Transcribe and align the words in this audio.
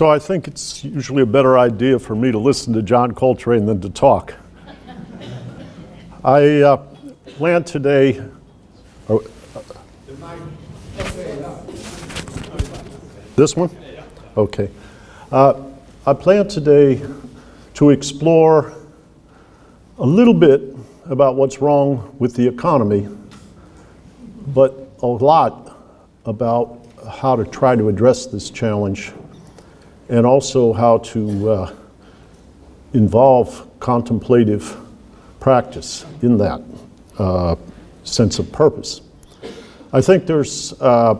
So 0.00 0.08
I 0.08 0.18
think 0.18 0.48
it's 0.48 0.82
usually 0.82 1.20
a 1.20 1.26
better 1.26 1.58
idea 1.58 1.98
for 1.98 2.14
me 2.14 2.32
to 2.32 2.38
listen 2.38 2.72
to 2.72 2.80
John 2.80 3.12
Coltrane 3.12 3.66
than 3.66 3.82
to 3.82 3.90
talk. 3.90 4.32
I 6.24 6.62
uh, 6.62 6.78
plan 7.26 7.64
today. 7.64 8.26
Oh, 9.10 9.22
this 13.36 13.54
one? 13.54 13.68
Okay. 14.38 14.70
Uh, 15.30 15.64
I 16.06 16.14
plan 16.14 16.48
today 16.48 17.06
to 17.74 17.90
explore 17.90 18.72
a 19.98 20.06
little 20.06 20.32
bit 20.32 20.62
about 21.10 21.36
what's 21.36 21.60
wrong 21.60 22.16
with 22.18 22.34
the 22.34 22.48
economy, 22.48 23.06
but 24.46 24.88
a 25.02 25.06
lot 25.06 25.78
about 26.24 26.86
how 27.06 27.36
to 27.36 27.44
try 27.44 27.76
to 27.76 27.90
address 27.90 28.24
this 28.24 28.48
challenge 28.48 29.12
and 30.10 30.26
also 30.26 30.72
how 30.72 30.98
to 30.98 31.50
uh, 31.50 31.74
involve 32.92 33.66
contemplative 33.78 34.76
practice 35.38 36.04
in 36.20 36.36
that 36.36 36.60
uh, 37.18 37.54
sense 38.02 38.40
of 38.40 38.50
purpose. 38.50 39.00
I 39.92 40.00
think 40.00 40.26
there's 40.26 40.74
uh, 40.80 41.14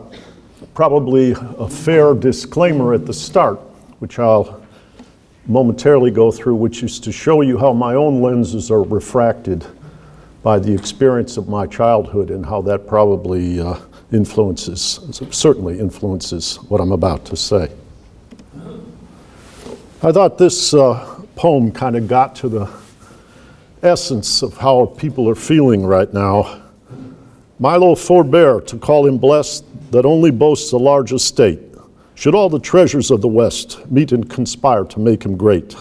probably 0.73 1.31
a 1.57 1.69
fair 1.69 2.13
disclaimer 2.13 2.93
at 2.93 3.05
the 3.05 3.13
start, 3.13 3.59
which 3.99 4.19
I'll 4.19 4.61
momentarily 5.47 6.11
go 6.11 6.29
through, 6.29 6.55
which 6.55 6.83
is 6.83 6.99
to 6.99 7.11
show 7.11 7.41
you 7.41 7.57
how 7.57 7.73
my 7.73 7.95
own 7.95 8.21
lenses 8.21 8.69
are 8.69 8.83
refracted 8.83 9.65
by 10.43 10.59
the 10.59 10.73
experience 10.73 11.37
of 11.37 11.47
my 11.47 11.65
childhood 11.65 12.29
and 12.29 12.45
how 12.45 12.61
that 12.63 12.87
probably 12.87 13.59
uh, 13.59 13.79
influences, 14.11 14.99
certainly 15.31 15.79
influences 15.79 16.57
what 16.63 16.81
I'm 16.81 16.91
about 16.91 17.25
to 17.25 17.37
say. 17.37 17.71
I 20.03 20.11
thought 20.11 20.39
this 20.39 20.73
uh, 20.73 21.21
poem 21.35 21.71
kind 21.71 21.95
of 21.95 22.07
got 22.07 22.35
to 22.37 22.49
the 22.49 22.67
essence 23.83 24.41
of 24.41 24.57
how 24.57 24.87
people 24.87 25.29
are 25.29 25.35
feeling 25.35 25.85
right 25.85 26.11
now. 26.11 26.63
Milo 27.59 27.93
forbear 27.93 28.61
to 28.61 28.79
call 28.79 29.05
him 29.05 29.19
blessed 29.19 29.63
that 29.91 30.03
only 30.03 30.31
boasts 30.31 30.71
a 30.71 30.77
large 30.77 31.13
estate. 31.13 31.59
Should 32.15 32.33
all 32.33 32.49
the 32.49 32.57
treasures 32.57 33.11
of 33.11 33.21
the 33.21 33.27
West 33.27 33.91
meet 33.91 34.11
and 34.11 34.27
conspire 34.27 34.85
to 34.85 34.99
make 34.99 35.23
him 35.23 35.37
great? 35.37 35.75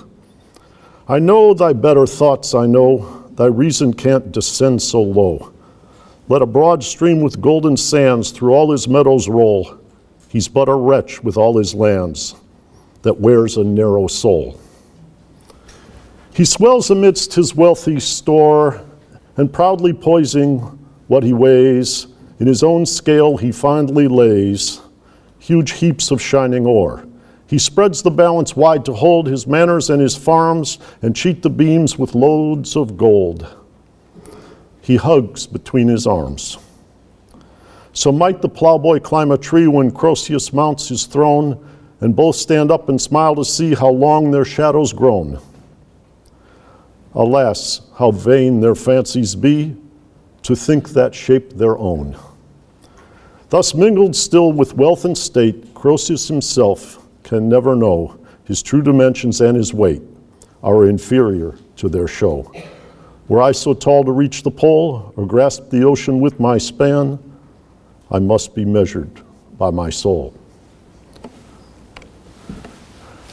I 1.08 1.18
know 1.18 1.54
thy 1.54 1.72
better 1.72 2.06
thoughts, 2.06 2.54
I 2.54 2.66
know, 2.66 3.24
thy 3.36 3.46
reason 3.46 3.94
can't 3.94 4.32
descend 4.32 4.82
so 4.82 5.00
low. 5.00 5.50
Let 6.28 6.42
a 6.42 6.46
broad 6.46 6.84
stream 6.84 7.22
with 7.22 7.40
golden 7.40 7.74
sands 7.74 8.32
through 8.32 8.52
all 8.52 8.70
his 8.70 8.86
meadows 8.86 9.30
roll. 9.30 9.78
He's 10.28 10.46
but 10.46 10.68
a 10.68 10.74
wretch 10.74 11.24
with 11.24 11.38
all 11.38 11.56
his 11.56 11.74
lands 11.74 12.34
that 13.02 13.20
wears 13.20 13.56
a 13.56 13.64
narrow 13.64 14.06
soul. 14.06 14.60
He 16.34 16.44
swells 16.44 16.90
amidst 16.90 17.34
his 17.34 17.54
wealthy 17.54 18.00
store 18.00 18.84
and 19.36 19.52
proudly 19.52 19.92
poising 19.92 20.58
what 21.08 21.22
he 21.22 21.32
weighs, 21.32 22.06
in 22.38 22.46
his 22.46 22.62
own 22.62 22.86
scale 22.86 23.36
he 23.36 23.52
fondly 23.52 24.08
lays 24.08 24.80
huge 25.38 25.72
heaps 25.72 26.10
of 26.10 26.22
shining 26.22 26.66
ore. 26.66 27.04
He 27.46 27.58
spreads 27.58 28.02
the 28.02 28.10
balance 28.10 28.54
wide 28.54 28.84
to 28.84 28.92
hold 28.92 29.26
his 29.26 29.46
manors 29.46 29.90
and 29.90 30.00
his 30.00 30.16
farms 30.16 30.78
and 31.02 31.16
cheat 31.16 31.42
the 31.42 31.50
beams 31.50 31.98
with 31.98 32.14
loads 32.14 32.76
of 32.76 32.96
gold 32.96 33.48
he 34.90 34.96
hugs 34.96 35.46
between 35.46 35.86
his 35.86 36.04
arms. 36.04 36.58
So 37.92 38.10
might 38.10 38.42
the 38.42 38.48
plowboy 38.48 38.98
climb 38.98 39.30
a 39.30 39.38
tree 39.38 39.68
when 39.68 39.92
Croesus 39.92 40.52
mounts 40.52 40.88
his 40.88 41.06
throne, 41.06 41.64
and 42.00 42.16
both 42.16 42.36
stand 42.36 42.70
up 42.70 42.88
and 42.88 43.00
smile 43.00 43.34
to 43.34 43.44
see 43.44 43.74
how 43.74 43.90
long 43.90 44.30
their 44.30 44.44
shadows 44.44 44.92
grown. 44.92 45.40
Alas, 47.14 47.82
how 47.96 48.10
vain 48.10 48.60
their 48.60 48.74
fancies 48.74 49.34
be 49.34 49.76
to 50.42 50.56
think 50.56 50.90
that 50.90 51.14
shape 51.14 51.50
their 51.50 51.76
own. 51.76 52.16
Thus, 53.50 53.74
mingled 53.74 54.14
still 54.14 54.52
with 54.52 54.74
wealth 54.74 55.04
and 55.04 55.18
state, 55.18 55.74
Croesus 55.74 56.28
himself 56.28 57.06
can 57.24 57.48
never 57.48 57.74
know 57.74 58.18
his 58.44 58.62
true 58.62 58.82
dimensions 58.82 59.40
and 59.40 59.56
his 59.56 59.74
weight 59.74 60.02
are 60.62 60.86
inferior 60.86 61.56
to 61.76 61.88
their 61.88 62.08
show. 62.08 62.52
Were 63.28 63.42
I 63.42 63.52
so 63.52 63.74
tall 63.74 64.04
to 64.04 64.12
reach 64.12 64.42
the 64.42 64.50
pole 64.50 65.12
or 65.16 65.26
grasp 65.26 65.70
the 65.70 65.84
ocean 65.84 66.20
with 66.20 66.40
my 66.40 66.58
span, 66.58 67.18
I 68.10 68.18
must 68.18 68.54
be 68.54 68.64
measured 68.64 69.20
by 69.56 69.70
my 69.70 69.90
soul. 69.90 70.34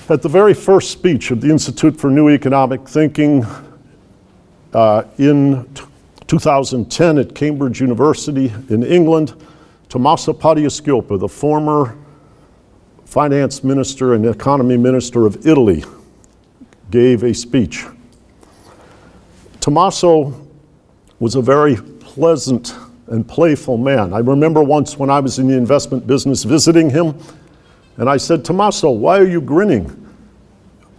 At 0.10 0.22
the 0.22 0.30
very 0.30 0.54
first 0.54 0.92
speech 0.92 1.32
of 1.32 1.42
the 1.42 1.50
Institute 1.50 2.00
for 2.00 2.10
New 2.10 2.30
Economic 2.30 2.88
Thinking 2.88 3.46
uh, 4.74 5.04
in 5.18 5.66
t- 5.74 5.84
2010 6.28 7.18
at 7.18 7.36
Cambridge 7.36 7.82
University 7.82 8.54
in 8.70 8.84
England, 8.84 9.34
Tommaso 9.90 10.34
Padoa-Schioppa, 10.34 11.20
the 11.20 11.28
former 11.28 11.98
finance 13.06 13.64
minister 13.64 14.14
and 14.14 14.26
economy 14.26 14.78
minister 14.78 15.26
of 15.26 15.46
Italy, 15.46 15.84
gave 16.90 17.24
a 17.24 17.34
speech 17.34 17.86
Tommaso 19.68 20.48
was 21.20 21.36
a 21.36 21.42
very 21.42 21.76
pleasant 21.76 22.74
and 23.08 23.28
playful 23.28 23.78
man. 23.78 24.14
I 24.14 24.20
remember 24.20 24.64
once 24.64 24.98
when 24.98 25.10
I 25.10 25.20
was 25.20 25.40
in 25.40 25.50
the 25.50 25.58
investment 25.58 26.08
business 26.08 26.46
visiting 26.46 26.90
him, 26.90 27.20
and 27.98 28.10
I 28.10 28.18
said, 28.18 28.46
Tommaso, 28.46 28.92
why 28.92 29.20
are 29.20 29.28
you 29.28 29.42
grinning? 29.42 30.08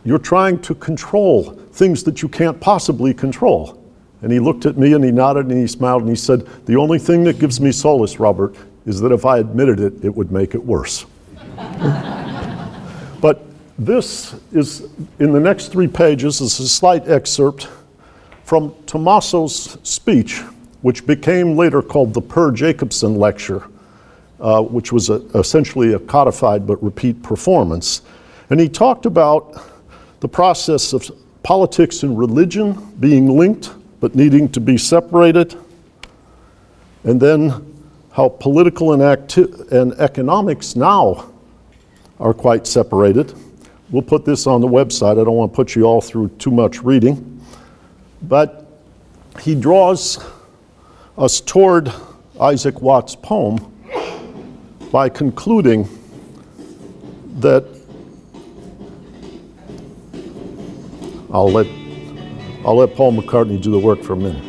You're 0.04 0.18
trying 0.18 0.60
to 0.62 0.74
control 0.74 1.52
things 1.72 2.02
that 2.04 2.22
you 2.22 2.28
can't 2.28 2.60
possibly 2.60 3.14
control. 3.14 3.82
And 4.22 4.32
he 4.32 4.40
looked 4.40 4.66
at 4.66 4.76
me 4.76 4.94
and 4.94 5.04
he 5.04 5.12
nodded 5.12 5.46
and 5.46 5.60
he 5.60 5.66
smiled 5.66 6.02
and 6.02 6.10
he 6.10 6.16
said, 6.16 6.46
The 6.66 6.76
only 6.76 6.98
thing 6.98 7.22
that 7.24 7.38
gives 7.38 7.60
me 7.60 7.70
solace, 7.70 8.18
Robert, 8.18 8.56
is 8.84 9.00
that 9.00 9.12
if 9.12 9.24
I 9.24 9.38
admitted 9.38 9.78
it, 9.80 10.04
it 10.04 10.14
would 10.14 10.32
make 10.32 10.54
it 10.54 10.64
worse. 10.64 11.06
but 13.20 13.44
this 13.78 14.34
is, 14.52 14.88
in 15.20 15.32
the 15.32 15.38
next 15.38 15.68
three 15.68 15.86
pages, 15.86 16.40
is 16.40 16.58
a 16.58 16.68
slight 16.68 17.08
excerpt 17.08 17.68
from 18.42 18.74
Tommaso's 18.86 19.78
speech, 19.82 20.40
which 20.82 21.06
became 21.06 21.56
later 21.56 21.80
called 21.82 22.12
the 22.12 22.20
Per 22.22 22.50
Jacobsson 22.50 23.16
Lecture, 23.18 23.68
uh, 24.40 24.62
which 24.62 24.92
was 24.92 25.10
a, 25.10 25.16
essentially 25.34 25.94
a 25.94 25.98
codified 25.98 26.66
but 26.66 26.82
repeat 26.82 27.22
performance. 27.22 28.02
And 28.50 28.60
he 28.60 28.68
talked 28.68 29.06
about 29.06 29.62
the 30.20 30.28
process 30.28 30.92
of 30.92 31.10
politics 31.42 32.02
and 32.02 32.18
religion 32.18 32.74
being 33.00 33.36
linked 33.36 33.72
but 34.00 34.14
needing 34.14 34.48
to 34.50 34.60
be 34.60 34.78
separated, 34.78 35.56
and 37.04 37.20
then 37.20 37.74
how 38.12 38.28
political 38.28 38.92
and, 38.92 39.02
acti- 39.02 39.52
and 39.70 39.92
economics 39.94 40.76
now 40.76 41.30
are 42.20 42.34
quite 42.34 42.66
separated. 42.66 43.34
We'll 43.90 44.02
put 44.02 44.24
this 44.24 44.46
on 44.46 44.60
the 44.60 44.68
website. 44.68 45.20
I 45.20 45.24
don't 45.24 45.36
want 45.36 45.52
to 45.52 45.56
put 45.56 45.74
you 45.74 45.84
all 45.84 46.00
through 46.00 46.28
too 46.30 46.50
much 46.50 46.82
reading. 46.82 47.40
But 48.22 48.66
he 49.40 49.54
draws 49.54 50.24
us 51.16 51.40
toward 51.40 51.92
Isaac 52.40 52.82
Watts' 52.82 53.14
poem 53.14 53.72
by 54.90 55.08
concluding 55.08 55.88
that 57.40 57.64
I'll 61.30 61.50
let, 61.50 61.66
I'll 62.64 62.76
let 62.76 62.94
Paul 62.94 63.12
McCartney 63.12 63.60
do 63.60 63.70
the 63.70 63.78
work 63.78 64.02
for 64.02 64.14
a 64.14 64.16
minute. 64.16 64.47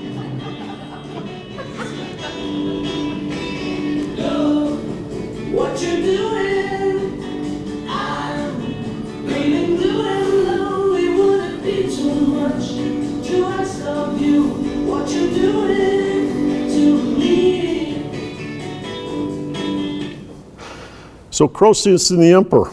So 21.39 21.47
Croesus 21.47 22.11
and 22.11 22.21
the 22.21 22.33
emperor, 22.33 22.69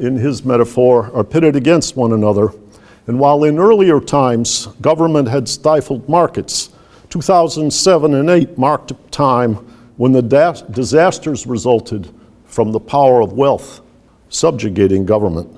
in 0.00 0.16
his 0.16 0.44
metaphor, 0.44 1.12
are 1.14 1.22
pitted 1.22 1.54
against 1.54 1.94
one 1.94 2.12
another. 2.12 2.52
And 3.06 3.20
while 3.20 3.44
in 3.44 3.56
earlier 3.56 4.00
times 4.00 4.66
government 4.80 5.28
had 5.28 5.48
stifled 5.48 6.08
markets, 6.08 6.70
2007 7.10 8.14
and 8.14 8.28
8 8.28 8.58
marked 8.58 8.90
a 8.90 8.94
time 9.12 9.54
when 9.96 10.10
the 10.10 10.22
da- 10.22 10.60
disasters 10.72 11.46
resulted 11.46 12.12
from 12.46 12.72
the 12.72 12.80
power 12.80 13.20
of 13.20 13.34
wealth 13.34 13.80
subjugating 14.28 15.06
government. 15.06 15.48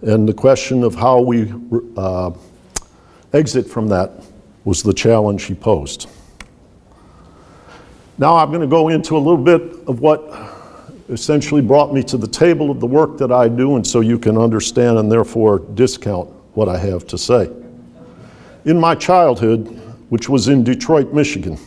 And 0.00 0.26
the 0.26 0.32
question 0.32 0.82
of 0.82 0.94
how 0.94 1.20
we 1.20 1.52
uh, 1.98 2.30
exit 3.34 3.68
from 3.68 3.88
that 3.88 4.24
was 4.64 4.82
the 4.82 4.94
challenge 4.94 5.42
he 5.42 5.54
posed. 5.54 6.08
Now 8.16 8.36
I'm 8.36 8.48
going 8.48 8.62
to 8.62 8.66
go 8.66 8.88
into 8.88 9.18
a 9.18 9.20
little 9.20 9.36
bit 9.36 9.86
of 9.86 10.00
what 10.00 10.59
essentially 11.10 11.60
brought 11.60 11.92
me 11.92 12.02
to 12.04 12.16
the 12.16 12.28
table 12.28 12.70
of 12.70 12.80
the 12.80 12.86
work 12.86 13.18
that 13.18 13.32
I 13.32 13.48
do, 13.48 13.76
and 13.76 13.86
so 13.86 14.00
you 14.00 14.18
can 14.18 14.38
understand 14.38 14.98
and 14.98 15.10
therefore 15.10 15.58
discount 15.58 16.28
what 16.54 16.68
I 16.68 16.78
have 16.78 17.06
to 17.08 17.18
say. 17.18 17.50
In 18.64 18.78
my 18.78 18.94
childhood, 18.94 19.66
which 20.08 20.28
was 20.28 20.48
in 20.48 20.64
Detroit, 20.64 21.12
Michigan, 21.12 21.58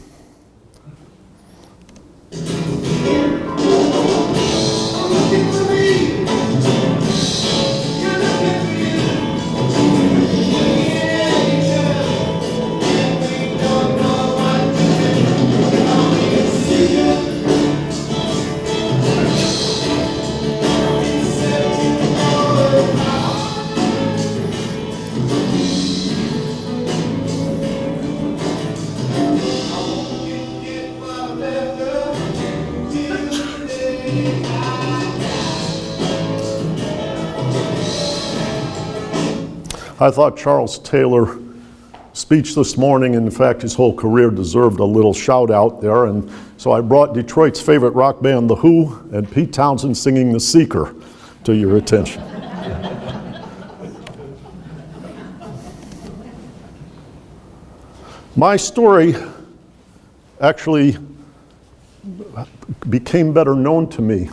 I 40.04 40.12
thought 40.12 40.36
Charles 40.36 40.80
Taylor's 40.80 41.42
speech 42.12 42.56
this 42.56 42.76
morning, 42.78 43.14
in 43.14 43.32
fact, 43.32 43.62
his 43.62 43.74
whole 43.74 43.96
career 43.96 44.32
deserved 44.32 44.82
a 44.82 44.84
little 44.84 45.14
shout 45.14 45.50
out 45.50 45.80
there. 45.80 46.08
And 46.08 46.30
so 46.58 46.74
I 46.74 46.82
brought 46.82 47.14
Detroit's 47.14 47.62
favorite 47.62 47.92
rock 47.92 48.22
band, 48.22 48.50
The 48.50 48.56
Who, 48.58 49.00
and 49.14 49.32
Pete 49.32 49.54
Townshend 49.54 49.98
singing 49.98 50.34
The 50.34 50.42
Seeker 50.42 50.94
to 51.46 51.56
your 51.56 51.78
attention. 51.78 52.22
My 58.36 58.58
story 58.58 59.16
actually 60.42 60.98
became 62.90 63.32
better 63.32 63.56
known 63.56 63.90
to 63.92 64.02
me 64.02 64.30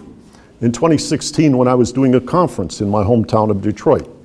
in 0.63 0.73
2016 0.73 1.57
when 1.57 1.69
I 1.69 1.77
was 1.77 1.93
doing 1.93 2.17
a 2.17 2.21
conference 2.21 2.81
in 2.81 2.91
my 2.91 3.05
hometown 3.05 3.53
of 3.53 3.63
Detroit. 3.63 4.17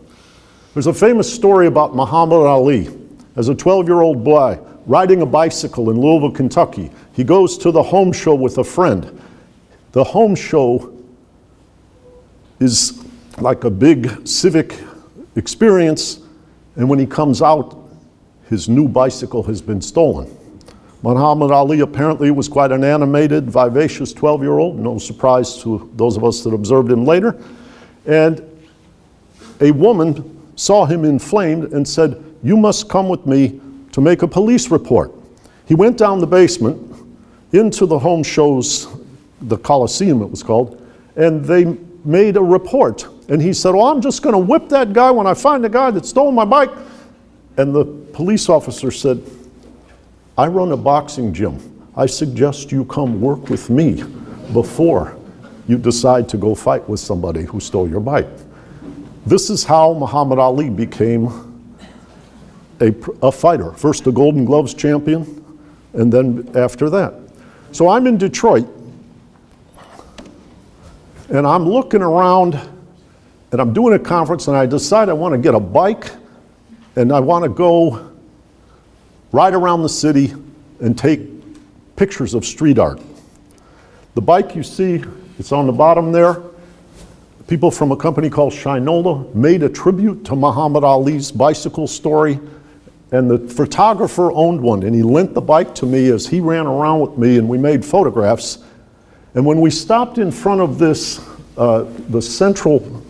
There's 0.75 0.87
a 0.87 0.93
famous 0.93 1.33
story 1.33 1.67
about 1.67 1.95
Muhammad 1.95 2.45
Ali. 2.45 2.89
As 3.37 3.47
a 3.47 3.55
12 3.55 3.87
year 3.87 4.01
old 4.01 4.25
boy 4.25 4.59
riding 4.85 5.21
a 5.21 5.25
bicycle 5.25 5.89
in 5.89 5.97
Louisville, 5.97 6.31
Kentucky, 6.31 6.91
he 7.13 7.23
goes 7.23 7.57
to 7.59 7.71
the 7.71 7.81
home 7.81 8.11
show 8.11 8.35
with 8.35 8.57
a 8.57 8.63
friend. 8.65 9.21
The 9.93 10.03
home 10.03 10.35
show 10.35 10.93
is 12.59 13.05
like 13.37 13.63
a 13.63 13.69
big 13.69 14.27
civic 14.27 14.77
experience, 15.37 16.19
and 16.75 16.89
when 16.89 16.99
he 16.99 17.05
comes 17.05 17.41
out, 17.41 17.81
his 18.49 18.67
new 18.67 18.89
bicycle 18.89 19.43
has 19.43 19.61
been 19.61 19.79
stolen. 19.79 20.29
Muhammad 21.03 21.51
Ali 21.51 21.79
apparently 21.79 22.31
was 22.31 22.49
quite 22.49 22.73
an 22.73 22.83
animated, 22.83 23.49
vivacious 23.49 24.11
12 24.11 24.41
year 24.41 24.57
old, 24.57 24.77
no 24.77 24.97
surprise 24.97 25.55
to 25.63 25.89
those 25.95 26.17
of 26.17 26.25
us 26.25 26.43
that 26.43 26.53
observed 26.53 26.91
him 26.91 27.05
later. 27.05 27.41
And 28.05 28.43
a 29.61 29.71
woman 29.71 30.34
saw 30.55 30.85
him 30.85 31.05
inflamed 31.05 31.73
and 31.73 31.87
said, 31.87 32.23
You 32.43 32.57
must 32.57 32.89
come 32.89 33.09
with 33.09 33.25
me 33.25 33.59
to 33.91 34.01
make 34.01 34.21
a 34.21 34.27
police 34.27 34.71
report. 34.71 35.11
He 35.67 35.75
went 35.75 35.97
down 35.97 36.19
the 36.19 36.27
basement 36.27 36.81
into 37.53 37.85
the 37.85 37.97
home 37.97 38.23
shows, 38.23 38.87
the 39.41 39.57
Coliseum 39.57 40.21
it 40.21 40.29
was 40.29 40.43
called, 40.43 40.81
and 41.15 41.43
they 41.43 41.77
made 42.03 42.37
a 42.37 42.41
report. 42.41 43.07
And 43.29 43.41
he 43.41 43.53
said, 43.53 43.73
Oh, 43.73 43.91
I'm 43.91 44.01
just 44.01 44.21
going 44.21 44.33
to 44.33 44.39
whip 44.39 44.69
that 44.69 44.93
guy 44.93 45.11
when 45.11 45.27
I 45.27 45.33
find 45.33 45.63
the 45.63 45.69
guy 45.69 45.91
that 45.91 46.05
stole 46.05 46.31
my 46.31 46.45
bike. 46.45 46.71
And 47.57 47.73
the 47.73 47.85
police 48.13 48.49
officer 48.49 48.91
said, 48.91 49.21
I 50.37 50.47
run 50.47 50.71
a 50.71 50.77
boxing 50.77 51.33
gym. 51.33 51.89
I 51.95 52.05
suggest 52.05 52.71
you 52.71 52.83
come 52.85 53.21
work 53.21 53.49
with 53.49 53.69
me 53.69 54.03
before 54.51 55.17
you 55.67 55.77
decide 55.77 56.27
to 56.29 56.37
go 56.37 56.53
fight 56.53 56.87
with 56.89 56.99
somebody 56.99 57.43
who 57.43 57.59
stole 57.59 57.89
your 57.89 58.01
bike. 58.01 58.27
This 59.25 59.49
is 59.49 59.63
how 59.63 59.93
Muhammad 59.93 60.37
Ali 60.37 60.69
became 60.69 61.75
a, 62.79 62.93
a 63.23 63.31
fighter. 63.31 63.71
First 63.71 64.05
a 64.05 64.11
Golden 64.11 64.45
Gloves 64.45 64.75
champion, 64.75 65.43
and 65.93 66.13
then 66.13 66.51
after 66.55 66.91
that. 66.91 67.15
So 67.71 67.89
I'm 67.89 68.05
in 68.05 68.19
Detroit, 68.19 68.67
and 71.29 71.47
I'm 71.47 71.67
looking 71.67 72.03
around, 72.03 72.53
and 73.51 73.59
I'm 73.59 73.73
doing 73.73 73.95
a 73.95 73.99
conference, 73.99 74.47
and 74.47 74.55
I 74.55 74.67
decide 74.67 75.09
I 75.09 75.13
want 75.13 75.33
to 75.33 75.39
get 75.39 75.55
a 75.55 75.59
bike, 75.59 76.11
and 76.95 77.11
I 77.11 77.19
want 77.19 77.43
to 77.43 77.49
go 77.49 78.11
ride 79.31 79.55
around 79.55 79.81
the 79.81 79.89
city 79.89 80.35
and 80.81 80.95
take 80.95 81.21
pictures 81.95 82.35
of 82.35 82.45
street 82.45 82.77
art. 82.77 83.01
The 84.13 84.21
bike 84.21 84.55
you 84.55 84.61
see, 84.61 85.03
it's 85.39 85.51
on 85.51 85.65
the 85.65 85.73
bottom 85.73 86.11
there 86.11 86.43
people 87.47 87.69
from 87.69 87.91
a 87.91 87.97
company 87.97 88.29
called 88.29 88.53
Shinola 88.53 89.33
made 89.35 89.61
a 89.63 89.69
tribute 89.69 90.25
to 90.25 90.35
Muhammad 90.35 90.83
Ali's 90.83 91.31
bicycle 91.31 91.87
story. 91.87 92.39
And 93.11 93.29
the 93.29 93.37
photographer 93.37 94.31
owned 94.31 94.59
one, 94.59 94.83
and 94.83 94.95
he 94.95 95.03
lent 95.03 95.33
the 95.33 95.41
bike 95.41 95.75
to 95.75 95.85
me 95.85 96.09
as 96.09 96.27
he 96.27 96.39
ran 96.39 96.65
around 96.65 97.01
with 97.01 97.17
me, 97.17 97.37
and 97.37 97.47
we 97.47 97.57
made 97.57 97.85
photographs. 97.85 98.63
And 99.35 99.45
when 99.45 99.61
we 99.61 99.69
stopped 99.69 100.17
in 100.17 100.31
front 100.31 100.59
of 100.59 100.79
this, 100.79 101.21
uh, 101.55 101.85
the 102.09 102.21
central 102.21 103.03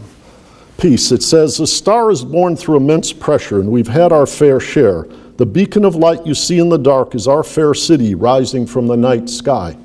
piece, 0.77 1.11
it 1.11 1.23
says, 1.23 1.59
A 1.61 1.67
star 1.67 2.11
is 2.11 2.23
born 2.25 2.57
through 2.57 2.77
immense 2.77 3.13
pressure, 3.13 3.61
and 3.61 3.71
we've 3.71 3.87
had 3.87 4.11
our 4.11 4.27
fair 4.27 4.59
share. 4.59 5.07
The 5.37 5.45
beacon 5.45 5.85
of 5.85 5.95
light 5.95 6.25
you 6.25 6.35
see 6.35 6.59
in 6.59 6.69
the 6.69 6.77
dark 6.77 7.15
is 7.15 7.27
our 7.27 7.43
fair 7.43 7.73
city 7.73 8.15
rising 8.15 8.67
from 8.67 8.87
the 8.87 8.97
night 8.97 9.29
sky. 9.29 9.77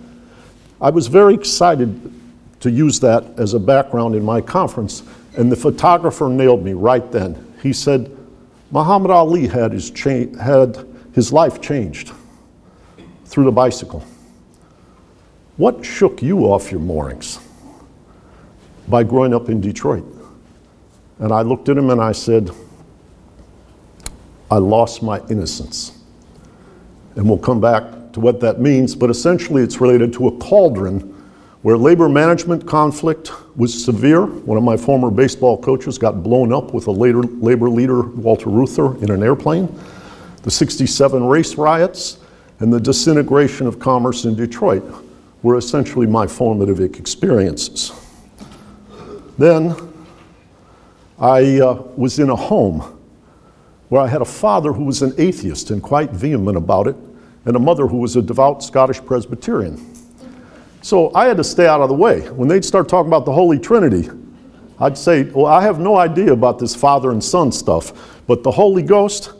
I 0.80 0.90
was 0.90 1.06
very 1.06 1.34
excited 1.34 2.19
to 2.60 2.70
use 2.70 3.00
that 3.00 3.24
as 3.38 3.54
a 3.54 3.58
background 3.58 4.14
in 4.14 4.24
my 4.24 4.40
conference. 4.40 5.02
And 5.36 5.50
the 5.50 5.56
photographer 5.56 6.28
nailed 6.28 6.64
me 6.64 6.74
right 6.74 7.10
then. 7.10 7.54
He 7.62 7.72
said, 7.72 8.16
Muhammad 8.70 9.10
Ali 9.10 9.46
had 9.46 9.72
his, 9.72 9.90
cha- 9.90 10.32
had 10.40 10.86
his 11.12 11.32
life 11.32 11.60
changed 11.60 12.12
through 13.24 13.44
the 13.44 13.52
bicycle. 13.52 14.04
What 15.56 15.84
shook 15.84 16.22
you 16.22 16.44
off 16.44 16.70
your 16.70 16.80
moorings 16.80 17.38
by 18.88 19.04
growing 19.04 19.34
up 19.34 19.48
in 19.48 19.60
Detroit? 19.60 20.04
And 21.18 21.32
I 21.32 21.42
looked 21.42 21.68
at 21.68 21.76
him 21.76 21.90
and 21.90 22.00
I 22.00 22.12
said, 22.12 22.50
I 24.50 24.56
lost 24.56 25.02
my 25.02 25.20
innocence. 25.28 25.98
And 27.14 27.28
we'll 27.28 27.38
come 27.38 27.60
back 27.60 28.12
to 28.12 28.20
what 28.20 28.40
that 28.40 28.60
means, 28.60 28.94
but 28.94 29.10
essentially 29.10 29.62
it's 29.62 29.80
related 29.80 30.12
to 30.14 30.28
a 30.28 30.38
cauldron 30.38 31.19
where 31.62 31.76
labor 31.76 32.08
management 32.08 32.66
conflict 32.66 33.32
was 33.56 33.84
severe. 33.84 34.24
One 34.24 34.56
of 34.56 34.64
my 34.64 34.76
former 34.76 35.10
baseball 35.10 35.60
coaches 35.60 35.98
got 35.98 36.22
blown 36.22 36.52
up 36.52 36.72
with 36.72 36.86
a 36.86 36.90
later 36.90 37.22
labor 37.22 37.68
leader, 37.68 38.02
Walter 38.02 38.48
Reuther, 38.48 38.96
in 39.02 39.10
an 39.10 39.22
airplane. 39.22 39.68
The 40.42 40.50
67 40.50 41.22
race 41.24 41.56
riots 41.56 42.18
and 42.60 42.72
the 42.72 42.80
disintegration 42.80 43.66
of 43.66 43.78
commerce 43.78 44.24
in 44.24 44.34
Detroit 44.34 44.82
were 45.42 45.56
essentially 45.56 46.06
my 46.06 46.26
formative 46.26 46.80
experiences. 46.80 47.92
Then 49.38 49.74
I 51.18 51.60
uh, 51.60 51.74
was 51.96 52.18
in 52.18 52.30
a 52.30 52.36
home 52.36 52.98
where 53.90 54.00
I 54.00 54.06
had 54.06 54.22
a 54.22 54.26
father 54.26 54.72
who 54.72 54.84
was 54.84 55.02
an 55.02 55.12
atheist 55.18 55.70
and 55.70 55.82
quite 55.82 56.10
vehement 56.10 56.56
about 56.56 56.86
it, 56.86 56.96
and 57.44 57.56
a 57.56 57.58
mother 57.58 57.86
who 57.86 57.96
was 57.98 58.16
a 58.16 58.22
devout 58.22 58.62
Scottish 58.62 59.04
Presbyterian. 59.04 59.99
So 60.82 61.14
I 61.14 61.26
had 61.26 61.36
to 61.36 61.44
stay 61.44 61.66
out 61.66 61.80
of 61.80 61.88
the 61.88 61.94
way. 61.94 62.20
When 62.30 62.48
they'd 62.48 62.64
start 62.64 62.88
talking 62.88 63.08
about 63.08 63.24
the 63.24 63.32
Holy 63.32 63.58
Trinity, 63.58 64.08
I'd 64.78 64.96
say, 64.96 65.24
Well, 65.24 65.46
I 65.46 65.62
have 65.62 65.78
no 65.78 65.96
idea 65.96 66.32
about 66.32 66.58
this 66.58 66.74
Father 66.74 67.10
and 67.10 67.22
Son 67.22 67.52
stuff, 67.52 68.22
but 68.26 68.42
the 68.42 68.50
Holy 68.50 68.82
Ghost, 68.82 69.32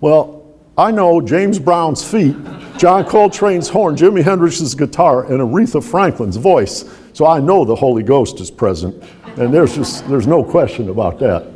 well, 0.00 0.38
I 0.76 0.90
know 0.90 1.20
James 1.20 1.58
Brown's 1.58 2.08
feet, 2.08 2.36
John 2.76 3.04
Coltrane's 3.04 3.68
horn, 3.68 3.96
Jimi 3.96 4.22
Hendrix's 4.22 4.74
guitar, 4.74 5.24
and 5.24 5.40
Aretha 5.40 5.82
Franklin's 5.82 6.36
voice. 6.36 6.84
So 7.12 7.26
I 7.26 7.40
know 7.40 7.64
the 7.64 7.74
Holy 7.74 8.02
Ghost 8.04 8.40
is 8.40 8.50
present, 8.50 9.02
and 9.36 9.52
there's 9.52 9.74
just 9.74 10.08
there's 10.08 10.26
no 10.26 10.42
question 10.44 10.88
about 10.88 11.18
that. 11.18 11.46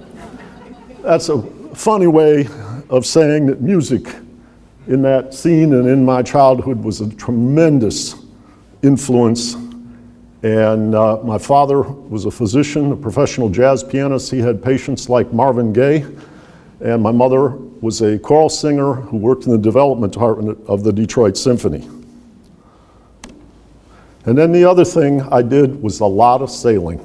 That's 1.03 1.29
a 1.29 1.43
funny 1.75 2.09
way 2.09 2.49
of 2.91 3.07
saying 3.07 3.47
that 3.47 3.61
music 3.61 4.07
in 4.89 5.03
that 5.03 5.33
scene 5.35 5.75
and 5.75 5.89
in 5.89 6.05
my 6.05 6.23
childhood 6.23 6.83
was 6.83 7.01
a 7.01 7.09
tremendous 7.15 8.22
influence. 8.83 9.55
And 10.43 10.95
uh, 10.95 11.19
my 11.23 11.39
father 11.39 11.83
was 11.83 12.25
a 12.25 12.31
physician, 12.31 12.93
a 12.93 12.97
professional 12.97 13.49
jazz 13.49 13.85
pianist. 13.85 14.31
He 14.31 14.41
had 14.41 14.63
patients 14.63 15.09
like 15.09 15.33
Marvin 15.33 15.73
Gaye. 15.73 16.05
And 16.81 17.01
my 17.01 17.13
mother 17.13 17.51
was 17.81 18.03
a 18.03 18.19
choral 18.19 18.49
singer 18.49 18.95
who 18.95 19.17
worked 19.17 19.47
in 19.47 19.53
the 19.53 19.59
development 19.59 20.13
department 20.13 20.59
of 20.67 20.83
the 20.83 20.93
Detroit 20.93 21.37
Symphony. 21.37 21.89
And 24.25 24.37
then 24.39 24.53
the 24.53 24.65
other 24.65 24.85
thing 24.85 25.23
I 25.23 25.43
did 25.43 25.81
was 25.83 26.01
a 26.01 26.07
lot 26.07 26.43
of 26.43 26.51
sailing. 26.51 27.05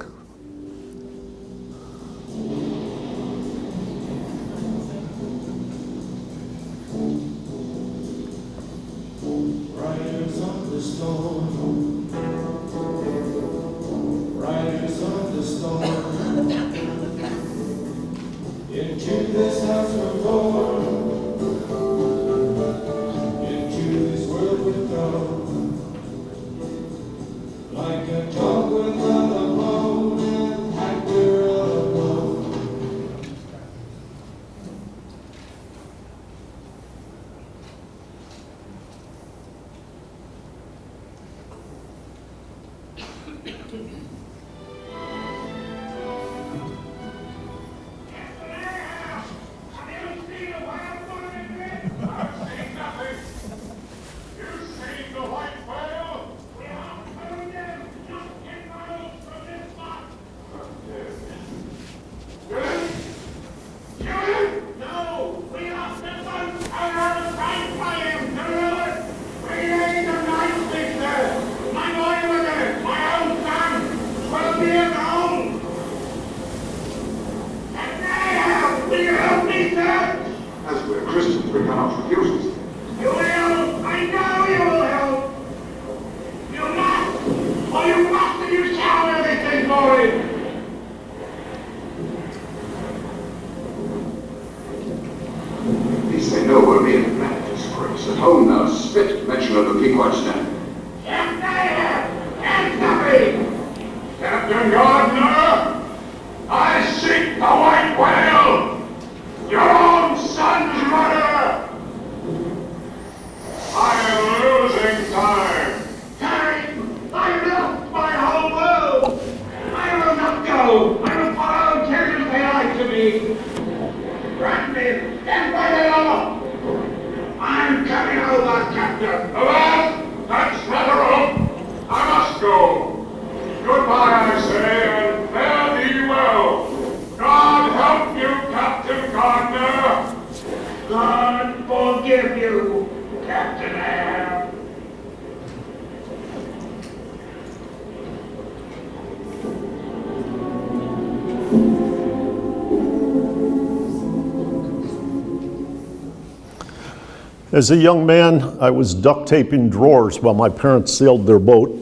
As 157.58 157.72
a 157.72 157.76
young 157.76 158.06
man, 158.06 158.56
I 158.60 158.70
was 158.70 158.94
duct 158.94 159.26
taping 159.26 159.68
drawers 159.68 160.20
while 160.20 160.32
my 160.32 160.48
parents 160.48 160.96
sailed 160.96 161.26
their 161.26 161.40
boat. 161.40 161.76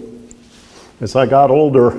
As 1.02 1.14
I 1.14 1.26
got 1.26 1.50
older, 1.50 1.90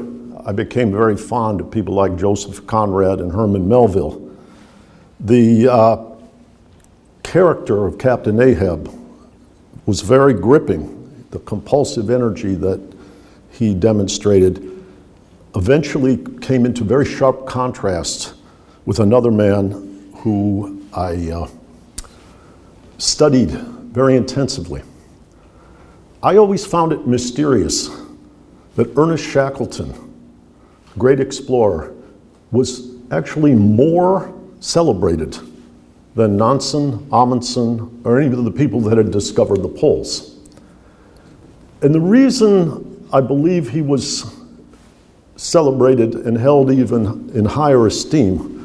I 0.48 0.52
became 0.52 0.90
very 0.92 1.16
fond 1.16 1.62
of 1.62 1.70
people 1.70 1.94
like 1.94 2.18
Joseph 2.18 2.66
Conrad 2.66 3.20
and 3.20 3.32
Herman 3.32 3.70
Melville. 3.70 4.36
The 5.20 5.68
uh, 5.68 6.06
character 7.22 7.86
of 7.86 8.00
Captain 8.00 8.42
Ahab 8.42 8.92
was 9.86 10.02
very 10.02 10.34
gripping. 10.34 11.28
The 11.30 11.38
compulsive 11.38 12.10
energy 12.10 12.56
that 12.56 12.82
he 13.52 13.76
demonstrated 13.76 14.84
eventually 15.56 16.18
came 16.42 16.66
into 16.66 16.84
very 16.84 17.06
sharp 17.06 17.46
contrast 17.46 18.34
with 18.88 19.00
another 19.00 19.30
man 19.30 20.14
who 20.24 20.84
I 20.94 21.30
uh, 21.30 21.48
studied 22.98 23.52
very 23.52 24.16
intensively. 24.16 24.82
I 26.22 26.38
always 26.38 26.66
found 26.66 26.92
it 26.92 27.08
mysterious 27.08 27.90
that 28.76 28.92
Ernest 28.98 29.24
Shackleton, 29.24 29.94
great 30.98 31.20
explorer, 31.20 31.94
was 32.52 32.96
actually 33.12 33.54
more 33.54 34.34
celebrated 34.60 35.38
than 36.16 36.38
Nansen, 36.38 37.08
Amundsen, 37.12 38.02
or 38.04 38.20
any 38.20 38.34
of 38.34 38.44
the 38.44 38.52
people 38.52 38.82
that 38.82 38.98
had 38.98 39.12
discovered 39.12 39.62
the 39.62 39.70
poles. 39.70 40.38
And 41.82 41.94
the 41.94 42.02
reason 42.02 43.08
I 43.14 43.22
believe 43.22 43.70
he 43.70 43.82
was 43.82 44.36
celebrated 45.36 46.16
and 46.16 46.36
held 46.36 46.72
even 46.72 47.30
in 47.36 47.46
higher 47.46 47.86
esteem 47.86 48.56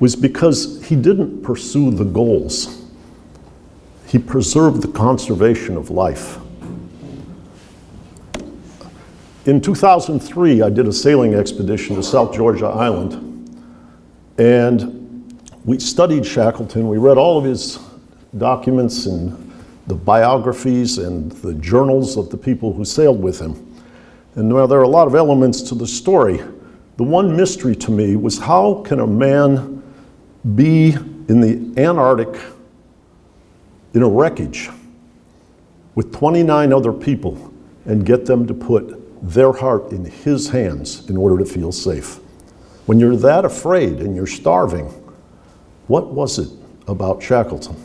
was 0.00 0.16
because 0.16 0.82
he 0.86 0.96
didn't 0.96 1.42
pursue 1.42 1.90
the 1.90 2.04
goals 2.04 2.81
he 4.12 4.18
preserved 4.18 4.82
the 4.82 4.88
conservation 4.88 5.74
of 5.74 5.88
life. 5.88 6.38
In 9.46 9.58
2003, 9.58 10.60
I 10.60 10.68
did 10.68 10.86
a 10.86 10.92
sailing 10.92 11.32
expedition 11.32 11.96
to 11.96 12.02
South 12.02 12.34
Georgia 12.34 12.66
Island, 12.66 13.56
and 14.36 15.42
we 15.64 15.80
studied 15.80 16.26
Shackleton. 16.26 16.88
We 16.88 16.98
read 16.98 17.16
all 17.16 17.38
of 17.38 17.44
his 17.46 17.78
documents 18.36 19.06
and 19.06 19.50
the 19.86 19.94
biographies 19.94 20.98
and 20.98 21.32
the 21.32 21.54
journals 21.54 22.18
of 22.18 22.28
the 22.28 22.36
people 22.36 22.74
who 22.74 22.84
sailed 22.84 23.22
with 23.22 23.40
him. 23.40 23.66
And 24.34 24.52
while 24.52 24.68
there 24.68 24.78
are 24.78 24.82
a 24.82 24.88
lot 24.88 25.06
of 25.06 25.14
elements 25.14 25.62
to 25.62 25.74
the 25.74 25.86
story, 25.86 26.42
the 26.98 27.02
one 27.02 27.34
mystery 27.34 27.74
to 27.76 27.90
me 27.90 28.16
was 28.16 28.38
how 28.38 28.82
can 28.86 29.00
a 29.00 29.06
man 29.06 29.82
be 30.54 30.90
in 30.90 31.40
the 31.40 31.80
Antarctic 31.82 32.38
in 33.94 34.02
a 34.02 34.08
wreckage 34.08 34.70
with 35.94 36.12
29 36.12 36.72
other 36.72 36.92
people 36.92 37.52
and 37.84 38.06
get 38.06 38.26
them 38.26 38.46
to 38.46 38.54
put 38.54 38.98
their 39.22 39.52
heart 39.52 39.92
in 39.92 40.04
his 40.04 40.48
hands 40.48 41.08
in 41.08 41.16
order 41.16 41.38
to 41.38 41.44
feel 41.44 41.72
safe. 41.72 42.18
When 42.86 42.98
you're 42.98 43.16
that 43.16 43.44
afraid 43.44 44.00
and 44.00 44.16
you're 44.16 44.26
starving, 44.26 44.86
what 45.86 46.08
was 46.08 46.38
it 46.38 46.48
about 46.88 47.22
Shackleton? 47.22 47.76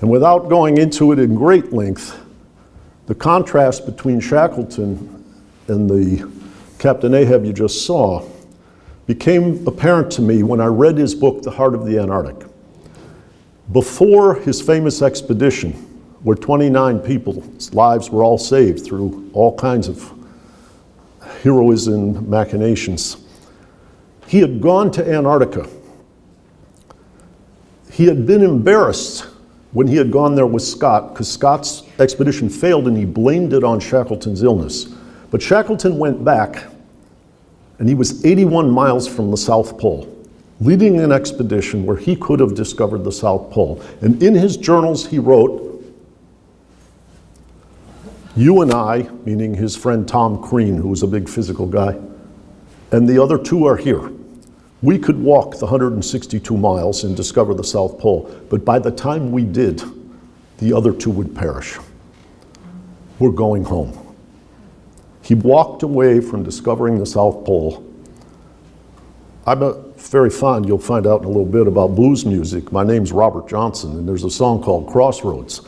And 0.00 0.10
without 0.10 0.48
going 0.48 0.78
into 0.78 1.12
it 1.12 1.18
in 1.18 1.34
great 1.34 1.72
length, 1.72 2.18
the 3.06 3.14
contrast 3.14 3.86
between 3.86 4.20
Shackleton 4.20 5.24
and 5.66 5.90
the 5.90 6.30
Captain 6.78 7.14
Ahab 7.14 7.44
you 7.44 7.52
just 7.52 7.84
saw 7.84 8.24
became 9.06 9.66
apparent 9.66 10.12
to 10.12 10.22
me 10.22 10.42
when 10.42 10.60
I 10.60 10.66
read 10.66 10.98
his 10.98 11.14
book, 11.14 11.42
The 11.42 11.50
Heart 11.50 11.74
of 11.74 11.86
the 11.86 11.98
Antarctic. 11.98 12.47
Before 13.72 14.36
his 14.36 14.62
famous 14.62 15.02
expedition, 15.02 15.72
where 16.22 16.36
29 16.36 17.00
people's 17.00 17.74
lives 17.74 18.10
were 18.10 18.22
all 18.22 18.38
saved 18.38 18.84
through 18.84 19.30
all 19.34 19.54
kinds 19.56 19.88
of 19.88 20.12
heroism 21.42 22.28
machinations, 22.28 23.18
he 24.26 24.40
had 24.40 24.60
gone 24.60 24.90
to 24.92 25.06
Antarctica. 25.06 25.68
He 27.92 28.06
had 28.06 28.26
been 28.26 28.42
embarrassed 28.42 29.26
when 29.72 29.86
he 29.86 29.96
had 29.96 30.10
gone 30.10 30.34
there 30.34 30.46
with 30.46 30.62
Scott 30.62 31.12
because 31.12 31.30
Scott's 31.30 31.82
expedition 31.98 32.48
failed 32.48 32.88
and 32.88 32.96
he 32.96 33.04
blamed 33.04 33.52
it 33.52 33.64
on 33.64 33.80
Shackleton's 33.80 34.42
illness. 34.42 34.84
But 35.30 35.42
Shackleton 35.42 35.98
went 35.98 36.24
back, 36.24 36.64
and 37.78 37.88
he 37.88 37.94
was 37.94 38.24
81 38.24 38.70
miles 38.70 39.06
from 39.06 39.30
the 39.30 39.36
South 39.36 39.78
Pole, 39.78 40.06
leading 40.60 41.00
an 41.00 41.12
expedition 41.12 41.86
where 41.86 41.96
he 41.96 42.16
could 42.16 42.40
have 42.40 42.54
discovered 42.54 43.04
the 43.04 43.12
South 43.12 43.50
Pole. 43.50 43.82
And 44.00 44.22
in 44.22 44.34
his 44.34 44.56
journals, 44.56 45.06
he 45.06 45.18
wrote, 45.18 45.64
You 48.36 48.62
and 48.62 48.72
I, 48.72 49.08
meaning 49.24 49.54
his 49.54 49.76
friend 49.76 50.06
Tom 50.06 50.42
Crean, 50.42 50.76
who 50.76 50.88
was 50.88 51.02
a 51.02 51.06
big 51.06 51.28
physical 51.28 51.66
guy, 51.66 51.96
and 52.90 53.08
the 53.08 53.22
other 53.22 53.38
two 53.38 53.66
are 53.66 53.76
here. 53.76 54.10
We 54.80 54.98
could 54.98 55.20
walk 55.20 55.58
the 55.58 55.66
162 55.66 56.56
miles 56.56 57.04
and 57.04 57.16
discover 57.16 57.52
the 57.52 57.64
South 57.64 57.98
Pole, 57.98 58.32
but 58.48 58.64
by 58.64 58.78
the 58.78 58.90
time 58.90 59.32
we 59.32 59.44
did, 59.44 59.82
the 60.58 60.72
other 60.72 60.92
two 60.92 61.10
would 61.10 61.34
perish. 61.34 61.78
We're 63.18 63.30
going 63.30 63.64
home. 63.64 64.16
He 65.22 65.34
walked 65.34 65.82
away 65.82 66.20
from 66.20 66.42
discovering 66.42 66.98
the 66.98 67.06
South 67.06 67.44
Pole. 67.44 67.84
I'm 69.46 69.62
a, 69.62 69.87
very 69.98 70.30
fond, 70.30 70.66
you'll 70.66 70.78
find 70.78 71.06
out 71.06 71.20
in 71.20 71.24
a 71.24 71.28
little 71.28 71.44
bit 71.44 71.66
about 71.66 71.94
blues 71.94 72.24
music. 72.24 72.72
My 72.72 72.84
name's 72.84 73.12
Robert 73.12 73.48
Johnson, 73.48 73.92
and 73.92 74.08
there's 74.08 74.24
a 74.24 74.30
song 74.30 74.62
called 74.62 74.88
Crossroads. 74.88 75.62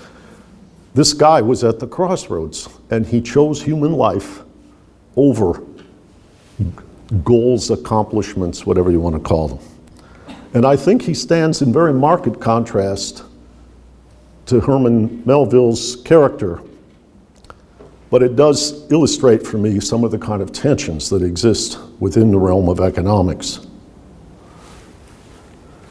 This 0.95 1.13
guy 1.13 1.41
was 1.41 1.65
at 1.65 1.79
the 1.79 1.87
crossroads, 1.87 2.69
and 2.91 3.07
he 3.07 3.21
chose 3.21 3.63
human 3.63 3.93
life 3.93 4.43
over 5.17 5.63
goals, 7.25 7.71
accomplishments, 7.71 8.65
whatever 8.65 8.91
you 8.91 9.01
want 9.01 9.17
to 9.17 9.21
call 9.21 9.49
them. 9.49 9.59
And 10.55 10.65
I 10.65 10.77
think 10.77 11.03
he 11.03 11.15
stands 11.15 11.63
in 11.63 11.73
very 11.73 11.93
marked 11.93 12.41
contrast 12.41 13.25
to 14.47 14.61
Herman 14.61 15.23
Melville's 15.25 15.97
character. 16.03 16.61
But 18.11 18.25
it 18.25 18.35
does 18.35 18.91
illustrate 18.91 19.47
for 19.47 19.59
me 19.59 19.79
some 19.79 20.03
of 20.03 20.11
the 20.11 20.19
kind 20.19 20.43
of 20.43 20.51
tensions 20.53 21.09
that 21.11 21.23
exist 21.23 21.79
within 22.01 22.33
the 22.33 22.39
realm 22.39 22.69
of 22.69 22.81
economics. 22.81 23.67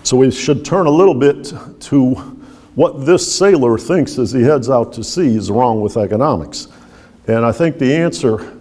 So 0.09 0.17
we 0.17 0.31
should 0.31 0.65
turn 0.65 0.87
a 0.87 0.89
little 0.89 1.13
bit 1.13 1.53
to 1.81 2.15
what 2.73 3.05
this 3.05 3.31
sailor 3.31 3.77
thinks 3.77 4.17
as 4.17 4.31
he 4.31 4.41
heads 4.41 4.67
out 4.67 4.91
to 4.93 5.03
sea 5.03 5.35
is 5.35 5.51
wrong 5.51 5.81
with 5.81 5.97
economics. 5.97 6.67
And 7.27 7.45
I 7.45 7.51
think 7.51 7.77
the 7.77 7.93
answer 7.95 8.57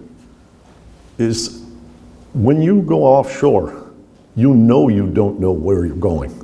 is 1.17 1.65
when 2.35 2.61
you 2.61 2.83
go 2.83 3.03
offshore, 3.03 3.91
you 4.37 4.53
know 4.53 4.89
you 4.89 5.07
don't 5.07 5.41
know 5.41 5.53
where 5.53 5.87
you're 5.87 5.97
going. 5.97 6.35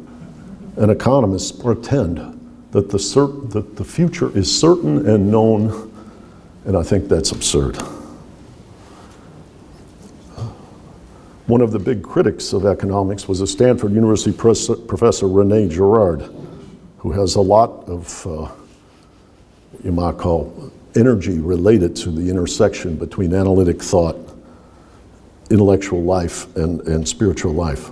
And 0.78 0.90
economists 0.90 1.52
pretend 1.52 2.40
that 2.70 2.88
the, 2.88 2.98
cer- 2.98 3.26
that 3.50 3.76
the 3.76 3.84
future 3.84 4.34
is 4.34 4.58
certain 4.58 5.06
and 5.06 5.30
known, 5.30 5.92
and 6.64 6.78
I 6.78 6.82
think 6.82 7.10
that's 7.10 7.30
absurd. 7.30 7.76
One 11.46 11.60
of 11.60 11.72
the 11.72 11.78
big 11.78 12.02
critics 12.02 12.54
of 12.54 12.64
economics 12.64 13.28
was 13.28 13.42
a 13.42 13.46
Stanford 13.46 13.92
University 13.92 14.32
pres- 14.32 14.70
professor, 14.86 15.28
Rene 15.28 15.68
Girard, 15.68 16.22
who 16.98 17.12
has 17.12 17.34
a 17.34 17.40
lot 17.40 17.86
of 17.86 18.26
uh, 18.26 18.50
you 19.84 19.92
might 19.92 20.16
call 20.16 20.72
energy 20.96 21.38
related 21.40 21.94
to 21.96 22.10
the 22.10 22.30
intersection 22.30 22.96
between 22.96 23.34
analytic 23.34 23.82
thought 23.82 24.16
intellectual 25.50 26.02
life 26.02 26.54
and, 26.56 26.80
and 26.88 27.06
spiritual 27.06 27.52
life. 27.52 27.90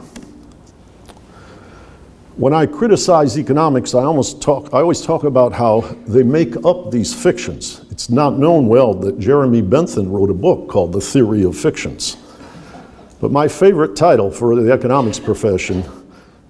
When 2.37 2.55
I 2.55 2.65
criticize 2.65 3.39
economics, 3.39 3.95
I 3.95 4.05
almost 4.05 4.41
talk 4.41 4.73
I 4.73 4.81
always 4.81 5.03
talk 5.03 5.25
about 5.25 5.53
how 5.53 5.83
they 6.07 6.23
make 6.23 6.57
up 6.65 6.91
these 6.91 7.13
fictions. 7.13 7.85
It's 7.91 8.09
not 8.09 8.39
known 8.39 8.69
well 8.69 8.95
that 8.95 9.19
Jeremy 9.19 9.61
Bentham 9.61 10.11
wrote 10.11 10.31
a 10.31 10.35
book 10.35 10.71
called 10.71 10.95
The 10.95 11.03
Theory 11.03 11.45
of 11.45 11.55
Fictions. 11.55 12.17
But 13.23 13.31
my 13.31 13.47
favorite 13.47 13.95
title 13.95 14.33
for 14.33 14.57
the 14.57 14.73
economics 14.73 15.21
profession 15.21 15.85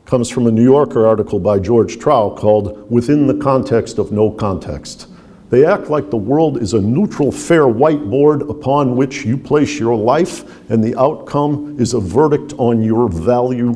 comes 0.06 0.30
from 0.30 0.46
a 0.46 0.50
New 0.50 0.64
Yorker 0.64 1.06
article 1.06 1.38
by 1.38 1.58
George 1.58 1.98
Trow 1.98 2.34
called 2.34 2.90
Within 2.90 3.26
the 3.26 3.34
Context 3.34 3.98
of 3.98 4.10
No 4.10 4.30
Context. 4.30 5.06
They 5.50 5.66
act 5.66 5.90
like 5.90 6.08
the 6.08 6.16
world 6.16 6.62
is 6.62 6.72
a 6.72 6.80
neutral, 6.80 7.30
fair 7.30 7.64
whiteboard 7.64 8.48
upon 8.48 8.96
which 8.96 9.22
you 9.22 9.36
place 9.36 9.78
your 9.78 9.94
life, 9.94 10.70
and 10.70 10.82
the 10.82 10.98
outcome 10.98 11.78
is 11.78 11.92
a 11.92 12.00
verdict 12.00 12.54
on 12.56 12.82
your 12.82 13.06
value 13.06 13.72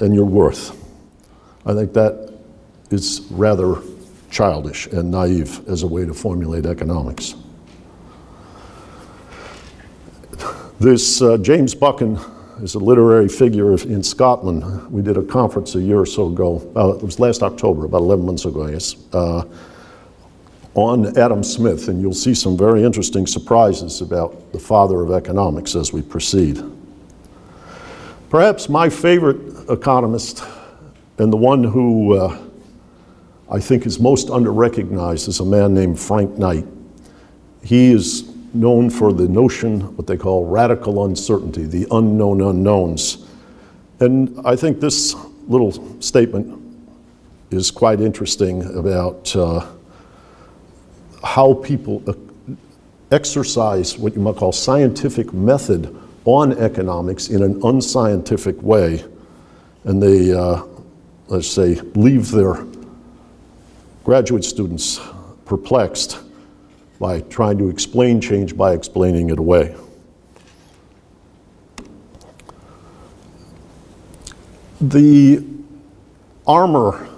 and 0.00 0.14
your 0.14 0.24
worth. 0.24 0.82
I 1.66 1.74
think 1.74 1.92
that 1.92 2.32
is 2.90 3.26
rather 3.30 3.82
childish 4.30 4.86
and 4.86 5.10
naive 5.10 5.60
as 5.68 5.82
a 5.82 5.86
way 5.86 6.06
to 6.06 6.14
formulate 6.14 6.64
economics. 6.64 7.34
This 10.80 11.20
uh, 11.20 11.38
James 11.38 11.74
Buchan 11.74 12.20
is 12.62 12.76
a 12.76 12.78
literary 12.78 13.28
figure 13.28 13.72
in 13.74 14.00
Scotland. 14.00 14.88
We 14.92 15.02
did 15.02 15.16
a 15.16 15.24
conference 15.24 15.74
a 15.74 15.80
year 15.80 15.98
or 15.98 16.06
so 16.06 16.28
ago. 16.28 16.70
Uh, 16.76 16.96
it 16.96 17.02
was 17.02 17.18
last 17.18 17.42
October, 17.42 17.84
about 17.84 17.98
11 18.02 18.24
months 18.24 18.44
ago, 18.44 18.64
I 18.64 18.70
guess. 18.70 18.94
Uh, 19.12 19.42
on 20.74 21.18
Adam 21.18 21.42
Smith, 21.42 21.88
and 21.88 22.00
you'll 22.00 22.14
see 22.14 22.32
some 22.32 22.56
very 22.56 22.84
interesting 22.84 23.26
surprises 23.26 24.02
about 24.02 24.52
the 24.52 24.58
father 24.60 25.00
of 25.00 25.10
economics 25.10 25.74
as 25.74 25.92
we 25.92 26.00
proceed. 26.00 26.62
Perhaps 28.30 28.68
my 28.68 28.88
favorite 28.88 29.68
economist, 29.68 30.44
and 31.18 31.32
the 31.32 31.36
one 31.36 31.64
who 31.64 32.16
uh, 32.16 32.38
I 33.50 33.58
think 33.58 33.84
is 33.84 33.98
most 33.98 34.28
underrecognized, 34.28 35.26
is 35.26 35.40
a 35.40 35.44
man 35.44 35.74
named 35.74 35.98
Frank 35.98 36.38
Knight. 36.38 36.66
He 37.64 37.90
is 37.90 38.32
known 38.54 38.90
for 38.90 39.12
the 39.12 39.28
notion, 39.28 39.96
what 39.96 40.06
they 40.06 40.16
call 40.16 40.46
radical 40.46 41.04
uncertainty, 41.04 41.64
the 41.64 41.86
unknown 41.90 42.40
unknowns. 42.40 43.26
And 44.00 44.40
I 44.44 44.56
think 44.56 44.80
this 44.80 45.14
little 45.46 46.00
statement 46.00 46.60
is 47.50 47.70
quite 47.70 48.00
interesting 48.00 48.62
about. 48.76 49.34
Uh, 49.34 49.66
how 51.24 51.54
people 51.54 52.02
exercise 53.10 53.98
what 53.98 54.14
you 54.14 54.20
might 54.20 54.36
call 54.36 54.52
scientific 54.52 55.32
method 55.32 55.94
on 56.24 56.52
economics 56.58 57.28
in 57.28 57.42
an 57.42 57.60
unscientific 57.64 58.60
way, 58.62 59.04
and 59.84 60.02
they, 60.02 60.32
uh, 60.32 60.62
let's 61.28 61.48
say, 61.48 61.74
leave 61.94 62.30
their 62.30 62.64
graduate 64.04 64.44
students 64.44 65.00
perplexed 65.44 66.20
by 66.98 67.20
trying 67.22 67.58
to 67.58 67.68
explain 67.68 68.20
change 68.20 68.56
by 68.56 68.72
explaining 68.72 69.30
it 69.30 69.38
away. 69.38 69.74
The 74.80 75.44
armor 76.46 77.08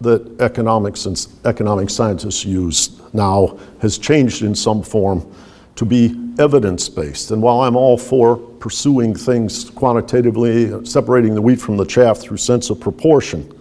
that 0.00 0.40
economics 0.40 1.06
and 1.06 1.26
economic 1.44 1.90
scientists 1.90 2.44
use 2.44 3.00
now 3.12 3.58
has 3.80 3.98
changed 3.98 4.42
in 4.42 4.54
some 4.54 4.82
form 4.82 5.30
to 5.76 5.84
be 5.84 6.16
evidence 6.38 6.88
based. 6.88 7.30
And 7.30 7.42
while 7.42 7.60
I'm 7.60 7.76
all 7.76 7.98
for 7.98 8.36
pursuing 8.36 9.14
things 9.14 9.68
quantitatively, 9.70 10.84
separating 10.84 11.34
the 11.34 11.42
wheat 11.42 11.60
from 11.60 11.76
the 11.76 11.84
chaff 11.84 12.18
through 12.18 12.38
sense 12.38 12.70
of 12.70 12.80
proportion, 12.80 13.52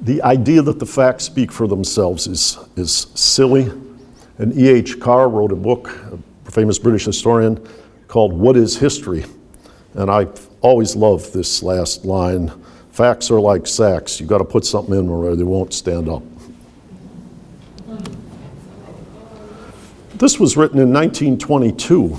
the 0.00 0.22
idea 0.22 0.62
that 0.62 0.78
the 0.78 0.86
facts 0.86 1.24
speak 1.24 1.52
for 1.52 1.66
themselves 1.66 2.26
is, 2.26 2.58
is 2.76 3.08
silly. 3.14 3.70
And 4.38 4.56
E.H. 4.58 4.98
Carr 5.00 5.28
wrote 5.28 5.52
a 5.52 5.56
book, 5.56 5.88
a 6.46 6.50
famous 6.50 6.78
British 6.78 7.04
historian, 7.04 7.66
called 8.08 8.32
What 8.32 8.56
is 8.56 8.76
History? 8.76 9.24
And 9.94 10.10
I 10.10 10.28
always 10.60 10.96
love 10.96 11.32
this 11.32 11.62
last 11.62 12.04
line 12.04 12.50
Facts 12.92 13.30
are 13.30 13.40
like 13.40 13.66
sacks. 13.66 14.20
You've 14.20 14.28
got 14.28 14.38
to 14.38 14.44
put 14.44 14.66
something 14.66 14.94
in 14.94 15.08
or 15.08 15.34
they 15.34 15.44
won't 15.44 15.72
stand 15.72 16.10
up. 16.10 16.22
This 20.16 20.38
was 20.38 20.58
written 20.58 20.78
in 20.78 20.92
1922 20.92 22.18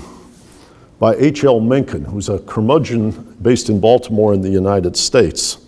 by 0.98 1.14
H.L. 1.14 1.60
Mencken, 1.60 2.04
who's 2.04 2.28
a 2.28 2.40
curmudgeon 2.40 3.36
based 3.40 3.68
in 3.68 3.78
Baltimore 3.78 4.34
in 4.34 4.40
the 4.40 4.50
United 4.50 4.96
States, 4.96 5.58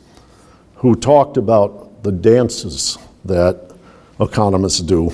who 0.75 0.97
talked 0.97 1.37
about 1.37 2.03
the 2.03 2.11
dances 2.11 2.99
that 3.25 3.71
economists 4.19 4.81
do 4.81 5.13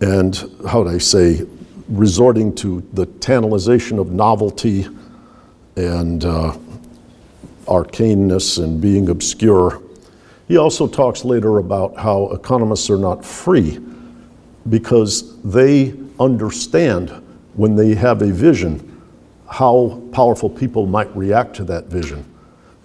and 0.00 0.36
how 0.68 0.82
would 0.82 0.94
I 0.94 0.98
say, 0.98 1.46
resorting 1.88 2.54
to 2.56 2.86
the 2.92 3.06
tantalization 3.06 3.98
of 3.98 4.12
novelty 4.12 4.86
and 5.76 6.24
uh, 6.24 6.56
arcaneness 7.66 8.62
and 8.62 8.80
being 8.80 9.08
obscure. 9.08 9.82
He 10.48 10.56
also 10.56 10.86
talks 10.86 11.24
later 11.24 11.58
about 11.58 11.96
how 11.96 12.30
economists 12.30 12.90
are 12.90 12.98
not 12.98 13.24
free 13.24 13.78
because 14.68 15.40
they 15.42 15.94
understand 16.18 17.10
when 17.54 17.76
they 17.76 17.94
have 17.94 18.22
a 18.22 18.32
vision 18.32 18.84
how 19.50 20.02
powerful 20.12 20.50
people 20.50 20.86
might 20.86 21.14
react 21.16 21.56
to 21.56 21.64
that 21.64 21.86
vision. 21.86 22.24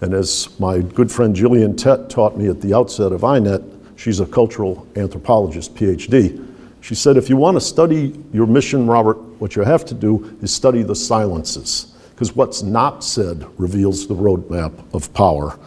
And 0.00 0.14
as 0.14 0.48
my 0.58 0.80
good 0.80 1.10
friend 1.10 1.34
Gillian 1.34 1.74
Tett 1.74 2.08
taught 2.08 2.36
me 2.36 2.48
at 2.48 2.60
the 2.60 2.74
outset 2.74 3.12
of 3.12 3.20
INET, 3.20 3.62
she's 3.96 4.20
a 4.20 4.26
cultural 4.26 4.86
anthropologist, 4.96 5.74
PhD. 5.74 6.53
She 6.84 6.94
said, 6.94 7.16
if 7.16 7.30
you 7.30 7.38
want 7.38 7.56
to 7.56 7.62
study 7.62 8.12
your 8.30 8.46
mission, 8.46 8.86
Robert, 8.86 9.16
what 9.40 9.56
you 9.56 9.62
have 9.62 9.86
to 9.86 9.94
do 9.94 10.36
is 10.42 10.52
study 10.52 10.82
the 10.82 10.94
silences, 10.94 11.94
because 12.10 12.36
what's 12.36 12.62
not 12.62 13.02
said 13.02 13.46
reveals 13.58 14.06
the 14.06 14.14
roadmap 14.14 14.70
of 14.92 15.10
power. 15.14 15.58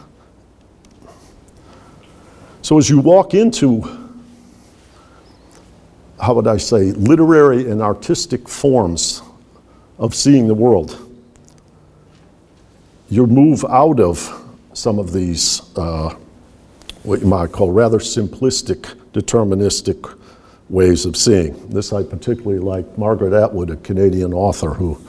So 2.62 2.78
as 2.78 2.88
you 2.88 3.00
walk 3.00 3.34
into, 3.34 3.82
how 6.22 6.36
would 6.36 6.46
I 6.46 6.58
say, 6.58 6.92
literary 6.92 7.68
and 7.68 7.82
artistic 7.82 8.48
forms 8.48 9.24
of 9.98 10.14
seeing 10.14 10.48
the 10.48 10.54
world, 10.54 11.04
you 13.10 13.26
move 13.26 13.66
out 13.66 14.00
of 14.00 14.46
some 14.74 15.00
of 15.00 15.14
these, 15.14 15.64
uh, 15.76 16.16
what 17.02 17.22
you 17.22 17.28
might 17.28 17.52
call 17.52 17.72
rather 17.72 17.98
simplistic, 17.98 18.82
deterministic 19.14 20.14
ways 20.70 21.06
of 21.06 21.16
seeing. 21.16 21.70
This 21.70 21.94
I 21.94 22.04
particularly 22.04 22.60
like 22.60 22.98
Margaret 22.98 23.34
Atwood, 23.34 23.70
a 23.70 23.78
Canadian 23.78 24.34
author 24.34 24.72
who 24.72 25.00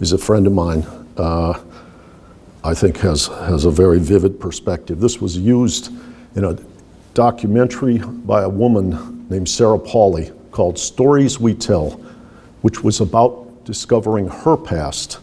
is 0.00 0.12
a 0.12 0.18
friend 0.18 0.46
of 0.46 0.52
mine. 0.52 0.84
Uh, 1.16 1.58
I 2.62 2.74
think 2.74 2.98
has, 2.98 3.28
has 3.28 3.64
a 3.64 3.70
very 3.70 3.98
vivid 3.98 4.40
perspective. 4.40 5.00
This 5.00 5.20
was 5.20 5.38
used 5.38 5.92
in 6.34 6.44
a 6.44 6.58
documentary 7.14 7.98
by 7.98 8.42
a 8.42 8.48
woman 8.48 9.26
named 9.30 9.48
Sarah 9.48 9.78
Polley 9.78 10.32
called 10.50 10.78
Stories 10.78 11.38
We 11.38 11.54
Tell, 11.54 11.90
which 12.62 12.82
was 12.82 13.00
about 13.00 13.64
discovering 13.64 14.28
her 14.28 14.56
past. 14.56 15.20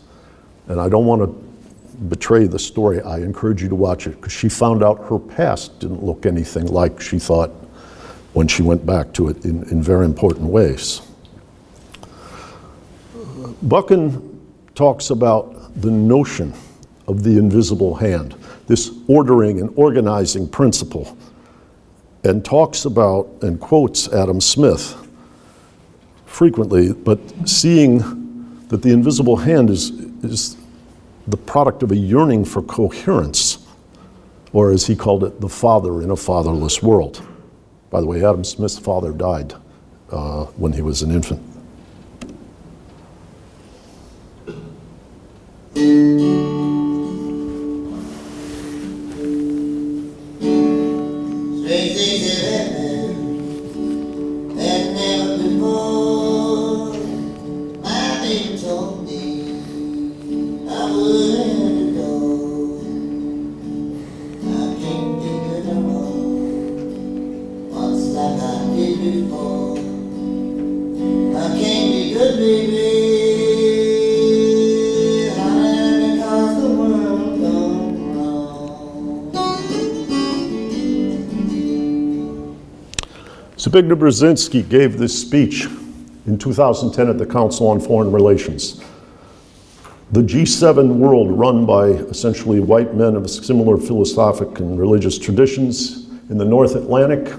And 0.68 0.80
I 0.80 0.90
don't 0.90 1.06
want 1.06 1.22
to 1.22 1.28
betray 2.06 2.48
the 2.48 2.58
story. 2.58 3.02
I 3.02 3.18
encourage 3.18 3.62
you 3.62 3.70
to 3.70 3.76
watch 3.76 4.08
it 4.08 4.16
because 4.16 4.32
she 4.32 4.50
found 4.50 4.84
out 4.84 5.06
her 5.10 5.20
past 5.20 5.80
didn't 5.80 6.04
look 6.04 6.26
anything 6.26 6.68
like 6.68 7.00
she 7.00 7.20
thought 7.20 7.52
when 8.34 8.48
she 8.48 8.64
went 8.64 8.86
back 8.86 9.14
to 9.14 9.30
it 9.30 9.46
in, 9.46 9.64
in 9.70 9.82
very 9.82 10.06
important 10.06 10.50
ways. 10.50 11.02
Buchan 13.62 14.42
talks 14.76 15.10
about 15.10 15.82
the 15.82 15.92
notion 15.92 16.54
of 17.08 17.24
the 17.24 17.38
invisible 17.38 17.96
hand, 17.96 18.36
this 18.68 18.92
ordering 19.08 19.60
and 19.60 19.72
organizing 19.76 20.48
principle, 20.48 21.18
and 22.24 22.44
talks 22.44 22.86
about 22.86 23.30
and 23.42 23.60
quotes 23.60 24.08
Adam 24.12 24.42
Smith 24.42 24.98
frequently, 26.26 26.94
but 26.94 27.20
seeing 27.48 28.00
that 28.70 28.82
the 28.82 28.92
invisible 28.92 29.38
hand 29.38 29.70
is, 29.70 29.92
is 30.24 30.58
the 31.28 31.38
product 31.38 31.84
of 31.84 31.92
a 31.92 31.96
yearning 31.96 32.44
for 32.44 32.62
coherence, 32.64 33.66
or 34.52 34.72
as 34.72 34.88
he 34.88 34.96
called 34.96 35.24
it, 35.24 35.40
the 35.42 35.50
father 35.50 36.02
in 36.02 36.10
a 36.10 36.16
fatherless 36.16 36.82
world. 36.82 37.26
By 37.94 38.02
the 38.02 38.08
way, 38.08 38.26
Adam 38.26 38.44
Smith's 38.44 38.80
father 38.80 39.12
died 39.12 39.54
uh, 40.10 40.46
when 40.58 40.74
he 40.74 40.82
was 40.82 41.04
an 41.04 41.12
infant. 41.12 41.40
Zbigniew 83.74 83.96
Brzezinski 83.96 84.70
gave 84.70 85.00
this 85.00 85.20
speech 85.20 85.66
in 86.28 86.38
2010 86.38 87.10
at 87.10 87.18
the 87.18 87.26
Council 87.26 87.70
on 87.70 87.80
Foreign 87.80 88.12
Relations. 88.12 88.80
The 90.12 90.22
G7 90.22 90.98
world, 90.98 91.32
run 91.32 91.66
by 91.66 91.88
essentially 91.88 92.60
white 92.60 92.94
men 92.94 93.16
of 93.16 93.28
similar 93.28 93.78
philosophic 93.78 94.60
and 94.60 94.80
religious 94.80 95.18
traditions 95.18 96.08
in 96.30 96.38
the 96.38 96.46
North 96.46 96.76
Atlantic, 96.76 97.34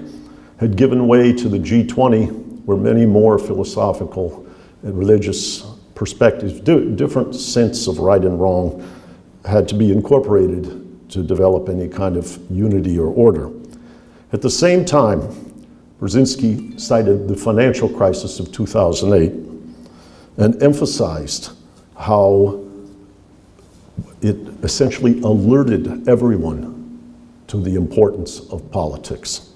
had 0.59 0.75
given 0.75 1.07
way 1.07 1.31
to 1.31 1.47
the 1.47 1.57
G20, 1.57 2.65
where 2.65 2.75
many 2.75 3.05
more 3.05 3.39
philosophical 3.39 4.45
and 4.83 4.99
religious 4.99 5.65
perspectives, 5.95 6.59
di- 6.59 6.91
different 6.95 7.33
sense 7.33 7.87
of 7.87 7.99
right 7.99 8.25
and 8.25 8.41
wrong, 8.41 8.85
had 9.45 9.69
to 9.69 9.75
be 9.75 9.89
incorporated 9.89 11.09
to 11.11 11.23
develop 11.23 11.69
any 11.69 11.87
kind 11.87 12.17
of 12.17 12.37
unity 12.51 12.99
or 12.99 13.07
order. 13.07 13.49
At 14.33 14.41
the 14.41 14.49
same 14.49 14.83
time, 14.83 15.44
Brzezinski 15.99 16.79
cited 16.79 17.27
the 17.27 17.35
financial 17.35 17.87
crisis 17.87 18.39
of 18.39 18.51
2008 18.51 19.31
and 20.37 20.61
emphasized 20.61 21.51
how 21.97 22.61
it 24.21 24.35
essentially 24.63 25.21
alerted 25.21 26.07
everyone 26.09 26.75
to 27.47 27.61
the 27.61 27.75
importance 27.75 28.41
of 28.51 28.69
politics. 28.71 29.51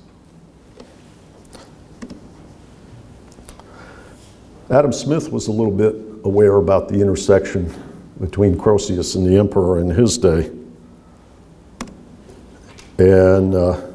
Adam 4.70 4.94
Smith 4.94 5.32
was 5.32 5.48
a 5.48 5.52
little 5.52 5.72
bit 5.72 5.96
aware 6.24 6.58
about 6.58 6.88
the 6.88 7.02
intersection 7.02 7.74
between 8.22 8.58
Croesus 8.58 9.16
and 9.16 9.26
the 9.26 9.38
emperor 9.38 9.80
in 9.80 9.90
his 9.90 10.18
day. 10.18 10.52
And 13.00 13.56
uh, 13.56 13.89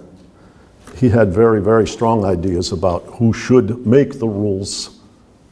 he 0.96 1.08
had 1.08 1.32
very, 1.32 1.60
very 1.60 1.86
strong 1.86 2.24
ideas 2.24 2.72
about 2.72 3.04
who 3.04 3.32
should 3.32 3.86
make 3.86 4.18
the 4.18 4.28
rules 4.28 5.00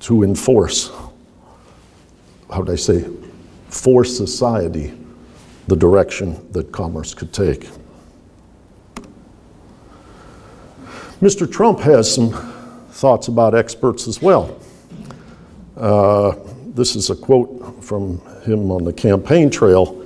to 0.00 0.22
enforce, 0.22 0.90
how 2.50 2.60
would 2.60 2.70
I 2.70 2.76
say, 2.76 3.04
for 3.68 4.04
society 4.04 4.92
the 5.68 5.76
direction 5.76 6.50
that 6.52 6.72
commerce 6.72 7.14
could 7.14 7.32
take. 7.32 7.68
Mr. 11.20 11.50
Trump 11.50 11.78
has 11.80 12.12
some 12.12 12.30
thoughts 12.90 13.28
about 13.28 13.54
experts 13.54 14.08
as 14.08 14.20
well. 14.20 14.58
Uh, 15.76 16.34
this 16.74 16.96
is 16.96 17.10
a 17.10 17.16
quote 17.16 17.82
from 17.82 18.20
him 18.42 18.70
on 18.70 18.84
the 18.84 18.92
campaign 18.92 19.48
trail. 19.48 20.01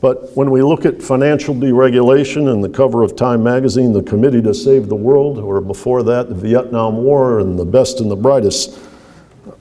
But 0.00 0.36
when 0.36 0.50
we 0.50 0.62
look 0.62 0.84
at 0.84 1.02
financial 1.02 1.54
deregulation 1.54 2.52
and 2.52 2.62
the 2.62 2.68
cover 2.68 3.02
of 3.02 3.16
Time 3.16 3.42
magazine, 3.42 3.92
the 3.92 4.02
Committee 4.02 4.42
to 4.42 4.54
Save 4.54 4.88
the 4.88 4.94
World, 4.94 5.38
or 5.38 5.60
before 5.60 6.04
that, 6.04 6.28
the 6.28 6.34
Vietnam 6.34 6.98
War 6.98 7.40
and 7.40 7.58
the 7.58 7.64
best 7.64 8.00
and 8.00 8.10
the 8.10 8.16
brightest, 8.16 8.78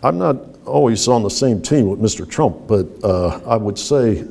I'm 0.03 0.19
not 0.19 0.37
always 0.65 1.07
on 1.07 1.23
the 1.23 1.29
same 1.29 1.61
team 1.61 1.89
with 1.89 1.99
Mr. 1.99 2.29
Trump, 2.29 2.67
but 2.67 2.85
uh, 3.03 3.41
I 3.47 3.57
would 3.57 3.79
say 3.79 4.25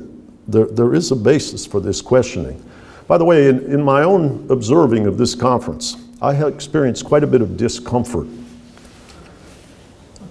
there, 0.47 0.67
there 0.67 0.93
is 0.93 1.11
a 1.11 1.15
basis 1.15 1.65
for 1.65 1.81
this 1.81 2.01
questioning. 2.01 2.63
By 3.07 3.17
the 3.17 3.25
way, 3.25 3.49
in, 3.49 3.59
in 3.71 3.83
my 3.83 4.03
own 4.03 4.47
observing 4.49 5.07
of 5.07 5.17
this 5.17 5.35
conference, 5.35 5.97
I 6.21 6.33
have 6.33 6.53
experienced 6.53 7.05
quite 7.05 7.23
a 7.23 7.27
bit 7.27 7.41
of 7.41 7.57
discomfort 7.57 8.27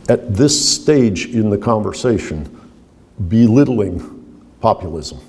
at 0.09 0.35
this 0.35 0.75
stage 0.75 1.27
in 1.27 1.51
the 1.51 1.59
conversation 1.59 2.71
belittling 3.29 4.13
populism. 4.61 5.21